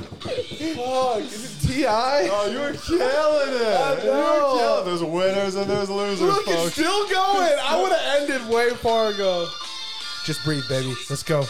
[0.00, 0.03] was.
[0.24, 1.18] Fuck.
[1.20, 2.28] Is it T.I.?
[2.32, 4.04] Oh, you were killing it.
[4.04, 4.54] You were know.
[4.56, 4.84] killing.
[4.86, 7.58] There's winners and there's losers, Look, it's still going.
[7.62, 9.48] I would have ended way far ago.
[10.24, 10.94] Just breathe, baby.
[11.10, 11.40] Let's go.
[11.42, 11.48] Oh,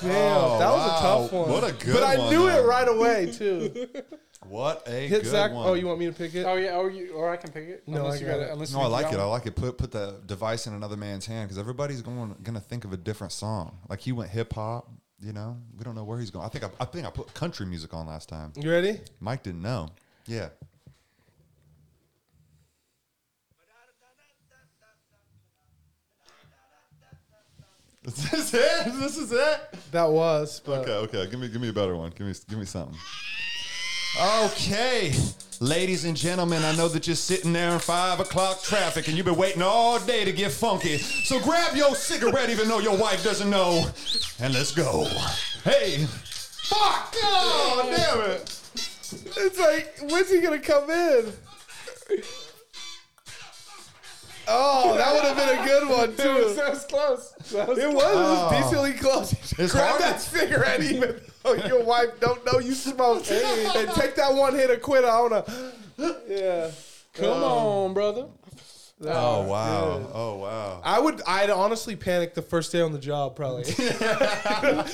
[0.00, 0.96] Damn, Oh, that was wow.
[0.96, 1.50] a tough one.
[1.50, 2.58] What a good But I one, knew though.
[2.62, 3.88] it right away too.
[4.46, 5.52] What a Hit good Zach.
[5.52, 5.66] one.
[5.66, 6.44] Oh, you want me to pick it?
[6.44, 6.76] Oh yeah.
[6.76, 7.82] Or you or I can pick it.
[7.88, 8.50] No, unless I you got got it.
[8.52, 9.20] Unless No, you I like got it.
[9.20, 9.56] I like it.
[9.56, 12.98] Put put the device in another man's hand because everybody's going gonna think of a
[12.98, 13.78] different song.
[13.88, 14.90] Like he went hip hop.
[15.24, 16.44] You know, we don't know where he's going.
[16.44, 18.52] I think I, I think I put country music on last time.
[18.56, 19.00] You ready?
[19.20, 19.88] Mike didn't know.
[20.26, 20.48] Yeah.
[28.06, 28.84] Is this it?
[29.00, 29.74] This is it?
[29.92, 30.60] That was.
[30.60, 31.30] But Okay, okay.
[31.30, 32.10] Give me give me a better one.
[32.10, 32.98] Give me give me something.
[34.20, 35.14] Okay.
[35.60, 39.26] Ladies and gentlemen, I know that you're sitting there in five o'clock traffic and you've
[39.26, 40.98] been waiting all day to get funky.
[40.98, 43.86] So grab your cigarette even though your wife doesn't know.
[44.40, 45.06] And let's go.
[45.62, 46.06] Hey.
[46.06, 47.14] Fuck!
[47.22, 48.60] Oh, damn it.
[49.36, 51.32] It's like, when's he gonna come in?
[54.48, 56.54] Oh, that would have been a good one too.
[56.54, 57.34] That was close.
[57.52, 58.60] That was It was, it was oh.
[58.60, 59.32] decently close.
[59.58, 63.30] It's Grab hard that cigarette even though oh, your wife don't know you smoke.
[63.30, 65.04] and take that one hit of quit.
[65.04, 65.44] I wanna.
[66.28, 66.70] Yeah.
[67.14, 68.26] Come um, on, brother.
[69.02, 70.10] Oh wow.
[70.12, 70.80] Oh wow.
[70.82, 71.20] I would.
[71.26, 73.64] I'd honestly panic the first day on the job, probably.
[73.78, 74.86] you know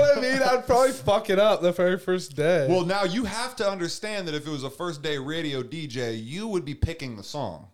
[0.00, 0.40] what I mean?
[0.42, 2.66] I'd probably fuck it up the very first day.
[2.68, 6.22] Well, now you have to understand that if it was a first day radio DJ,
[6.22, 7.68] you would be picking the song.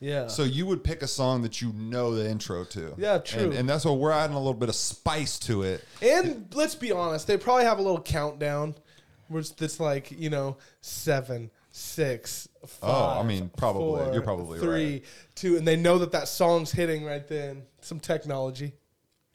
[0.00, 0.28] Yeah.
[0.28, 2.94] So you would pick a song that you know the intro to.
[2.96, 3.44] Yeah, true.
[3.44, 5.84] And, and that's what we're adding a little bit of spice to it.
[6.00, 8.76] And let's be honest, they probably have a little countdown,
[9.28, 12.90] which that's like you know seven, six, five.
[12.90, 14.04] Oh, I mean, probably.
[14.04, 15.04] four, You're probably three, right.
[15.34, 17.64] two, and they know that that song's hitting right then.
[17.80, 18.74] Some technology.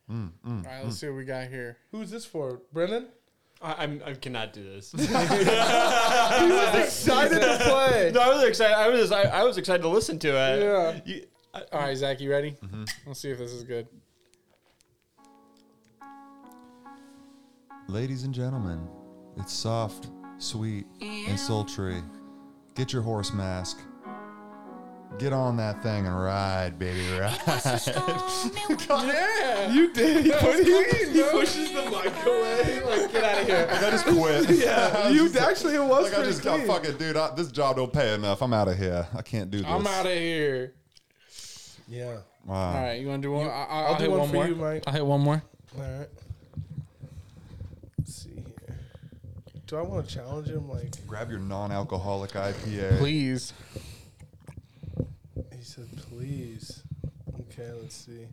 [0.09, 0.83] Mm, mm, All right.
[0.83, 0.99] Let's mm.
[0.99, 1.77] see what we got here.
[1.91, 3.07] Who's this for, Brennan?
[3.63, 4.91] I, I'm, I cannot do this.
[4.97, 4.99] He
[6.51, 8.11] was excited to play.
[8.13, 8.75] no, I was excited.
[8.75, 10.61] I was I, I was excited to listen to it.
[10.61, 10.99] Yeah.
[11.05, 12.19] You, I, All right, Zach.
[12.19, 12.57] You ready?
[12.63, 12.83] Mm-hmm.
[13.07, 13.87] Let's see if this is good.
[17.87, 18.87] Ladies and gentlemen,
[19.37, 22.01] it's soft, sweet, and sultry.
[22.75, 23.79] Get your horse mask.
[25.19, 27.39] Get on that thing and ride, baby, ride.
[28.89, 29.71] Yeah.
[29.71, 30.25] You did.
[30.25, 32.81] He, put, he, he pushes the mic away.
[32.83, 33.67] Like, get out of here.
[33.71, 34.49] I just quit.
[34.49, 36.67] Yeah, you actually it was Like I pretty just got clean.
[36.67, 37.15] fucking dude.
[37.15, 38.41] I, this job don't pay enough.
[38.41, 39.07] I'm out of here.
[39.15, 39.67] I can't do this.
[39.67, 40.73] I'm out of here.
[41.87, 42.17] Yeah.
[42.45, 42.73] Wow.
[42.75, 42.99] All right.
[42.99, 43.47] You want to do one?
[43.47, 44.47] I, I, I'll, I'll do hit one one, for more.
[44.47, 44.83] you, Mike.
[44.87, 45.43] I'll hit one more.
[45.77, 46.07] All right.
[47.99, 48.77] Let's see here.
[49.67, 50.69] Do I want to challenge him?
[50.69, 52.97] Like Grab your non-alcoholic IPA.
[52.97, 53.53] Please.
[55.73, 56.83] Said, please.
[57.39, 58.27] Okay, let's see.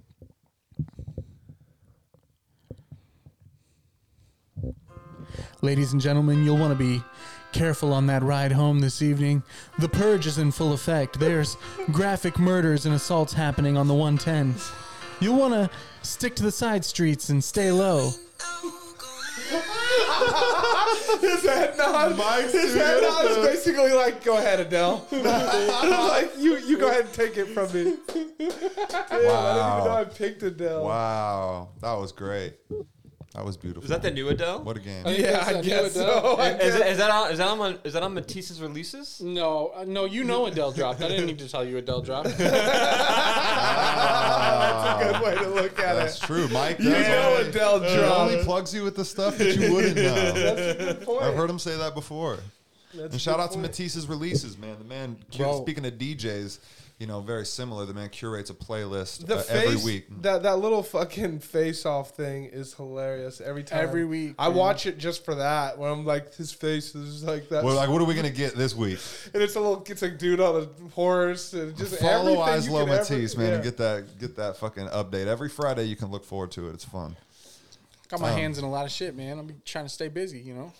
[5.62, 7.02] Ladies and gentlemen, you'll want to be
[7.52, 9.42] careful on that ride home this evening.
[9.78, 11.18] The purge is in full effect.
[11.18, 11.56] There's
[11.92, 14.54] graphic murders and assaults happening on the 110.
[15.20, 15.70] You'll want to
[16.02, 18.10] stick to the side streets and stay low.
[21.20, 22.16] His head nod.
[22.16, 27.06] Mike's his head nod is basically like, "Go ahead, Adele." like you, you go ahead
[27.06, 27.96] and take it from me.
[28.06, 30.84] Damn, I didn't even know I picked Adele.
[30.84, 32.54] Wow, that was great.
[33.34, 33.84] That was beautiful.
[33.84, 34.64] Is that the new Adele?
[34.64, 35.04] what a game?
[35.06, 36.34] Yeah, I guess so.
[36.36, 36.80] I Is, guess.
[36.80, 37.30] it, is that on?
[37.30, 37.78] Is that on?
[37.84, 39.20] Is that on Matisse's releases?
[39.20, 41.00] No, uh, no, you know Adele dropped.
[41.00, 42.36] I didn't need to tell you Adele dropped.
[42.38, 42.50] That's
[45.04, 45.96] a good way to look at That's it.
[45.96, 46.48] That's true.
[46.48, 49.72] Mike does You know only, Adele he only plugs you with the stuff that you
[49.74, 50.02] wouldn't know.
[50.32, 51.22] That's a good point.
[51.22, 52.38] I've heard him say that before.
[52.94, 53.62] That's And shout good out to point.
[53.68, 54.76] Matisse's releases, man.
[54.78, 55.62] The man, Bro.
[55.62, 56.58] speaking of DJs,
[57.00, 57.86] you know, very similar.
[57.86, 60.04] The man curates a playlist The uh, face, every week.
[60.20, 63.78] that that little fucking face off thing is hilarious every time.
[63.80, 64.56] Every week, I dude.
[64.56, 65.78] watch it just for that.
[65.78, 68.54] When I'm like, his face is like that, Well, like, what are we gonna get
[68.54, 68.98] this week?
[69.34, 72.78] and it's a little, it's a dude on a horse, and just Follow everything you
[72.78, 73.54] Islo could ever- Matisse, man, yeah.
[73.54, 75.84] and get that get that fucking update every Friday.
[75.84, 76.74] You can look forward to it.
[76.74, 77.16] It's fun.
[78.08, 79.38] Got my hands in a lot of shit, man.
[79.38, 80.72] I'm trying to stay busy, you know.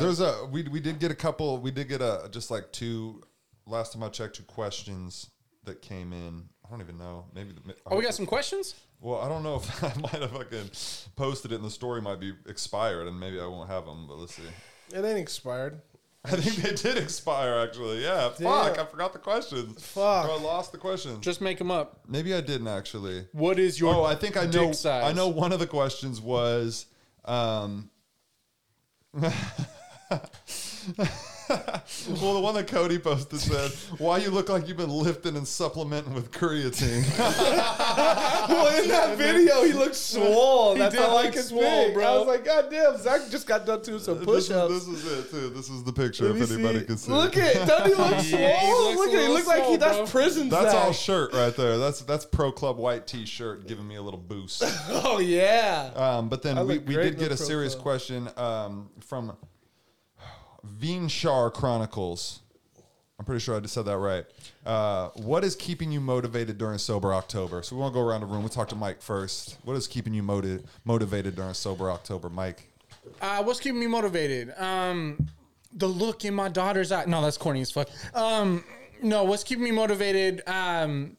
[0.00, 1.58] There's a we we did get a couple.
[1.58, 3.22] We did get a just like two.
[3.66, 5.28] Last time I checked, two questions
[5.68, 6.48] that came in.
[6.66, 7.24] I don't even know.
[7.34, 7.52] Maybe.
[7.52, 8.74] The, Oh, we got some questions.
[9.00, 10.70] Well, I don't know if I might have fucking
[11.16, 14.06] posted it, and the story might be expired, and maybe I won't have them.
[14.08, 14.42] But let's see.
[14.92, 15.80] It ain't expired.
[16.24, 18.02] I think they did expire, actually.
[18.02, 18.28] Yeah.
[18.30, 19.82] Fuck, I forgot the questions.
[19.82, 20.28] Fuck.
[20.28, 21.20] Or I lost the questions.
[21.24, 22.00] Just make them up.
[22.08, 23.26] maybe I didn't actually.
[23.32, 23.94] What is your?
[23.94, 24.72] Oh, I think I know.
[24.72, 25.04] size?
[25.04, 26.86] I know one of the questions was.
[27.24, 27.90] Um,
[32.20, 35.46] well, the one that Cody posted said, "Why you look like you've been lifting and
[35.48, 37.04] supplementing with creatine."
[38.48, 40.74] well, in that video, he looked swole.
[40.74, 42.04] That's did how I look could swole, swole, bro.
[42.04, 44.74] I was like, God damn, Zach just got done doing some this, push is, ups.
[44.74, 45.48] this is it too.
[45.50, 46.36] This is the picture.
[46.36, 47.12] If anybody can see.
[47.12, 47.56] Look it.
[47.56, 48.10] at, doesn't he look
[48.40, 50.06] Yeah, he looks Look a at, he little look like he, that's bro.
[50.06, 50.84] prison That's Zach.
[50.84, 51.78] all shirt right there.
[51.78, 54.62] That's that's pro club white t-shirt giving me a little boost.
[54.90, 55.90] Oh yeah.
[55.94, 57.82] Um, but then I we, we did get a serious Club.
[57.82, 59.36] question um, from
[60.78, 62.40] Vinshar Chronicles.
[63.18, 64.24] I'm pretty sure I just said that right.
[64.64, 67.62] Uh, what is keeping you motivated during sober October?
[67.64, 68.40] So we want to go around the room.
[68.40, 69.58] We'll talk to Mike first.
[69.64, 72.68] What is keeping you moti- motivated during sober October, Mike?
[73.20, 74.54] Uh, what's keeping me motivated?
[74.56, 75.26] Um,
[75.72, 77.06] the look in my daughter's eye.
[77.06, 77.88] No, that's corny as fuck.
[78.14, 78.62] Um,
[79.02, 80.42] no, what's keeping me motivated?
[80.46, 81.16] Um,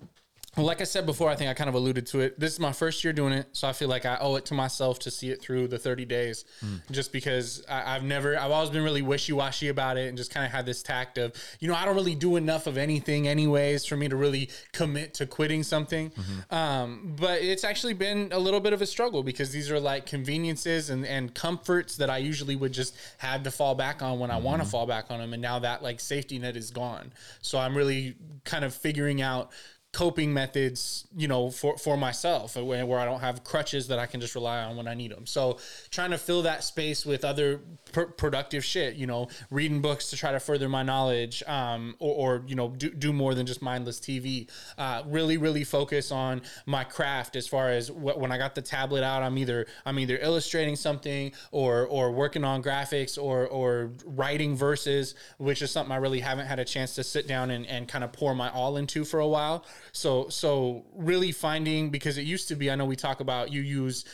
[0.58, 2.40] well, like I said before, I think I kind of alluded to it.
[2.40, 4.56] This is my first year doing it, so I feel like I owe it to
[4.56, 6.44] myself to see it through the 30 days.
[6.60, 6.78] Hmm.
[6.90, 10.34] Just because I, I've never, I've always been really wishy washy about it, and just
[10.34, 13.28] kind of had this tact of, you know, I don't really do enough of anything,
[13.28, 16.10] anyways, for me to really commit to quitting something.
[16.10, 16.56] Mm-hmm.
[16.56, 20.08] Um, but it's actually been a little bit of a struggle because these are like
[20.08, 24.32] conveniences and and comforts that I usually would just have to fall back on when
[24.32, 24.72] I want to mm-hmm.
[24.72, 27.14] fall back on them, and now that like safety net is gone.
[27.42, 28.16] So I'm really
[28.46, 29.52] kind of figuring out
[29.92, 33.98] coping methods, you know, for, for myself uh, where, where I don't have crutches that
[33.98, 35.26] I can just rely on when I need them.
[35.26, 35.58] So
[35.90, 37.60] trying to fill that space with other
[37.92, 42.36] pr- productive shit, you know, reading books to try to further my knowledge, um, or,
[42.36, 44.48] or, you know, do, do more than just mindless TV.
[44.78, 48.62] Uh, really, really focus on my craft as far as wh- when I got the
[48.62, 53.92] tablet out, I'm either, I'm either illustrating something or, or working on graphics or, or
[54.06, 57.66] writing verses, which is something I really haven't had a chance to sit down and,
[57.66, 59.66] and kind of pour my all into for a while.
[59.92, 63.62] So, so really finding because it used to be, I know we talk about you
[63.62, 64.06] use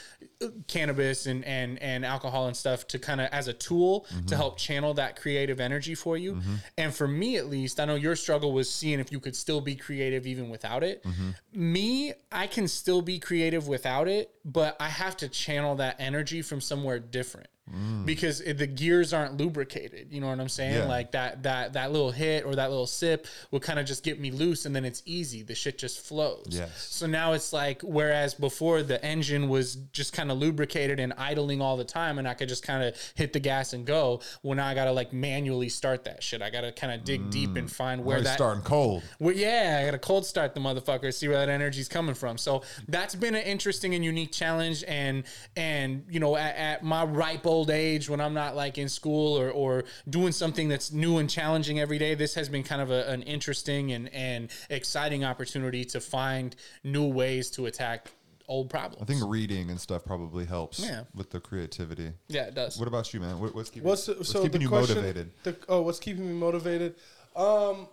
[0.41, 4.14] uh, cannabis and and and alcohol and stuff to kind of as a tool to
[4.15, 4.35] mm-hmm.
[4.35, 6.35] help channel that creative energy for you.
[6.35, 6.56] Mm-hmm.
[6.77, 9.61] And for me, at least, I know your struggle was seeing if you could still
[9.61, 11.03] be creative even without it.
[11.03, 11.31] Mm-hmm.
[11.53, 16.41] Me, I can still be creative without it, but I have to channel that energy
[16.41, 17.47] from somewhere different.
[17.73, 18.05] Mm.
[18.05, 20.75] Because it, the gears aren't lubricated, you know what I'm saying?
[20.75, 20.85] Yeah.
[20.85, 24.19] Like that that that little hit or that little sip will kind of just get
[24.19, 25.41] me loose, and then it's easy.
[25.41, 26.45] The shit just flows.
[26.49, 26.89] Yes.
[26.91, 31.59] So now it's like, whereas before the engine was just kind of lubricated and idling
[31.59, 34.21] all the time, and I could just kind of hit the gas and go.
[34.43, 36.43] Well, now I got to like manually start that shit.
[36.43, 37.73] I got to kind of dig deep and mm.
[37.73, 38.35] find where that.
[38.35, 39.01] starting cold.
[39.17, 42.37] Well, yeah, I got to cold start the motherfucker, see where that energy's coming from.
[42.37, 44.83] So that's been an interesting and unique challenge.
[44.87, 45.23] And
[45.55, 49.38] and you know, at, at my ripe old age, when I'm not like in school
[49.40, 52.91] or or doing something that's new and challenging every day, this has been kind of
[52.91, 58.11] a, an interesting and and exciting opportunity to find new ways to attack
[58.48, 59.02] old problems.
[59.02, 61.03] I think reading and stuff probably helps Yeah.
[61.15, 62.11] with the creativity.
[62.27, 62.77] yeah, it does.
[62.77, 63.40] What about you, man?
[63.40, 65.32] What, what's keeping, What's, what's so keeping the you question, motivated?
[65.44, 66.94] The, oh, what's keeping me motivated?
[67.36, 67.88] Um,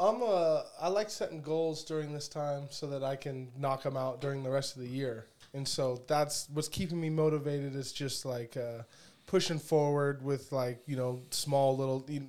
[0.00, 0.64] I'm a.
[0.80, 4.42] I like setting goals during this time so that I can knock them out during
[4.42, 7.76] the rest of the year, and so that's what's keeping me motivated.
[7.76, 8.82] Is just like uh,
[9.26, 12.04] pushing forward with like you know small little.
[12.08, 12.28] You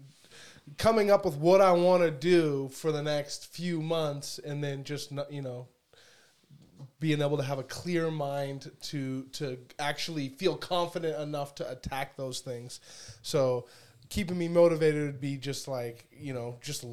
[0.77, 4.83] coming up with what I want to do for the next few months, and then
[4.83, 5.67] just you know
[6.99, 12.15] being able to have a clear mind to to actually feel confident enough to attack
[12.15, 12.79] those things.
[13.21, 13.67] So
[14.09, 16.85] keeping me motivated would be just like you know just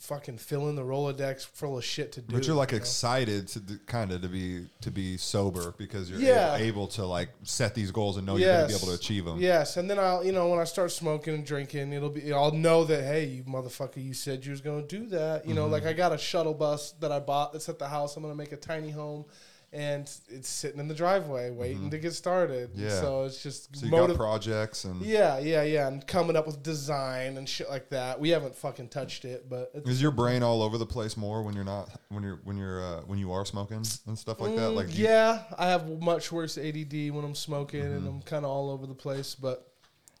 [0.00, 2.34] fucking filling the Rolodex full of shit to do.
[2.34, 2.82] But you're like you know?
[2.82, 6.54] excited to kind of to be to be sober because you're Yeah.
[6.56, 8.94] able, able to like set these goals and know you're going to be able to
[8.94, 9.38] achieve them.
[9.40, 12.52] Yes, and then I'll, you know, when I start smoking and drinking, it'll be, I'll
[12.52, 15.44] know that, hey, you motherfucker, you said you was gonna do that.
[15.44, 15.54] You Mm-hmm.
[15.62, 18.16] know, like I got a shuttle bus that I bought that's at the house.
[18.16, 19.24] I'm gonna make a tiny home,
[19.72, 22.70] and it's sitting in the driveway waiting to get started.
[22.70, 22.84] Mm-hmm.
[22.84, 23.00] Yeah.
[23.00, 26.46] So it's just So you motiv- got projects and Yeah, yeah, yeah, and coming up
[26.46, 28.18] with design and shit like that.
[28.18, 31.42] We haven't fucking touched it, but it's, is your brain all over the place more
[31.42, 34.56] when you're not when you're when you're uh, when you are smoking and stuff like
[34.56, 34.70] that?
[34.70, 37.96] Like Mm, yeah, I have much worse ADD when I'm smoking, Mm-hmm.
[37.96, 39.34] and I'm kind of all over the place.
[39.34, 39.70] But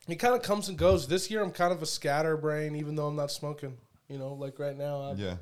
[0.08, 1.06] it kind of comes and goes.
[1.08, 3.76] This year, I'm kind of a scatterbrain, even though I'm not smoking.
[4.08, 5.36] You know, like right now, I'm, yeah,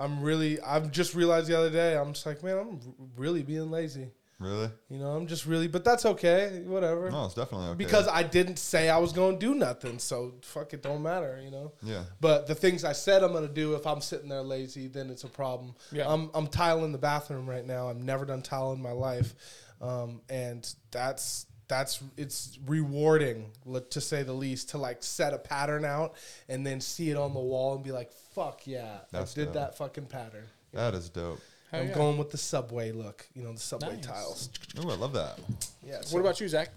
[0.00, 0.60] I'm really.
[0.60, 2.80] I've just realized the other day, I'm just like, man, I'm
[3.16, 4.10] really being lazy.
[4.38, 4.70] really?
[4.88, 5.68] You know, I'm just really.
[5.68, 6.62] But that's okay.
[6.64, 7.10] Whatever.
[7.10, 7.76] No, it's definitely okay.
[7.76, 11.40] Because I didn't say I was going to do nothing, so fuck it, don't matter.
[11.44, 11.72] You know.
[11.82, 15.10] yeah, But the things I said I'm gonna do, if I'm sitting there lazy, then
[15.10, 15.74] it's a problem.
[15.92, 16.12] Yeah.
[16.12, 17.88] I'm I'm tiling the bathroom right now.
[17.90, 19.34] I've never done tile in my life,
[19.82, 23.52] um, and that's that's it's rewarding
[23.90, 26.14] to say the least to like set a pattern out
[26.48, 27.48] and then see it on the mm-hmm.
[27.48, 29.54] wall and be like, fuck yeah, That's I did dope.
[29.54, 30.44] that fucking pattern.
[30.72, 31.40] that is dope.
[31.70, 31.94] Hell I'm yeah.
[31.94, 34.04] going with the subway look, you know, the subway Nice.
[34.04, 34.50] tiles.
[34.78, 35.38] Oh, I love that.
[35.86, 36.00] Yeah.
[36.10, 36.68] What about you, Zach?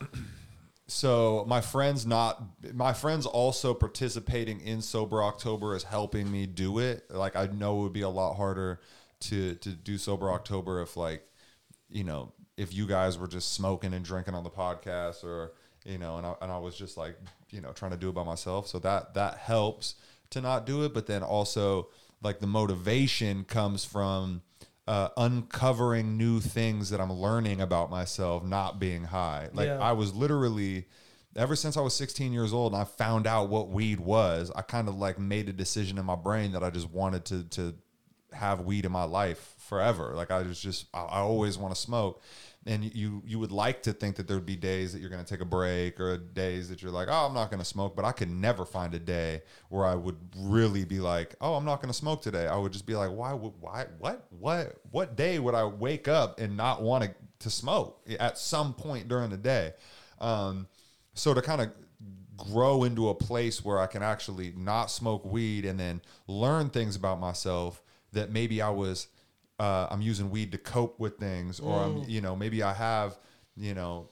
[0.86, 2.40] So my friends not
[2.72, 7.10] my friends also participating in sober October is helping me do it.
[7.10, 8.80] Like I know it would be a lot harder
[9.20, 11.26] to to do sober October if like
[11.88, 15.52] you know if you guys were just smoking and drinking on the podcast or
[15.84, 17.16] you know and I, and I was just like
[17.50, 18.68] you know trying to do it by myself.
[18.68, 19.96] So that that helps
[20.30, 20.94] to not do it.
[20.94, 21.88] But then also
[22.22, 24.42] like the motivation comes from
[24.86, 29.48] uh, uncovering new things that I'm learning about myself, not being high.
[29.52, 29.78] Like Yeah.
[29.78, 30.86] I was literally
[31.36, 34.62] ever since I was 16 years old and I found out what weed was, I
[34.62, 37.74] kind of like made a decision in my brain that I just wanted to to
[38.32, 40.12] have weed in my life forever.
[40.14, 42.22] Like I was just I, I always want to smoke.
[42.66, 45.28] And you you would like to think that there'd be days that you're going to
[45.28, 48.06] take a break or days that you're like, "Oh, I'm not going to smoke," but
[48.06, 51.82] I could never find a day where I would really be like, "Oh, I'm not
[51.82, 55.14] going to smoke today." I would just be like, "Why would why what what what
[55.14, 59.28] day would I wake up and not want to to smoke at some point during
[59.28, 59.74] the day?"
[60.18, 60.66] Um,
[61.12, 61.70] so to kind of
[62.36, 66.96] grow into a place where I can actually not smoke weed and then learn things
[66.96, 67.82] about myself
[68.12, 69.08] that maybe I was
[69.58, 73.18] uh, I'm using weed to cope with things or I'm you know maybe I have
[73.56, 74.08] you know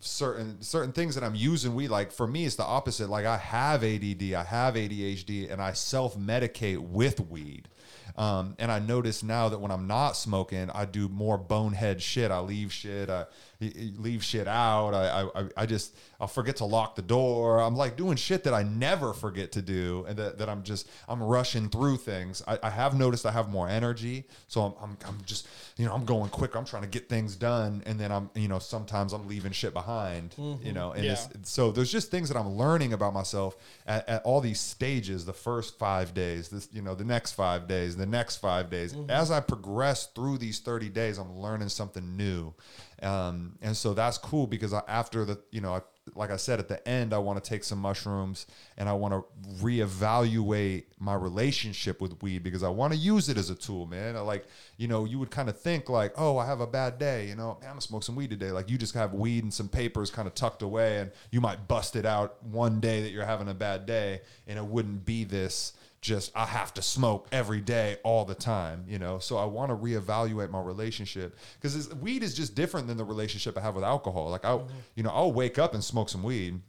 [0.00, 3.10] certain certain things that I'm using weed like for me it's the opposite.
[3.10, 7.68] Like I have ADD I have ADHD and I self medicate with weed.
[8.16, 12.30] Um, and I notice now that when I'm not smoking I do more bonehead shit.
[12.30, 13.10] I leave shit.
[13.10, 13.26] I
[13.60, 14.94] leave shit out.
[14.94, 17.60] I, I I just I'll forget to lock the door.
[17.60, 20.88] I'm like doing shit that I never forget to do and that, that I'm just
[21.08, 22.42] I'm rushing through things.
[22.46, 24.24] I, I have noticed I have more energy.
[24.46, 27.34] So I'm, I'm I'm just you know I'm going quick I'm trying to get things
[27.34, 27.82] done.
[27.86, 30.72] And then I'm you know sometimes I'm leaving shit behind you mm-hmm.
[30.72, 33.56] know and it's, so there's just things that I'm learning about myself
[33.86, 37.66] at, at all these stages the first five days this you know the next five
[37.66, 38.92] days the next five days.
[38.92, 39.10] Mm-hmm.
[39.10, 42.54] As I progress through these 30 days I'm learning something new
[43.02, 45.80] um, and so that's cool because I, after the you know I,
[46.14, 48.46] like I said at the end I want to take some mushrooms
[48.76, 49.24] and I want to
[49.62, 54.16] reevaluate my relationship with weed because I want to use it as a tool man.
[54.16, 54.46] I like
[54.78, 57.36] you know you would kind of think like oh I have a bad day you
[57.36, 58.50] know man, I'm gonna smoke some weed today.
[58.50, 61.68] Like you just have weed and some papers kind of tucked away and you might
[61.68, 65.24] bust it out one day that you're having a bad day and it wouldn't be
[65.24, 69.18] this just I have to smoke every day all the time, you know.
[69.18, 73.58] So I want to reevaluate my relationship because weed is just different than the relationship
[73.58, 74.30] I have with alcohol.
[74.30, 74.60] Like I,
[74.94, 76.60] you know, I'll wake up and smoke some weed,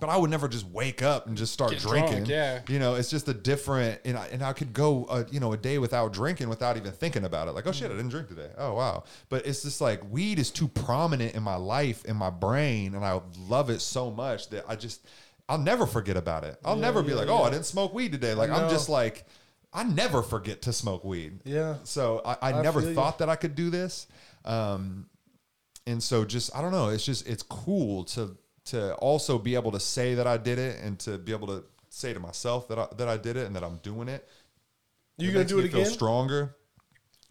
[0.00, 2.24] but I would never just wake up and just start Get drinking.
[2.24, 2.60] drunk, yeah.
[2.68, 5.52] You know, it's just a different, and I, and I could go, uh, you know,
[5.52, 7.52] a day without drinking without even thinking about it.
[7.52, 8.50] Like, oh shit, I didn't drink today.
[8.58, 9.04] Oh wow.
[9.28, 13.04] But it's just like weed is too prominent in my life, in my brain, and
[13.04, 15.06] I love it so much that I just,
[15.48, 16.58] I'll never forget about it.
[16.64, 18.34] I'll never be like, oh, I didn't smoke weed today.
[18.34, 19.26] Like I'm just like,
[19.72, 21.40] I never forget to smoke weed.
[21.44, 21.76] Yeah.
[21.84, 22.94] So I, I, I never feel you.
[22.94, 24.06] thought that I could do this.
[24.44, 25.06] Um,
[25.86, 26.88] and so just I don't know.
[26.88, 28.36] It's just it's cool to
[28.66, 31.64] to also be able to say that I did it and to be able to
[31.90, 34.28] say to myself that I, that I did it and that I'm doing it.
[35.18, 35.92] You It gonna do me it feel again?
[35.92, 36.56] Stronger.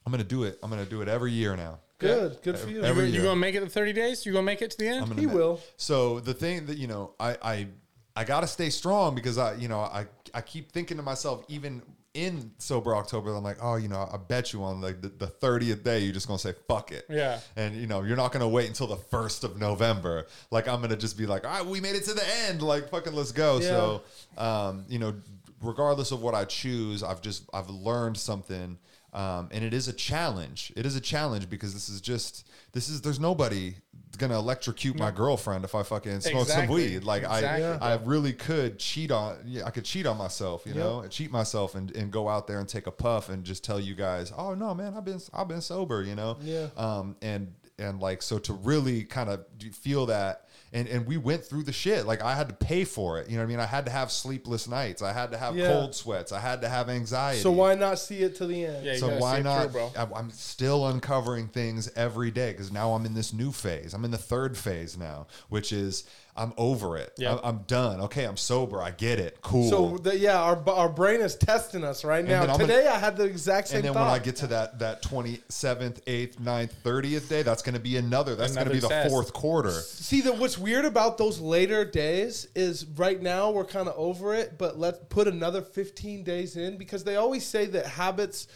[0.06, 0.58] I'm gonna do it.
[0.64, 1.80] I'm gonna do it every year now.
[1.98, 2.84] Good, good for you.
[2.84, 3.24] Every You year.
[3.24, 4.26] gonna make it the thirty days?
[4.26, 5.20] You gonna make it to the end?
[5.20, 5.62] He ma- will.
[5.78, 7.68] So the thing that you know, I I
[8.16, 11.44] I got to stay strong because I you know I I keep thinking to myself
[11.48, 11.82] even
[12.16, 15.28] in sober October, I'm like, oh, you know, I bet you on like the, the
[15.28, 17.06] 30th day, you're just gonna say fuck it.
[17.10, 17.40] Yeah.
[17.58, 20.26] And you know, you're not gonna wait until the first of November.
[20.50, 22.62] Like I'm gonna just be like, all right, we made it to the end.
[22.62, 23.60] Like fucking let's go.
[23.60, 24.02] So
[24.38, 25.14] um, you know,
[25.62, 28.78] regardless of what I choose, I've just I've learned something.
[29.14, 30.74] Um, and it is a challenge.
[30.76, 33.76] It is a challenge because this is just this is there's nobody
[34.18, 37.04] gonna electrocute my girlfriend if I fucking smoke some weed.
[37.04, 37.66] Like Exactly.
[37.66, 41.12] I I really could cheat on yeah, I could cheat on myself, you know, and
[41.12, 43.96] cheat myself and, and go out there and take a puff and just tell you
[43.96, 46.38] guys, oh no, man, I've been I've been sober, you know.
[46.42, 46.68] Yeah.
[46.78, 50.45] Um and and like so to really kind of feel that
[50.76, 52.06] and and we went through the shit.
[52.06, 53.28] Like I had to pay for it.
[53.30, 53.60] You know what I mean?
[53.60, 55.02] I had to have sleepless nights.
[55.02, 55.68] I had to have Yeah.
[55.72, 56.32] cold sweats.
[56.32, 57.40] I had to have anxiety.
[57.42, 58.86] So why not see it to the end?
[58.86, 59.72] Yeah, So why not?
[59.72, 59.92] through, bro.
[59.98, 63.94] I- I'm still uncovering things every day because now I'm in this new phase.
[63.94, 66.04] I'm in the third phase now, which is
[66.38, 67.14] I'm over it.
[67.18, 67.36] Yeah.
[67.36, 68.02] I- I'm done.
[68.02, 68.82] Okay, I'm sober.
[68.82, 69.38] I get it.
[69.42, 69.70] Cool.
[69.70, 72.44] So the, yeah, our our brain is testing us right now.
[72.46, 74.12] I'm Today I had the exact same and then thought.
[74.12, 77.96] when I get to that that 27th, 8th, 9th, 30th day, that's going to be
[77.98, 78.36] another.
[78.36, 79.10] That's going to be the test.
[79.10, 79.72] fourth quarter.
[79.72, 84.34] See that what's weird about those later days is right now we're kind of over
[84.36, 88.48] it, but let's put another 15 days in because they always say that habits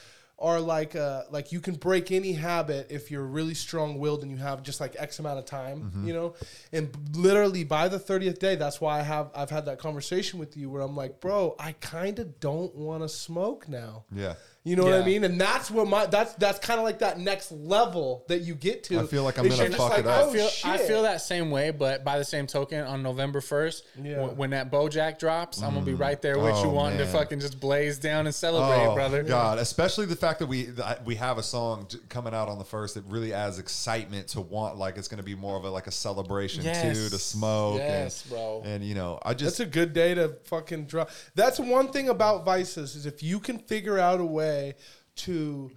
[0.41, 4.31] are like uh like you can break any habit if you're really strong willed and
[4.31, 6.07] you have just like X amount of time, Mm-hmm.
[6.07, 6.33] you know?
[6.71, 10.55] And literally by the 30th day, that's why I have I've had that conversation with
[10.55, 14.05] you where I'm like, bro, I kind of don't want to smoke now.
[14.13, 14.35] Yeah.
[14.65, 15.05] You know what I Yeah.
[15.05, 15.23] mean?
[15.23, 18.83] And that's what my that's that's kind of like that next level that you get
[18.85, 18.99] to.
[18.99, 20.25] I feel like I'm It's gonna just fuck like, it up.
[20.25, 20.87] oh, I feel, I shit.
[20.87, 24.25] feel that same way, but by the same token, on November first, Yeah.
[24.25, 25.99] when that BoJack drops, I'm gonna be mm.
[25.99, 27.13] right there with you, Oh, wanting to man.
[27.13, 29.23] fucking just blaze down and celebrate, Oh brother.
[29.23, 29.59] God!
[29.59, 32.65] Especially the fact that we that we have a song j- coming out on the
[32.65, 35.69] first that really adds excitement to want like it's going to be more of a
[35.69, 36.81] like a celebration Yes.
[36.97, 37.77] too to smoke.
[37.79, 38.61] Yes, and, bro.
[38.65, 41.09] And you know, I just That's a good day to fucking drop.
[41.33, 44.48] That's one thing about vices is if you can figure out a way
[45.17, 45.71] to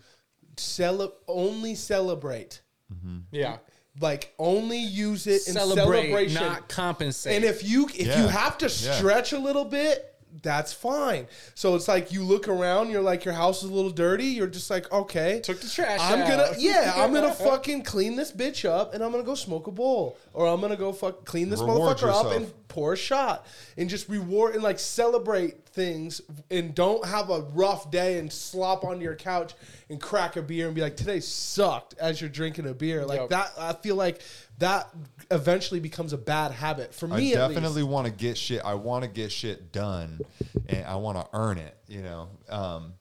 [0.56, 2.60] cele- only celebrate,
[2.92, 3.18] Mm-hmm.
[3.32, 3.56] Yeah,
[4.00, 6.42] like only use it in celebrate, celebration.
[6.42, 7.36] not compensate.
[7.36, 8.22] and if you if Yeah.
[8.22, 8.94] you have to Yeah.
[8.98, 10.08] stretch a little bit,
[10.42, 11.26] that's fine.
[11.54, 14.26] So it's like you look around, you're like your house is a little dirty.
[14.26, 16.28] You're just like, okay, Took the trash I'm out.
[16.28, 19.70] gonna yeah, I'm gonna fucking clean this bitch up, and I'm gonna go smoke a
[19.70, 23.46] bowl, or I'm gonna go fuck clean this Reward motherfucker up and pour a shot,
[23.78, 26.20] and just reward and like celebrate things,
[26.50, 29.54] and don't have a rough day and slop onto your couch
[29.88, 33.04] and crack a beer and be like, today sucked as you're drinking a beer.
[33.04, 33.28] Like Yep.
[33.30, 34.20] that, I feel like
[34.58, 34.88] that
[35.30, 37.34] eventually becomes a bad habit for me.
[37.34, 38.62] i definitely want to get shit.
[38.64, 40.20] I want to get shit done,
[40.68, 41.76] and I want to earn it.
[41.88, 42.94] You know, um,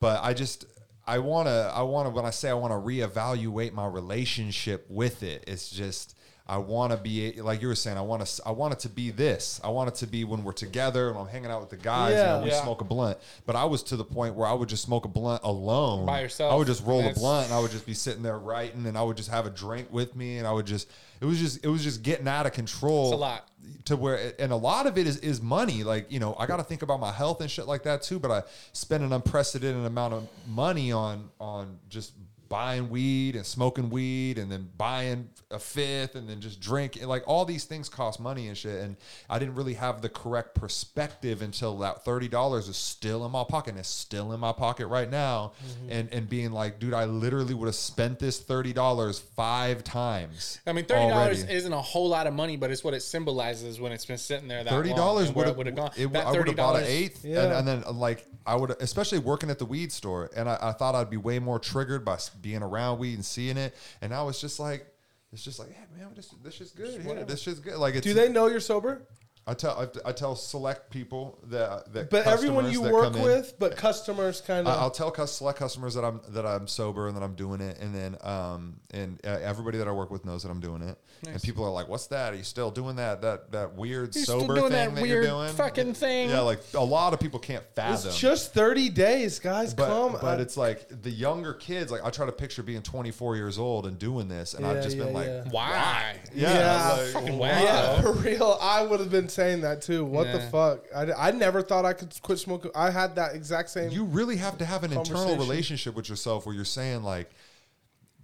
[0.00, 0.64] but I just
[1.06, 1.72] I want to.
[1.74, 2.10] I want to.
[2.10, 6.14] When I say I want to reevaluate my relationship with it, it's just.
[6.48, 7.98] I want to be like you were saying.
[7.98, 8.42] I want to.
[8.46, 9.60] I want it to be this.
[9.64, 12.12] I want it to be when we're together and I'm hanging out with the guys.
[12.12, 12.36] Yeah.
[12.36, 12.62] and we Yeah.
[12.62, 13.18] smoke a blunt.
[13.46, 16.20] But I was to the point where I would just smoke a blunt alone By
[16.20, 16.52] yourself.
[16.52, 18.96] I would just roll a blunt and I would just be sitting there writing and
[18.96, 20.88] I would just have a drink with me and I would just.
[21.20, 21.64] It was just.
[21.64, 23.48] It was just getting out of control It's a lot.
[23.86, 26.58] to where and a lot of it is is money like you know i got
[26.58, 28.42] to think about my health and shit like that too but i
[28.72, 32.12] spend an unprecedented amount of money on on just
[32.48, 37.22] buying weed and smoking weed and then buying a fifth and then just drink like
[37.26, 38.96] all these things cost money and shit and
[39.30, 43.70] i didn't really have the correct perspective until that $30 is still in my pocket
[43.70, 45.92] and it's still in my pocket right now mm-hmm.
[45.92, 50.72] and and being like dude i literally would have spent this $30 five times I
[50.72, 51.54] mean, thirty dollars already.
[51.54, 54.48] isn't a whole lot of money, but it's what it symbolizes when it's been sitting
[54.48, 55.90] there that Thirty long dollars and would have gone.
[55.96, 57.44] It, That I would have bought an eighth, Yeah.
[57.44, 60.72] and, and then like I would, especially working at the weed store, and I, I
[60.72, 64.28] thought I'd be way more triggered by being around weed and seeing it, and now
[64.28, 64.86] it's just like
[65.32, 67.00] it's just like, yeah, man, this this shit's good.
[67.00, 67.76] Here, this shit's good.
[67.76, 69.02] Like, it's, Do they know you're sober?
[69.48, 73.22] I tell I, I tell select people that that But everyone you work come in-
[73.22, 74.76] with, but customers kind of.
[74.76, 77.78] I'll tell cus- select customers that I'm that I'm sober and that I'm doing it,
[77.78, 80.98] and then um and uh, everybody that I work with knows that I'm doing it.
[81.26, 82.34] And people are like, "What's that?
[82.34, 85.22] Are you still doing that that that weird You still sober doing thing that you're
[85.22, 86.28] doing?" fucking thing?
[86.30, 88.08] Yeah, like a lot of people can't fathom.
[88.10, 89.72] it's just 30 days, guys.
[89.74, 90.12] but, Come.
[90.20, 91.90] but I- it's like the younger kids.
[91.92, 94.82] Like I try to picture being 24 years old and doing this, and I've Yeah,
[94.82, 95.44] just been yeah, like, yeah.
[95.50, 96.16] Why?
[96.34, 96.92] "Yeah, Yeah.
[96.92, 97.62] like, Fucking why?" wow.
[97.62, 98.58] Yeah, for real.
[98.60, 100.04] I would have been saying that too.
[100.04, 100.50] What the Yeah.
[100.50, 100.84] fuck?
[100.94, 102.72] I, I never thought I could quit smoking.
[102.74, 103.90] I had that exact same.
[103.92, 105.38] you really have to have an internal Conversation.
[105.38, 107.30] relationship with yourself where you're saying like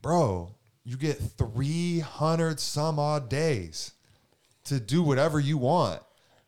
[0.01, 3.93] bro you get 300 some odd days
[4.65, 6.01] to do whatever you want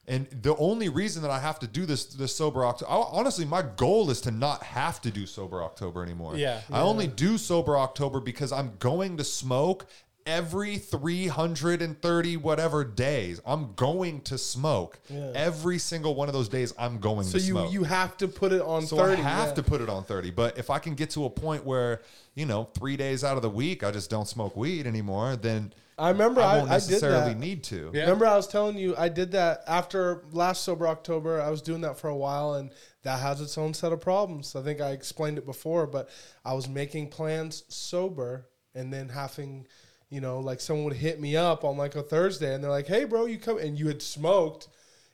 [0.07, 3.63] and the only reason that I have to do this this sober October, honestly, my
[3.63, 6.37] goal is to not have to do sober October anymore.
[6.37, 6.61] Yeah.
[6.71, 9.87] I only do sober October because I'm going to smoke
[10.27, 14.99] every 330 whatever days, I'm going to smoke.
[15.35, 17.73] Every single one of those days, I'm going So to you smoke.
[17.73, 19.21] you have to put it on so thirty.
[19.21, 19.55] I have yeah.
[19.55, 20.31] to put it on 30.
[20.31, 22.01] But if I can get to a point where,
[22.35, 25.73] you know, three days out of the week, I just don't smoke weed anymore, then
[25.97, 27.39] I remember I I, won't I did necessarily that.
[27.39, 27.91] need to.
[27.95, 28.03] Yeah.
[28.03, 31.41] Remember, I was telling you I did that after last sober October.
[31.41, 32.71] I was doing that for a while, and
[33.03, 34.57] that has its own set of problems.
[34.57, 36.09] I think I explained it before, but
[36.45, 39.69] I was making plans sober, and then having,
[40.15, 42.87] you know, like someone would hit me up on like a Thursday, and they're like,
[42.87, 44.69] "Hey, bro, you come?" And you had smoked,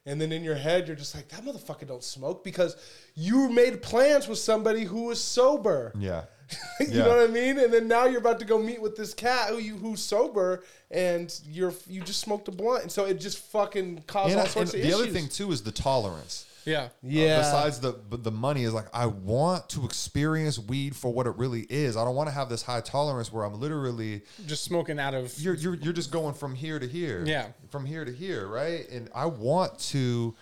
[0.07, 2.77] and then in your head you're just like, "That motherfucker don't smoke," because
[3.15, 5.93] you made plans with somebody who was sober.
[5.99, 6.25] Yeah.
[6.81, 7.05] you Yeah.
[7.05, 7.59] know what I mean?
[7.59, 10.65] And then now you're about to go meet with this cat who you who's sober,
[10.91, 14.47] and you're you just smoked a blunt, and so it just fucking caused And, all
[14.47, 14.97] I- sorts of the issues.
[14.99, 16.45] The other thing too is the tolerance.
[16.65, 16.83] Yeah.
[16.83, 17.39] Uh, yeah.
[17.39, 21.67] Besides the the money is like I want to experience weed for what it really
[21.71, 21.97] is.
[21.97, 25.39] I don't want to have this high tolerance where I'm literally Just smoking out of.
[25.39, 27.25] you're you're you're just going from here to here.
[27.27, 27.49] Yeah.
[27.71, 28.89] From here to here, right?
[28.91, 30.35] And I want to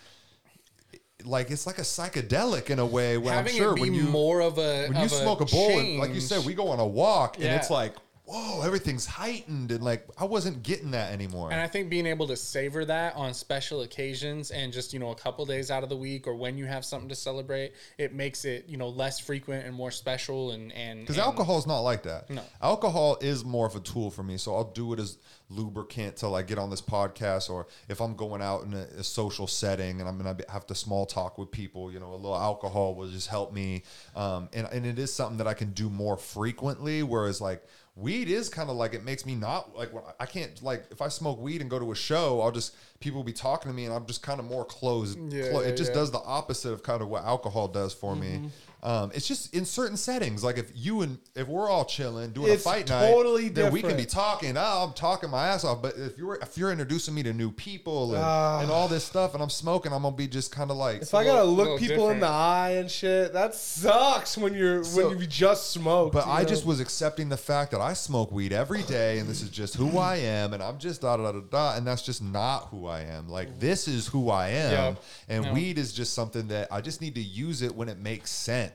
[1.24, 3.94] like it's like a psychedelic in a way where having I'm sure it be when
[3.94, 6.68] you more of a when you smoke a bowl and like you said, we go
[6.68, 7.94] on a walk and it's like,
[8.28, 11.50] whoa, everything's heightened and like I wasn't getting that anymore.
[11.50, 15.10] And I think being able to savor that on special occasions and just, you know,
[15.10, 18.12] a couple days out of the week or when you have something to celebrate, it
[18.12, 21.80] makes it, you know, less frequent and more special and and Because alcohol is not
[21.80, 22.28] like that.
[22.28, 22.42] No.
[22.60, 24.36] Alcohol is more of a tool for me.
[24.36, 25.16] So I'll do it as
[25.48, 29.02] lubricant to like get on this podcast or if I'm going out in a, a
[29.04, 32.16] social setting and I'm going to have to small talk with people, you know, a
[32.16, 33.84] little alcohol will just help me.
[34.14, 37.02] Um, and, and it is something that I can do more frequently.
[37.02, 37.64] Whereas like
[37.98, 41.08] weed is kind of like, it makes me not like, I can't like, if I
[41.08, 43.84] smoke weed and go to a show, I'll just, people will be talking to me
[43.86, 45.18] and I'm just kind of more closed.
[45.32, 45.96] Yeah, clo- yeah, it just yeah.
[45.96, 48.44] does the opposite of kind of what alcohol does for Mm-hmm.
[48.44, 48.50] me.
[48.80, 52.52] Um, it's just in certain settings, like if you and if we're all chilling doing
[52.52, 54.56] It's a fight totally night, then we can be talking.
[54.56, 55.82] Oh, I'm talking my ass off.
[55.82, 58.60] But if you're if you're introducing me to new people and, Ah.
[58.60, 61.12] and all this stuff, and I'm smoking, I'm gonna be just kind of like, if
[61.12, 64.84] I gotta little- look little people in the eye and shit, that sucks when you're
[64.84, 66.12] So- when you just smoked.
[66.14, 66.48] But you I know?
[66.48, 69.74] just was accepting the fact that I smoke weed every day, and this is just
[69.74, 72.68] who I am, and I'm just da da da da da, and that's just not
[72.70, 73.28] who I am.
[73.28, 74.94] Like this is who I am, Yeah.
[75.28, 75.52] and Yeah.
[75.52, 78.67] weed is just something that I just need to use it when it makes sense,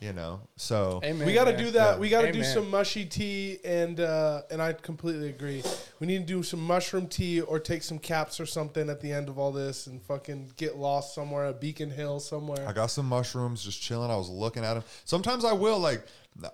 [0.00, 0.40] you know.
[0.56, 1.94] So Amen, we got to do that.
[1.94, 1.98] Yeah.
[1.98, 5.62] We got to do some mushy tea, and uh, and I completely agree.
[5.98, 9.12] We need to do some mushroom tea or take some caps or something at the
[9.12, 12.66] end of all this, and fucking get lost somewhere at Beacon Hill somewhere.
[12.66, 14.10] I got some mushrooms, just chilling.
[14.10, 14.84] I was looking at them.
[15.04, 16.04] Sometimes I will like,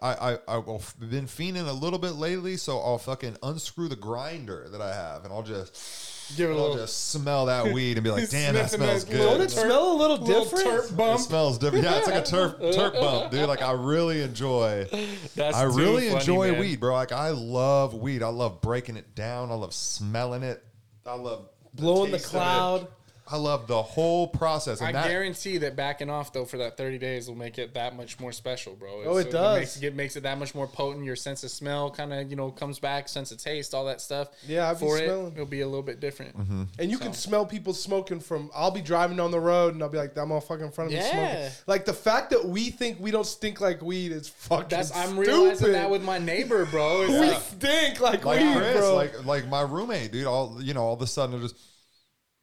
[0.03, 0.67] I I I've
[0.99, 5.25] been fiending a little bit lately, so I'll fucking unscrew the grinder that I have,
[5.25, 6.13] and I'll just.
[6.37, 9.05] Give it a I'll little just smell that weed and be like, "Damn, that smells
[9.05, 10.55] that- good." Don't it smell a little different?
[10.55, 10.83] little different?
[10.87, 11.21] turp It bump.
[11.21, 11.85] smells different.
[11.85, 13.49] Yeah, it's like a turf turf bump, dude.
[13.49, 14.89] Like I really enjoy.
[15.37, 16.61] That's I really funny, enjoy man.
[16.61, 16.95] weed, bro.
[16.95, 18.25] Like I love weed.
[18.25, 19.53] I love breaking it down.
[19.53, 20.65] I love smelling it.
[21.07, 22.39] I love Blowing the taste of it.
[22.39, 22.89] cloud.
[23.29, 24.81] I love the whole process.
[24.81, 27.75] And I that, guarantee that backing off though for that 30 days will make it
[27.75, 29.03] that much more special, bro.
[29.05, 29.83] Oh, it Makes does.
[29.83, 31.05] it, makes it that much more potent.
[31.05, 34.01] Your sense of smell kind of you know comes back, sense of taste, all that
[34.01, 34.29] stuff.
[34.47, 35.33] Yeah, I've been for it, smelling.
[35.33, 36.39] it'll be a little bit different.
[36.39, 36.63] Mm-hmm.
[36.79, 38.51] And you can smell people smoking from.
[38.55, 40.99] I'll be driving down the road and I'll be like, "That motherfucker in front of
[40.99, 44.69] me smoking." Like the fact that we think we don't stink like weed is fucking.
[44.69, 45.27] That's I'm stupid.
[45.27, 47.03] realizing that with my neighbor, bro.
[47.03, 48.95] It's we like, stink like, like weed, Chris, bro.
[48.95, 50.27] like like my roommate, dude.
[50.27, 51.57] All you know, all of a sudden, it just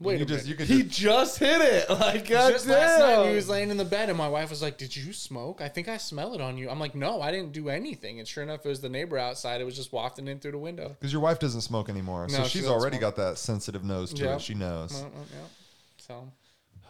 [0.04, 1.90] Wait you a just you can he just, just hit it.
[2.04, 4.62] Like God just last night he was laying in the bed and my wife was
[4.62, 5.62] like, "Did you smoke?
[5.62, 8.28] I think I smell it on you." I'm like, "No, I didn't do anything." And
[8.28, 9.62] sure enough, it was the neighbor outside.
[9.62, 10.90] It was just wafting in through the window.
[11.00, 13.16] because your wife doesn't smoke anymore, so No, she she's doesn't already smoke.
[13.16, 14.36] got that sensitive nose to Yeah.
[14.36, 14.42] it.
[14.42, 14.94] She knows.
[15.02, 16.14] Uh, uh,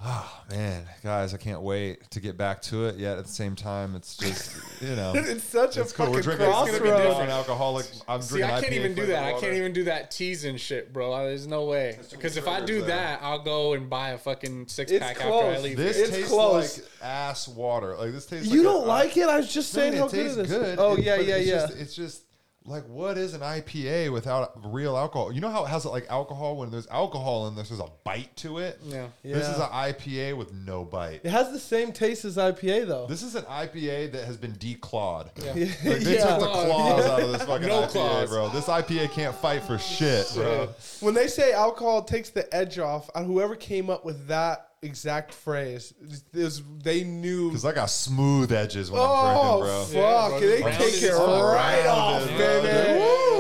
[0.02, 0.22] yeah.
[0.50, 2.98] So Man, guys, I can't wait to get back to it.
[2.98, 5.14] Yet at the same time, it's just you know.
[5.16, 6.06] it's such a It's cool.
[6.08, 7.08] fucking We're drinking it's gonna be crossroad.
[7.10, 7.86] different alcoholic.
[8.08, 9.24] I'm See, drinking I can't IPA even do flavored that.
[9.36, 11.16] I can't even do that teasing shit, bro.
[11.26, 11.98] There's no way.
[12.12, 12.98] Because if I do triggers there.
[12.98, 15.78] that, I'll go and buy a fucking six It's pack after I leave.
[15.78, 16.80] This It's tastes close.
[16.80, 17.96] like ass water.
[17.98, 18.52] Like this tastes.
[18.52, 19.30] You like don't a, like it?
[19.30, 20.52] I was just I mean, saying how it good tastes it is.
[20.52, 20.80] good.
[20.80, 21.56] Oh It- yeah, yeah, it's yeah.
[21.68, 22.24] Just, it's just
[22.66, 25.32] like what is an IPA without real alcohol?
[25.32, 28.36] You know how it has like alcohol when there's alcohol and there's there's a bite
[28.38, 28.80] to it.
[28.86, 29.08] Yeah.
[29.24, 31.22] This is an IPA with no bite.
[31.24, 33.08] it has the same taste as IPA though.
[33.08, 35.30] This is an IPA that has been declawed.
[35.44, 35.66] Yeah.
[35.92, 36.26] Like, they Yeah.
[36.26, 38.30] took the claws out of this fucking No IPA, claws.
[38.30, 38.50] bro.
[38.50, 40.70] This IPA can't fight for shit, bro.
[41.02, 45.34] When they say alcohol takes the edge off, uh, whoever came up with that exact
[45.34, 45.94] phrase,
[46.34, 47.50] is they knew.
[47.50, 50.30] Because I got smooth edges when I'm Oh drinking, bro.
[50.30, 50.32] fuck!
[50.34, 52.62] Yeah, they rounded take it as right off, Rounded, bro.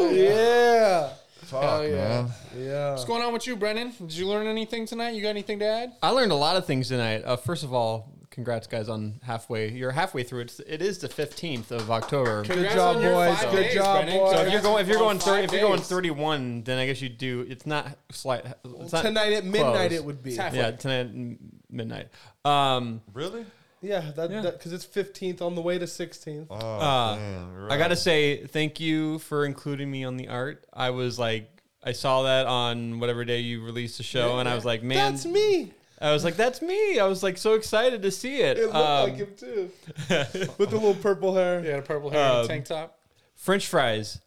[0.09, 0.19] baby.
[0.21, 1.09] Yeah,
[1.43, 1.89] Fuck, yeah.
[1.91, 2.29] man.
[2.57, 2.91] yeah.
[2.91, 3.93] What's going on with you, Brennan?
[3.99, 5.11] Did you learn anything tonight?
[5.11, 5.93] You got anything to add?
[6.01, 7.23] I learned a lot of things tonight.
[7.25, 9.69] Uh, first of all, congrats, guys, on halfway.
[9.71, 10.41] You're halfway through.
[10.41, 12.43] It's it is the 15th of October.
[12.43, 13.37] Congrats job, on your boys.
[13.37, 14.19] five Good days, job, Brennan.
[14.19, 14.31] boys.
[14.35, 15.87] So if you're going, if you're On going, 30, five if you're going days.
[15.87, 17.45] 31, then I guess you do.
[17.47, 18.43] It's not slight.
[18.81, 19.91] It's not Tonight at midnight close.
[19.93, 20.31] it would be.
[20.31, 21.37] It's half- Yeah, tonight at m-
[21.69, 22.07] midnight.
[22.43, 23.45] Um, Really?
[23.81, 26.47] Yeah, that because it's 15th on the way to 16th.
[26.49, 27.97] Oh, Uh, damn, you're I gotta right.
[27.97, 30.63] say thank you for including me on the art.
[30.73, 31.49] I was like,
[31.83, 35.11] I saw that on whatever day you released the show, and I was like, man,
[35.11, 35.73] That's me.
[36.03, 36.99] I was like, that's me.
[36.99, 38.57] I was like so excited to see it.
[38.57, 39.71] It looked Um, like him too,
[40.57, 41.63] with the little purple hair.
[41.63, 42.99] Yeah, the purple hair and Um, a tank top.
[43.35, 44.19] French fries.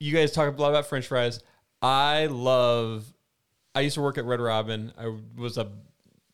[0.00, 1.40] You guys talk a lot about French fries.
[1.82, 3.04] I love.
[3.74, 4.92] I used to work at Red Robin.
[4.98, 5.68] I was a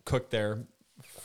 [0.05, 0.65] cook there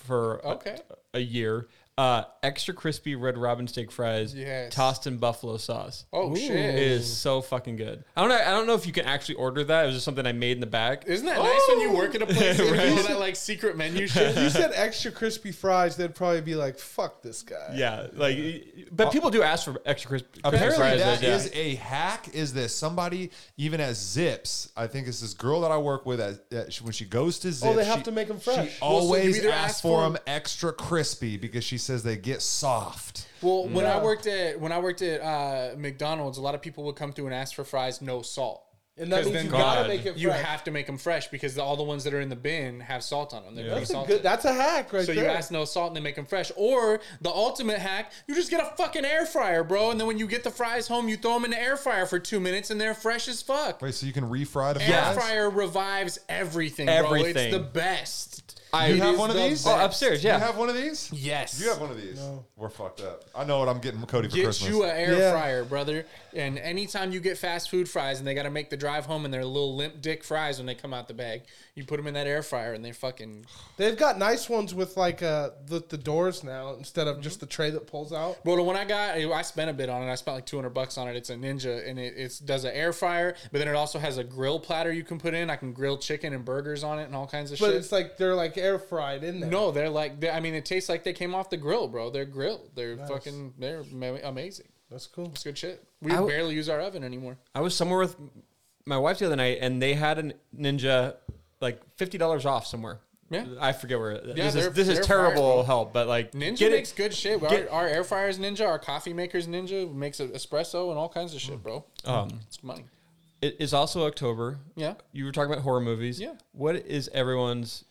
[0.06, 0.78] for a- Okay.
[1.14, 1.68] a, year.
[2.00, 4.74] Uh, extra crispy Red Robin steak fries, Yes.
[4.74, 6.06] tossed in buffalo sauce.
[6.14, 6.76] Oh It shit!
[6.76, 8.06] is so fucking good.
[8.16, 8.38] I don't know.
[8.38, 9.84] I don't know if you can actually order that.
[9.84, 11.08] It was just something I made in the back.
[11.08, 12.88] Isn't that nice when you work at a place and Right.
[12.96, 14.38] you that like secret menu shit?
[14.38, 18.88] If you said extra crispy fries, they'd probably be like, "Fuck this guy." Yeah, like,
[18.94, 21.00] but people do ask for extra crispy, crispy Apparently, fries.
[21.02, 21.36] that yeah.
[21.36, 22.34] is a hack.
[22.34, 24.72] Is this somebody even at Zips?
[24.78, 26.22] I think it's this girl that I work with.
[26.22, 28.70] At, at- when she goes to Zips, Oh, they have she- to make 'em fresh.
[28.72, 31.66] She Well, so you always either asks ask for for them 'em- extra crispy because
[31.66, 33.28] she says they get soft.
[33.42, 36.84] Well, when I worked at when I worked at uh, McDonald's, a lot of people
[36.86, 38.64] would come through and ask for fries no salt.
[38.98, 40.18] and that 'Cause means you then gotta make it fresh.
[40.22, 42.36] You have to make them fresh because the, all the ones that are in the
[42.36, 43.56] bin have salt on them.
[43.56, 44.24] They're pretty That's a good.
[44.24, 45.24] That's a hack right so there.
[45.24, 46.52] you ask no salt and they make them fresh.
[46.58, 49.92] Or the ultimate hack, you just get a fucking air fryer, bro.
[49.92, 52.06] And then when you get the fries home, you throw them in the air fryer
[52.06, 53.82] for two minutes and they're fresh as fuck.
[53.82, 55.16] Wait, so you can refry the Air fries?
[55.16, 57.14] fryer revives everything, bro.
[57.14, 58.39] It's the best.
[58.72, 59.66] I You have one of the these?
[59.66, 60.24] oh, upstairs.
[60.24, 61.10] Yeah, You have one of these?
[61.12, 61.60] Yes.
[61.60, 62.20] You have one of these.
[62.56, 63.24] We're fucked up.
[63.36, 64.70] I know what I'm getting Cody for Get Christmas.
[64.70, 65.32] you an air Yeah.
[65.32, 66.06] fryer, brother.
[66.34, 69.26] And anytime you get fast food fries and they got to make the drive home
[69.26, 71.44] and they're little limp dick fries when they come out the bag,
[71.76, 73.46] you put them in that air fryer and they're fucking.
[73.78, 77.46] They've got nice ones with like uh the, the doors now instead of just the
[77.46, 78.38] tray that pulls out.
[78.46, 80.12] Well, the one I got, I spent a bit on it.
[80.12, 81.16] I spent like 200 bucks on it.
[81.16, 84.18] It's a Ninja and it it's, does an air fryer, but then it also has
[84.18, 85.50] a grill platter you can put in.
[85.50, 87.68] I can grill chicken and burgers on it and all kinds of shit.
[87.68, 87.82] But shit.
[87.82, 89.50] it's like they're like air fried in there.
[89.50, 92.10] no, they're like, they I mean, it tastes like they came off the grill, bro.
[92.10, 92.72] They're grilled.
[92.76, 94.68] They're fucking, they're ma- amazing.
[94.92, 95.28] That's cool.
[95.34, 95.84] It's good shit.
[96.02, 97.38] We w- barely use our oven anymore.
[97.54, 98.16] I was somewhere with
[98.86, 101.16] my wife the other night, and they had a Ninja
[101.62, 103.00] like fifty dollars off somewhere.
[103.32, 103.46] Yeah.
[103.60, 104.14] I forget where.
[104.26, 105.64] Yeah, this is this is terrible bro.
[105.64, 106.96] help, but like Ninja makes it.
[106.96, 107.40] good shit.
[107.42, 111.36] get- our, our air fryers Ninja, our coffee makers Ninja makes espresso and all kinds
[111.36, 111.86] of shit, bro.
[112.06, 112.86] Um, It's money.
[113.42, 114.58] it is also October.
[114.76, 114.96] Yeah.
[115.12, 116.20] You were talking about horror movies.
[116.20, 116.34] Yeah.
[116.54, 117.86] What is everyone's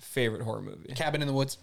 [0.00, 0.94] favorite horror movie?
[0.94, 1.58] Cabin in the Woods.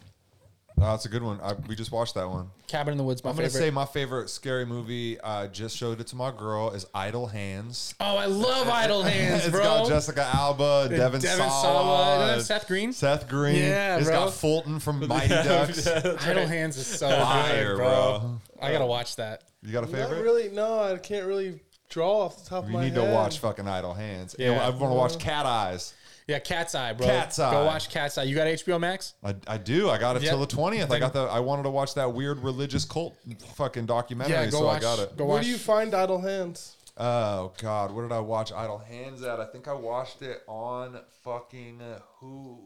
[0.78, 1.40] Oh, that's a good one.
[1.42, 2.50] I, we just watched that one.
[2.68, 3.62] Cabin in the Woods, my I'm gonna favorite.
[3.68, 5.20] say my favorite scary movie.
[5.22, 6.72] I just showed it to my girl.
[6.72, 7.96] Is Idle Hands.
[8.02, 9.64] oh, I love Idle Hands, It's bro.
[9.64, 12.92] got Jessica Alba, Devon, Devon Sawa, Sawa, and Seth Green?
[12.92, 13.56] Seth Green.
[13.56, 14.26] Yeah, It's bro.
[14.26, 15.88] got Fulton from Mighty Ducks.
[15.88, 18.20] Idle Hands is so Fire, good, bro.
[18.20, 18.42] bro.
[18.62, 19.44] I gotta watch that.
[19.64, 20.24] You got a Not favorite?
[20.24, 20.50] really.
[20.50, 21.62] No, I can't really
[21.96, 23.06] draw off the top of You my need head.
[23.08, 24.36] to watch fucking Idle Hands.
[24.38, 24.52] Yeah.
[24.52, 25.20] Yeah, I want to watch uh-huh.
[25.22, 25.94] Cat Eyes.
[26.28, 27.08] Yeah, Cat's Eye, bro.
[27.08, 27.52] Cat's Eye.
[27.52, 28.24] Go watch Cat's Eye.
[28.24, 29.14] You got HBO Max?
[29.24, 29.90] I, I do.
[29.90, 30.32] I got it Yep.
[30.32, 30.92] till the twentieth.
[30.92, 31.22] I got the.
[31.22, 33.16] I wanted to watch that weird religious cult
[33.56, 35.16] fucking documentary, so I got it.
[35.16, 35.44] Go Where watch.
[35.46, 36.76] do you find idle hands?
[36.98, 39.40] Oh God, where did I watch Idle Hands at?
[39.42, 41.82] I think I watched it on fucking
[42.22, 42.60] Hulu.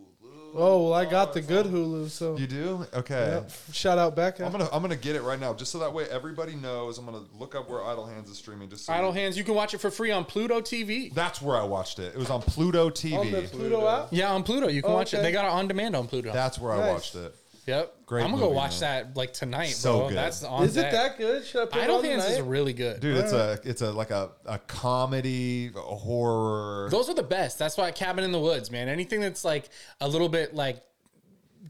[0.56, 2.86] Oh well, I got the good Hulu, so You do?
[2.94, 3.30] Okay.
[3.36, 3.52] Yep.
[3.72, 4.46] shout out Becca.
[4.46, 6.98] I'm gonna I'm gonna get it right now, just so that way everybody knows.
[6.98, 8.70] I'm gonna look up where Idle Hands is streaming.
[8.70, 9.38] Just so Idle Hands.
[9.38, 11.14] You can watch it for free on Pluto TV.
[11.14, 12.14] That's where I watched it.
[12.16, 13.18] It was on Pluto TV.
[13.20, 14.08] on the Pluto app.
[14.12, 14.68] Yeah, on Pluto.
[14.68, 15.18] You can Oh, watch it.
[15.18, 15.24] okay.
[15.28, 16.32] They got it on demand on Pluto.
[16.34, 16.94] That's where I Nice.
[16.94, 17.36] watched it.
[17.68, 17.94] yep.
[18.10, 19.06] Great I'm gonna go movie, watch man.
[19.06, 20.08] that like tonight, So bro.
[20.10, 20.18] good.
[20.18, 20.92] That's on Is it deck.
[20.94, 21.46] that good?
[21.46, 22.50] Should I put Idle it on Hands is tonight?
[22.50, 23.00] really good.
[23.02, 26.90] Dude, it's a it's a like a, a comedy a horror.
[26.90, 27.60] Those are the best.
[27.60, 28.90] That's why Cabin in the Woods, man.
[28.90, 29.70] Anything that's like
[30.02, 30.82] a little bit like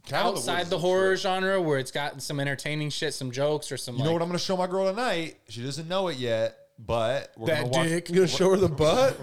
[0.05, 1.23] Cabin in the outside Woods the, is horror shit.
[1.23, 3.97] genre, where it's got some entertaining shit, some jokes, or some.
[3.97, 5.35] You know what I'm gonna show my girl tonight?
[5.49, 7.87] She doesn't know it yet, but we're That gonna watch.
[7.89, 8.07] dick.
[8.09, 9.19] You gonna show her the butt?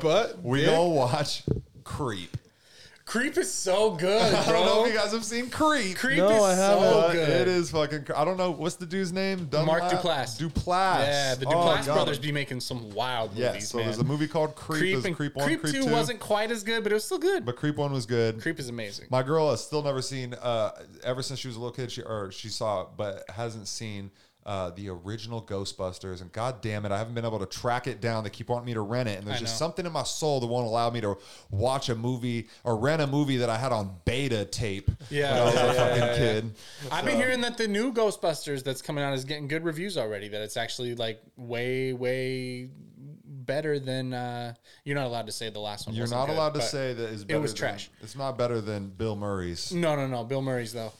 [0.00, 0.40] butt?
[0.44, 0.66] We dick?
[0.70, 1.42] gonna watch
[1.82, 2.36] Creep.
[3.12, 5.98] Creep is so good, I don't know if you guys have seen Creep.
[5.98, 6.82] Creep No, is I haven't.
[6.82, 7.28] so But good.
[7.42, 8.04] it is fucking.
[8.04, 9.50] cr- I don't know what's the dude's name.
[9.52, 10.40] Mark Duplass.
[10.40, 11.00] Duplass.
[11.06, 11.94] Yeah, the Oh, Duplass God.
[11.94, 13.52] brothers be making some wild Yes.
[13.52, 13.86] movies, so man.
[13.88, 14.78] there's a movie called Creep.
[14.80, 17.04] Creep There's and Creep one, Creep, Creep, two, wasn't quite as good, but it was
[17.04, 17.44] still good.
[17.44, 18.40] but Creep one was good.
[18.40, 19.08] Creep is amazing.
[19.10, 20.32] My girl has still never seen.
[20.32, 20.70] Uh,
[21.04, 24.10] ever since she was a little kid, she or she saw, it, but hasn't seen.
[24.44, 28.00] Uh, the original Ghostbusters, and god damn it, I haven't been able to track it
[28.00, 28.24] down.
[28.24, 29.66] They keep wanting me to rent it, and there's I just know.
[29.66, 31.16] something in my soul that won't allow me to
[31.52, 35.42] watch a movie or rent a movie that I had on beta tape Yeah, when
[35.42, 36.16] I was yeah, a fucking yeah, yeah.
[36.16, 36.54] kid.
[36.90, 40.26] I've been hearing that the new Ghostbusters that's coming out is getting good reviews already.
[40.26, 42.68] That it's actually like way, way
[43.24, 44.12] better than.
[44.12, 44.54] Uh,
[44.84, 45.94] you're not allowed to say the last one.
[45.94, 47.90] You're wasn't good, allowed to say that is better was than- trash.
[48.00, 49.72] It's not better than Bill Murray's.
[49.72, 50.24] No, no, no.
[50.24, 50.92] Bill Murray's though.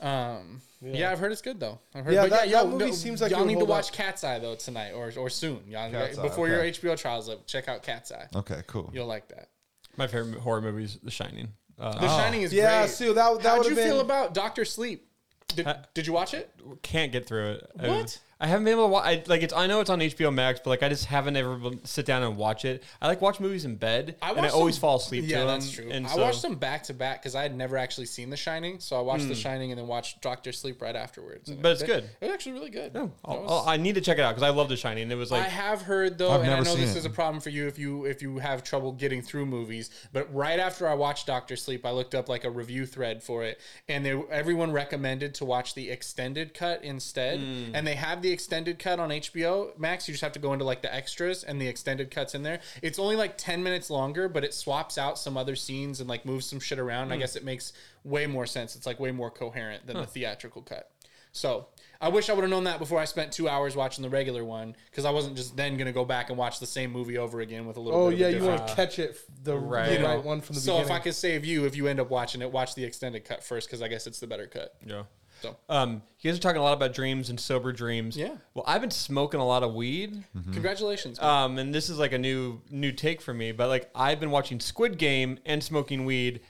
[0.00, 1.10] Um, yeah.
[1.12, 1.78] I've heard it's good though.
[1.94, 3.58] I've heard, Yeah, but that- yeah, that yo, movie no, seems like y'all it'll need
[3.58, 3.94] to watch up.
[3.94, 5.60] Cat's Eye though tonight or or soon.
[5.68, 6.54] Y'all, Cat's Eye, before okay.
[6.82, 8.26] your HBO trials up, check out Cat's Eye.
[8.34, 8.90] Okay, cool.
[8.92, 9.48] You'll like that.
[9.96, 11.48] My favorite horror movie is The Shining.
[11.78, 12.90] Uh, The Shining is Yeah, great.
[12.90, 15.06] see, that- that How'd would've you feel about Doctor Sleep?
[15.48, 16.48] Did, did you watch it?
[16.82, 17.70] can't get through it.
[17.78, 18.18] I- What?
[18.40, 19.04] I, haven't been able to watch.
[19.06, 19.52] I, like it's.
[19.52, 22.22] I know it's on HBO Max, but like I just haven't ever been- sit down
[22.22, 22.82] and watch it.
[23.00, 25.24] I like watch movies in bed, and I watched always them- fall asleep.
[25.26, 25.92] Yeah, to that's them, true.
[25.92, 28.36] And I so, watched them back to back because I had never actually seen The
[28.36, 29.28] Shining, so I watched Hmm.
[29.28, 31.48] The Shining and then watched Doctor Sleep right afterwards.
[31.50, 32.04] And But it's good.
[32.20, 32.96] It was actually really good.
[32.96, 35.10] I'll- was- I'll- need to check it out because I love The Shining.
[35.10, 37.10] It was like I have heard though, I've and I know this seen is a
[37.10, 39.90] problem for you if you if you have trouble getting through movies.
[40.12, 43.44] But right after I watched Doctor Sleep, I looked up like a review thread for
[43.44, 47.38] it, and they, everyone recommended to watch the extended cut instead.
[47.40, 47.74] Hmm.
[47.74, 50.08] And they have the extended cut on HBO Max.
[50.08, 52.60] You just have to go into like the extras, and the extended cuts in there.
[52.82, 56.24] It's only like ten minutes longer, but it swaps out some other scenes and like
[56.24, 57.08] moves some shit around.
[57.08, 57.12] Hmm.
[57.14, 57.72] I guess it makes
[58.04, 58.76] way more sense.
[58.76, 60.90] It's like way more coherent than the theatrical cut.
[61.32, 61.68] So
[62.00, 64.44] I wish I would have known that before I spent two hours watching the regular
[64.44, 67.40] one because I wasn't just then gonna go back and watch the same movie over
[67.40, 68.00] again with a little.
[68.00, 70.02] Oh bit yeah, a you want to catch it the Right.
[70.02, 70.62] right, one from the beginning.
[70.62, 70.84] so beginning.
[70.86, 73.44] if I could save you, if you end up watching it, watch the extended cut
[73.44, 74.74] first because I guess it's the better cut.
[74.84, 75.04] yeah.
[75.40, 78.16] So Um, you guys are talking a lot about dreams and sober dreams.
[78.16, 78.36] Yeah.
[78.54, 80.22] Well, I've been smoking a lot of weed.
[80.52, 81.20] congratulations.
[81.20, 81.28] man.
[81.44, 84.30] Um, and this is like a new new take for me, but like I've been
[84.30, 86.40] watching Squid Game and smoking weed,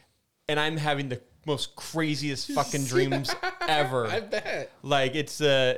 [0.48, 3.34] and I'm having the most craziest fucking dreams
[3.68, 4.06] ever.
[4.06, 4.70] I bet.
[4.82, 5.74] Like it's uh,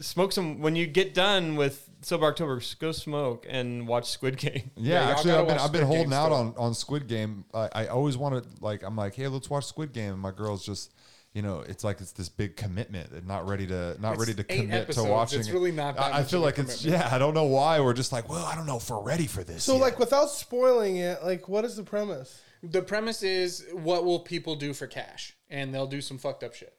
[0.00, 2.60] smoke some when you get done with sober October.
[2.78, 4.70] Go smoke and watch Squid Game.
[4.76, 6.36] Yeah, Yeah, actually, I've been I've been holding Game out still.
[6.36, 7.44] on on Squid Game.
[7.52, 10.64] I, I always wanted like I'm like, hey, let's watch Squid Game, and my girl's
[10.64, 10.92] just.
[11.36, 13.10] You know, it's like it's this big commitment.
[13.12, 15.06] and not ready to not It's ready to commit episodes.
[15.06, 15.40] to watching.
[15.40, 17.04] It's really not that I, I feel of a like it's commitment.
[17.10, 17.14] yeah.
[17.14, 19.44] I don't know why we're just like, well, I don't know if we're ready for
[19.44, 19.62] this.
[19.62, 19.82] so yet.
[19.82, 22.40] like without spoiling it, like what is the premise?
[22.62, 26.54] The premise is what will people do for cash, and they'll do some fucked up
[26.54, 26.72] shit.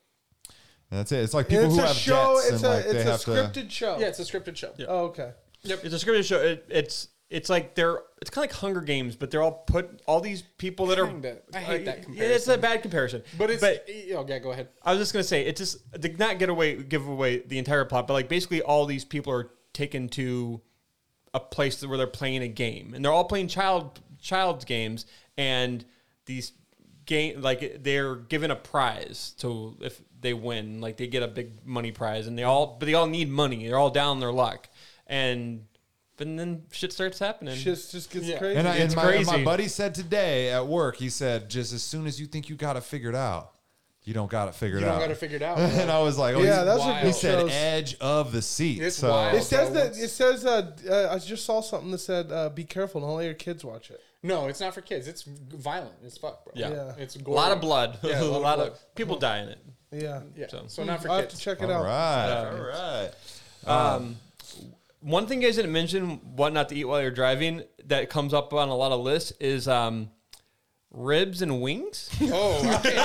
[0.89, 1.19] And that's it.
[1.19, 2.35] It's like people it's who a have show.
[2.37, 3.29] jets It's and a like they it's a have to.
[3.61, 3.99] scripted show.
[3.99, 4.73] Yeah, it's a scripted show.
[4.87, 5.33] Oh okay.
[5.61, 5.81] Yep.
[5.85, 6.39] It's a scripted show.
[6.41, 10.01] It, it's it's like they're it's kind of like Hunger Games, but they're all put
[10.05, 11.07] all these people that are.
[11.07, 11.37] Kinda.
[11.53, 13.23] I hate uh, that Yeah, it's a bad comparison.
[13.37, 14.39] But it's but oh, yeah.
[14.39, 14.69] Go ahead.
[14.81, 17.85] I was just gonna say it's just did not get away give away the entire
[17.85, 20.61] plot, but like basically all these people are taken to
[21.33, 25.05] a place where they're playing a game, and they're all playing child child's games,
[25.37, 25.85] and
[26.25, 26.53] these
[27.05, 31.65] game like they're given a prize to if they win, like they get a big
[31.65, 33.67] money prize, and they all but they all need money.
[33.67, 34.69] They're all down their luck,
[35.05, 35.65] and
[36.17, 37.55] but then shit starts happening.
[37.55, 38.37] Shit just gets Yeah.
[38.39, 38.57] crazy.
[38.57, 41.71] And, I, and It's my, and my buddy said today at work, he said, just
[41.73, 43.53] as soon as you think you got it figured out,
[44.03, 44.91] you don't got it figured You out.
[44.93, 45.57] don't got to figure it out.
[45.59, 47.03] and I was like, oh, yeah, that's those wild.
[47.03, 47.51] are he said shows.
[47.51, 48.81] edge of the seat.
[48.81, 49.35] It's so wild.
[49.37, 52.49] It says So that it says uh, uh, I just saw something that said uh,
[52.49, 53.99] be careful, don't let your kids watch it.
[54.23, 55.07] No, it's not for kids.
[55.07, 56.53] It's violent as fuck, bro.
[56.55, 56.69] Yeah.
[56.71, 56.93] Yeah.
[56.97, 59.59] It's a lot of blood, Yeah, a lot, of, people die in it.
[59.91, 60.21] Yeah.
[60.35, 60.47] Yeah.
[60.47, 61.39] So- So, not for I'll have kids.
[61.39, 61.85] to check it all out.
[61.85, 63.11] right,
[63.65, 63.93] all right.
[63.95, 64.15] Um,
[65.01, 68.33] one thing you guys didn't mention, what not to eat while you're driving, that comes
[68.33, 70.09] up on a lot of lists is um,
[70.91, 72.09] ribs and wings.
[72.19, 72.97] Oh, I can't even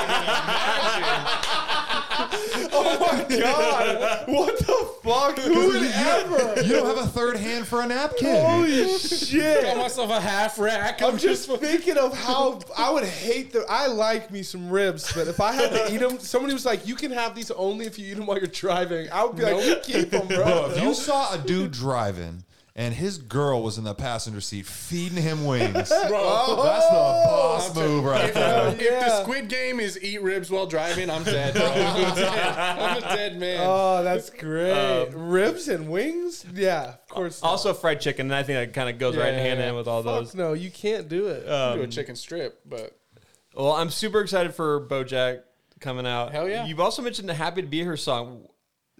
[3.28, 3.40] imagine.
[3.40, 4.58] God, what
[5.02, 5.38] fuck?
[5.40, 6.62] Who would ever?
[6.62, 8.44] You don't have a third hand for a napkin.
[8.44, 9.62] Holy shit!
[9.62, 11.02] Got myself a half rack.
[11.02, 13.64] I'm just thinking of how I would hate the.
[13.68, 16.86] I like me some ribs, but if I had to eat them, somebody was like,
[16.86, 19.42] "You can have these only if you eat them while you're driving." I would be
[19.42, 23.76] like, "Keep them, bro." Bro, if you saw a dude driving and his girl was
[23.76, 28.68] in the passenger seat feeding him wings, that's the boss move right If, there.
[28.70, 31.54] if the Squid Game is eat ribs while driving, I'm dead.
[31.54, 31.64] Bro.
[31.66, 32.58] I'm, dead.
[32.58, 33.60] I'm a dead man.
[33.62, 34.72] Oh, that's great.
[34.72, 36.44] Um, Ribs and wings?
[36.54, 37.42] Yeah, of course.
[37.42, 37.48] not.
[37.48, 39.58] Also, fried chicken, and I think that kind of goes Yeah, right yeah, hand in
[39.58, 39.64] yeah.
[39.66, 40.34] hand with all Fuck those.
[40.34, 41.46] no, you can't do it.
[41.48, 42.98] I'll do a chicken strip, but
[43.54, 45.42] Well, I'm super excited for BoJack
[45.80, 46.32] coming out.
[46.32, 46.64] Hell yeah.
[46.64, 48.46] You've also mentioned the "Happy to Be Here" song.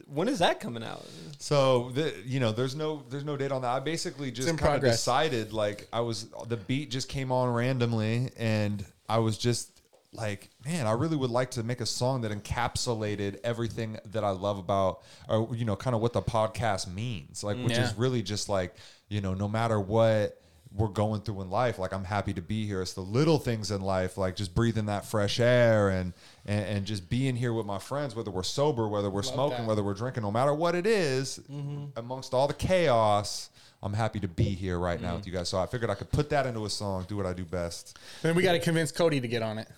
[0.06, 1.04] When is that coming out?
[1.38, 3.68] So the, you know, there's no there's no date on that.
[3.70, 4.96] I basically just in kind of progress.
[4.96, 9.70] decided like I was the beat just came on randomly and I was just
[10.14, 14.30] like, man, I really would like to make a song that encapsulated everything that I
[14.30, 17.42] love about or you know, kind of what the podcast means.
[17.42, 17.84] Like which mm, Yeah.
[17.84, 18.74] is really just like,
[19.08, 20.38] you know, no matter what
[20.74, 22.80] we're going through in life, like I'm happy to be here.
[22.82, 26.12] It's the little things in life, like just breathing that fresh air and
[26.46, 29.66] and, and just being here with my friends, whether we're sober, whether we're smoking, that.
[29.66, 31.40] whether we're drinking, no matter what it is,
[31.96, 33.50] amongst all the chaos,
[33.82, 35.48] I'm happy to be here right now with you guys.
[35.48, 37.98] So I figured I could put that into a song, do what I do best.
[38.22, 39.68] then we got to convince Cody to get on it.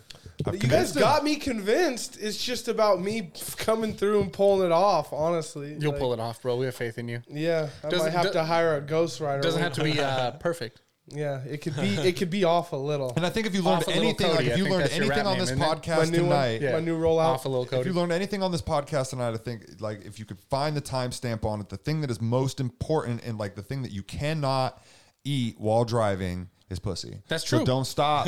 [0.47, 1.01] I've you guys convinced him.
[1.01, 2.19] got me convinced.
[2.21, 5.77] It's just about me coming through and pulling it off, honestly.
[5.79, 6.57] You'll pull it off, bro.
[6.57, 7.23] We have faith in you.
[7.29, 9.39] Yeah, I Doesn't- might have do- to hire a ghostwriter.
[9.39, 10.81] It doesn't have to be uh, perfect.
[11.09, 13.13] Yeah, it could be it could be off a little.
[13.17, 14.37] And I think if you learned Off a little anything, Cody.
[14.39, 15.83] like I if you think learned that's your anything rap on this name, isn't it?
[15.83, 17.19] podcast My new one, tonight, my new rollout.
[17.19, 17.89] Off a little if Cody.
[17.91, 20.81] you learned anything on this podcast tonight, I think like if you could find the
[20.83, 24.03] timestamp on it, the thing that is most important and like the thing that you
[24.03, 24.83] cannot
[25.25, 27.19] eat while driving is pussy.
[27.29, 27.67] That's So true.
[27.67, 28.27] don't stop.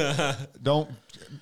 [0.62, 0.90] don't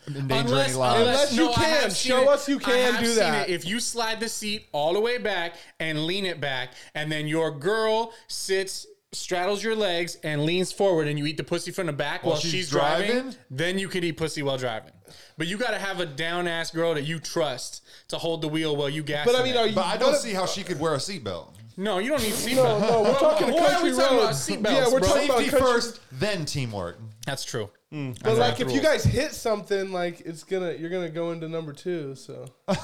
[0.07, 1.01] endanger any lives.
[1.01, 1.65] Unless you I can.
[1.83, 2.29] have seen Show it.
[2.29, 3.49] us you I can have do seen that.
[3.49, 3.53] it.
[3.53, 7.27] If you slide the seat all the way back and lean it back, and then
[7.27, 11.87] your girl sits, straddles your legs, and leans forward, and you eat the pussy from
[11.87, 13.35] the back while, she's she's, driving, driving?
[13.51, 14.93] then you can eat pussy while driving.
[15.39, 18.49] But you got to have a down ass girl that you trust to hold the
[18.49, 19.27] wheel while you gas.
[19.27, 19.75] But I mean, are you?
[19.75, 21.53] But I don't see how she could wear a seatbelt.
[21.77, 22.81] no, you don't need seatbelt.
[22.81, 24.49] No, no, we're talking Why are country we talking about roads.
[24.49, 25.09] seatbelts, Yeah, we're bro?
[25.09, 26.99] talking about Safety country- first, then teamwork.
[27.27, 27.71] That's true.
[27.93, 28.21] Mm.
[28.23, 31.73] But like, if you guys hit something, like it's gonna, you're gonna go into number
[31.73, 32.15] two.
[32.17, 32.47] So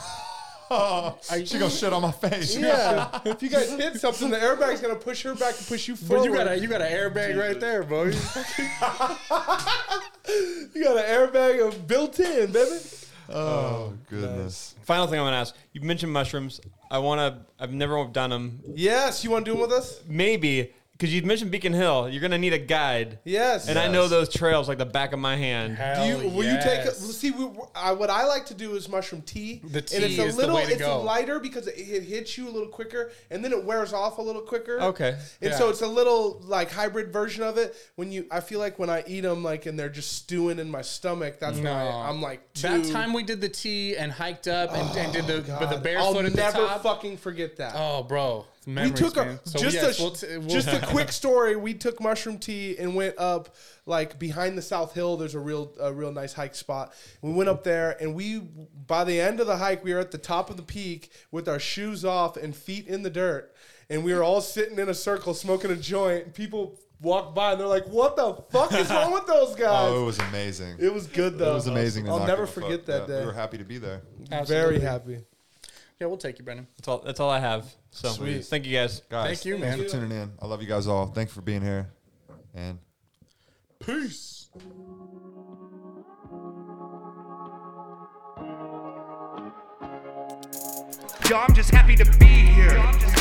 [0.72, 2.56] Oh, she gonna shit on my face.
[2.56, 5.94] yeah, if you guys hit something, the airbag's gonna push her back and push you
[5.94, 6.24] But forward.
[6.26, 8.10] you got a you got an airbag right there, bro.
[10.74, 12.78] You got an airbag of built in, baby.
[13.28, 14.74] Oh goodness.
[14.82, 15.54] Final thing I'm gonna ask.
[15.72, 16.60] You mentioned mushrooms.
[16.90, 17.44] I wanna.
[17.58, 18.60] I've never done them.
[18.74, 20.00] Yes, you want to do them with us?
[20.08, 22.10] Maybe because you mentioned Beacon Hill.
[22.10, 23.20] You're gonna need a guide.
[23.24, 23.68] Yes.
[23.68, 25.78] And I know those trails like the back of my hand.
[25.96, 26.80] Do you, will you take?
[26.80, 29.62] A, see, we, I, what I like to do is mushroom tea.
[29.64, 31.00] The and tea it's a is the little, way to it's go.
[31.00, 34.22] lighter because it, it hits you a little quicker, and then it wears off a
[34.22, 34.78] little quicker.
[34.82, 35.16] Okay.
[35.40, 35.56] And Yeah.
[35.56, 37.74] so it's a little like hybrid version of it.
[37.96, 40.70] When you, I feel like when I eat them, like and they're just stewing in
[40.70, 41.40] my stomach.
[41.40, 41.72] That's No.
[41.72, 45.12] why I'm like too, That time we did the tea and hiked up and, and
[45.14, 46.82] did the oh, with the God, barefoot I'll at the never top.
[46.82, 47.72] fucking forget that.
[47.74, 49.40] oh, bro, we memories, took a.
[49.44, 51.56] So just yes, a we'll t- we'll- just a quick story.
[51.56, 53.54] We took mushroom tea and went up
[53.86, 55.16] like behind the South Hill.
[55.16, 56.92] There's a real a real nice hike spot.
[57.22, 58.38] We went up there and we
[58.86, 61.48] by the end of the hike we were at the top of the peak with
[61.48, 63.54] our shoes off and feet in the dirt,
[63.88, 66.34] and we were all sitting in a circle smoking a joint.
[66.34, 70.02] People walked by and they're like, "What the fuck is wrong with those guys?" Oh,
[70.02, 70.76] it was amazing.
[70.78, 71.52] it was good though.
[71.52, 72.08] It was amazing.
[72.10, 72.86] I'll never forget fuck.
[72.86, 73.20] that Yeah, day.
[73.20, 74.02] We were happy to be there.
[74.44, 75.20] Very happy.
[76.00, 76.66] Yeah, we'll take you, Brendan.
[76.78, 76.98] That's all.
[77.04, 77.66] That's all I have.
[77.90, 78.46] So Sweet.
[78.46, 79.02] thank you guys.
[79.10, 79.78] Guys, Thank you, man.
[79.78, 80.32] for tuning in.
[80.40, 81.06] I love you guys all.
[81.06, 81.90] Thanks for being here.
[82.54, 82.78] And
[83.80, 84.48] Peace.
[91.28, 93.19] Yo, I'm just happy to be here.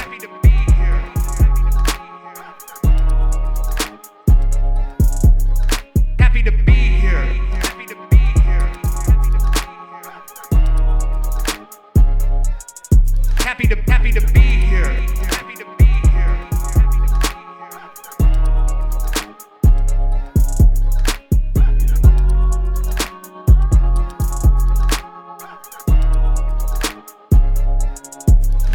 [13.59, 14.85] Happy to happy to be here.
[14.85, 16.47] Happy to be here.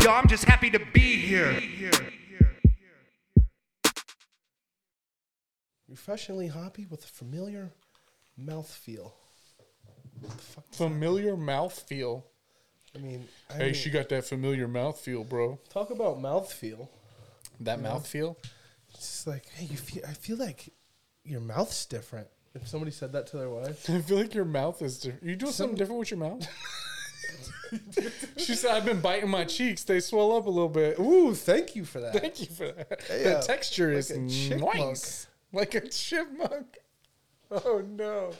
[0.02, 1.58] Yo, I'm just happy to be here.
[5.88, 7.72] Refreshingly hoppy with a familiar
[8.38, 9.12] mouthfeel.
[10.72, 12.24] Familiar mouthfeel.
[12.94, 15.58] I mean, I Hey, mean, she got that familiar mouthfeel, bro.
[15.70, 16.88] talk about mouthfeel.
[17.60, 18.36] That mouthfeel.
[18.90, 20.02] It's just like, hey, you feel.
[20.08, 20.72] I feel like
[21.24, 22.28] your mouth's different.
[22.54, 25.24] If somebody said that to their wife, I feel like your mouth is different.
[25.24, 26.46] You doing something different with your mouth?
[28.36, 29.82] she said, I've been biting my cheeks.
[29.82, 30.98] They swell up a little bit.
[31.00, 32.12] ooh, thank you for that.
[32.14, 33.02] Thank you for that.
[33.10, 35.26] Yeah, the uh, texture like is nice.
[35.52, 36.78] Like a chipmunk.
[37.50, 38.30] Oh, no.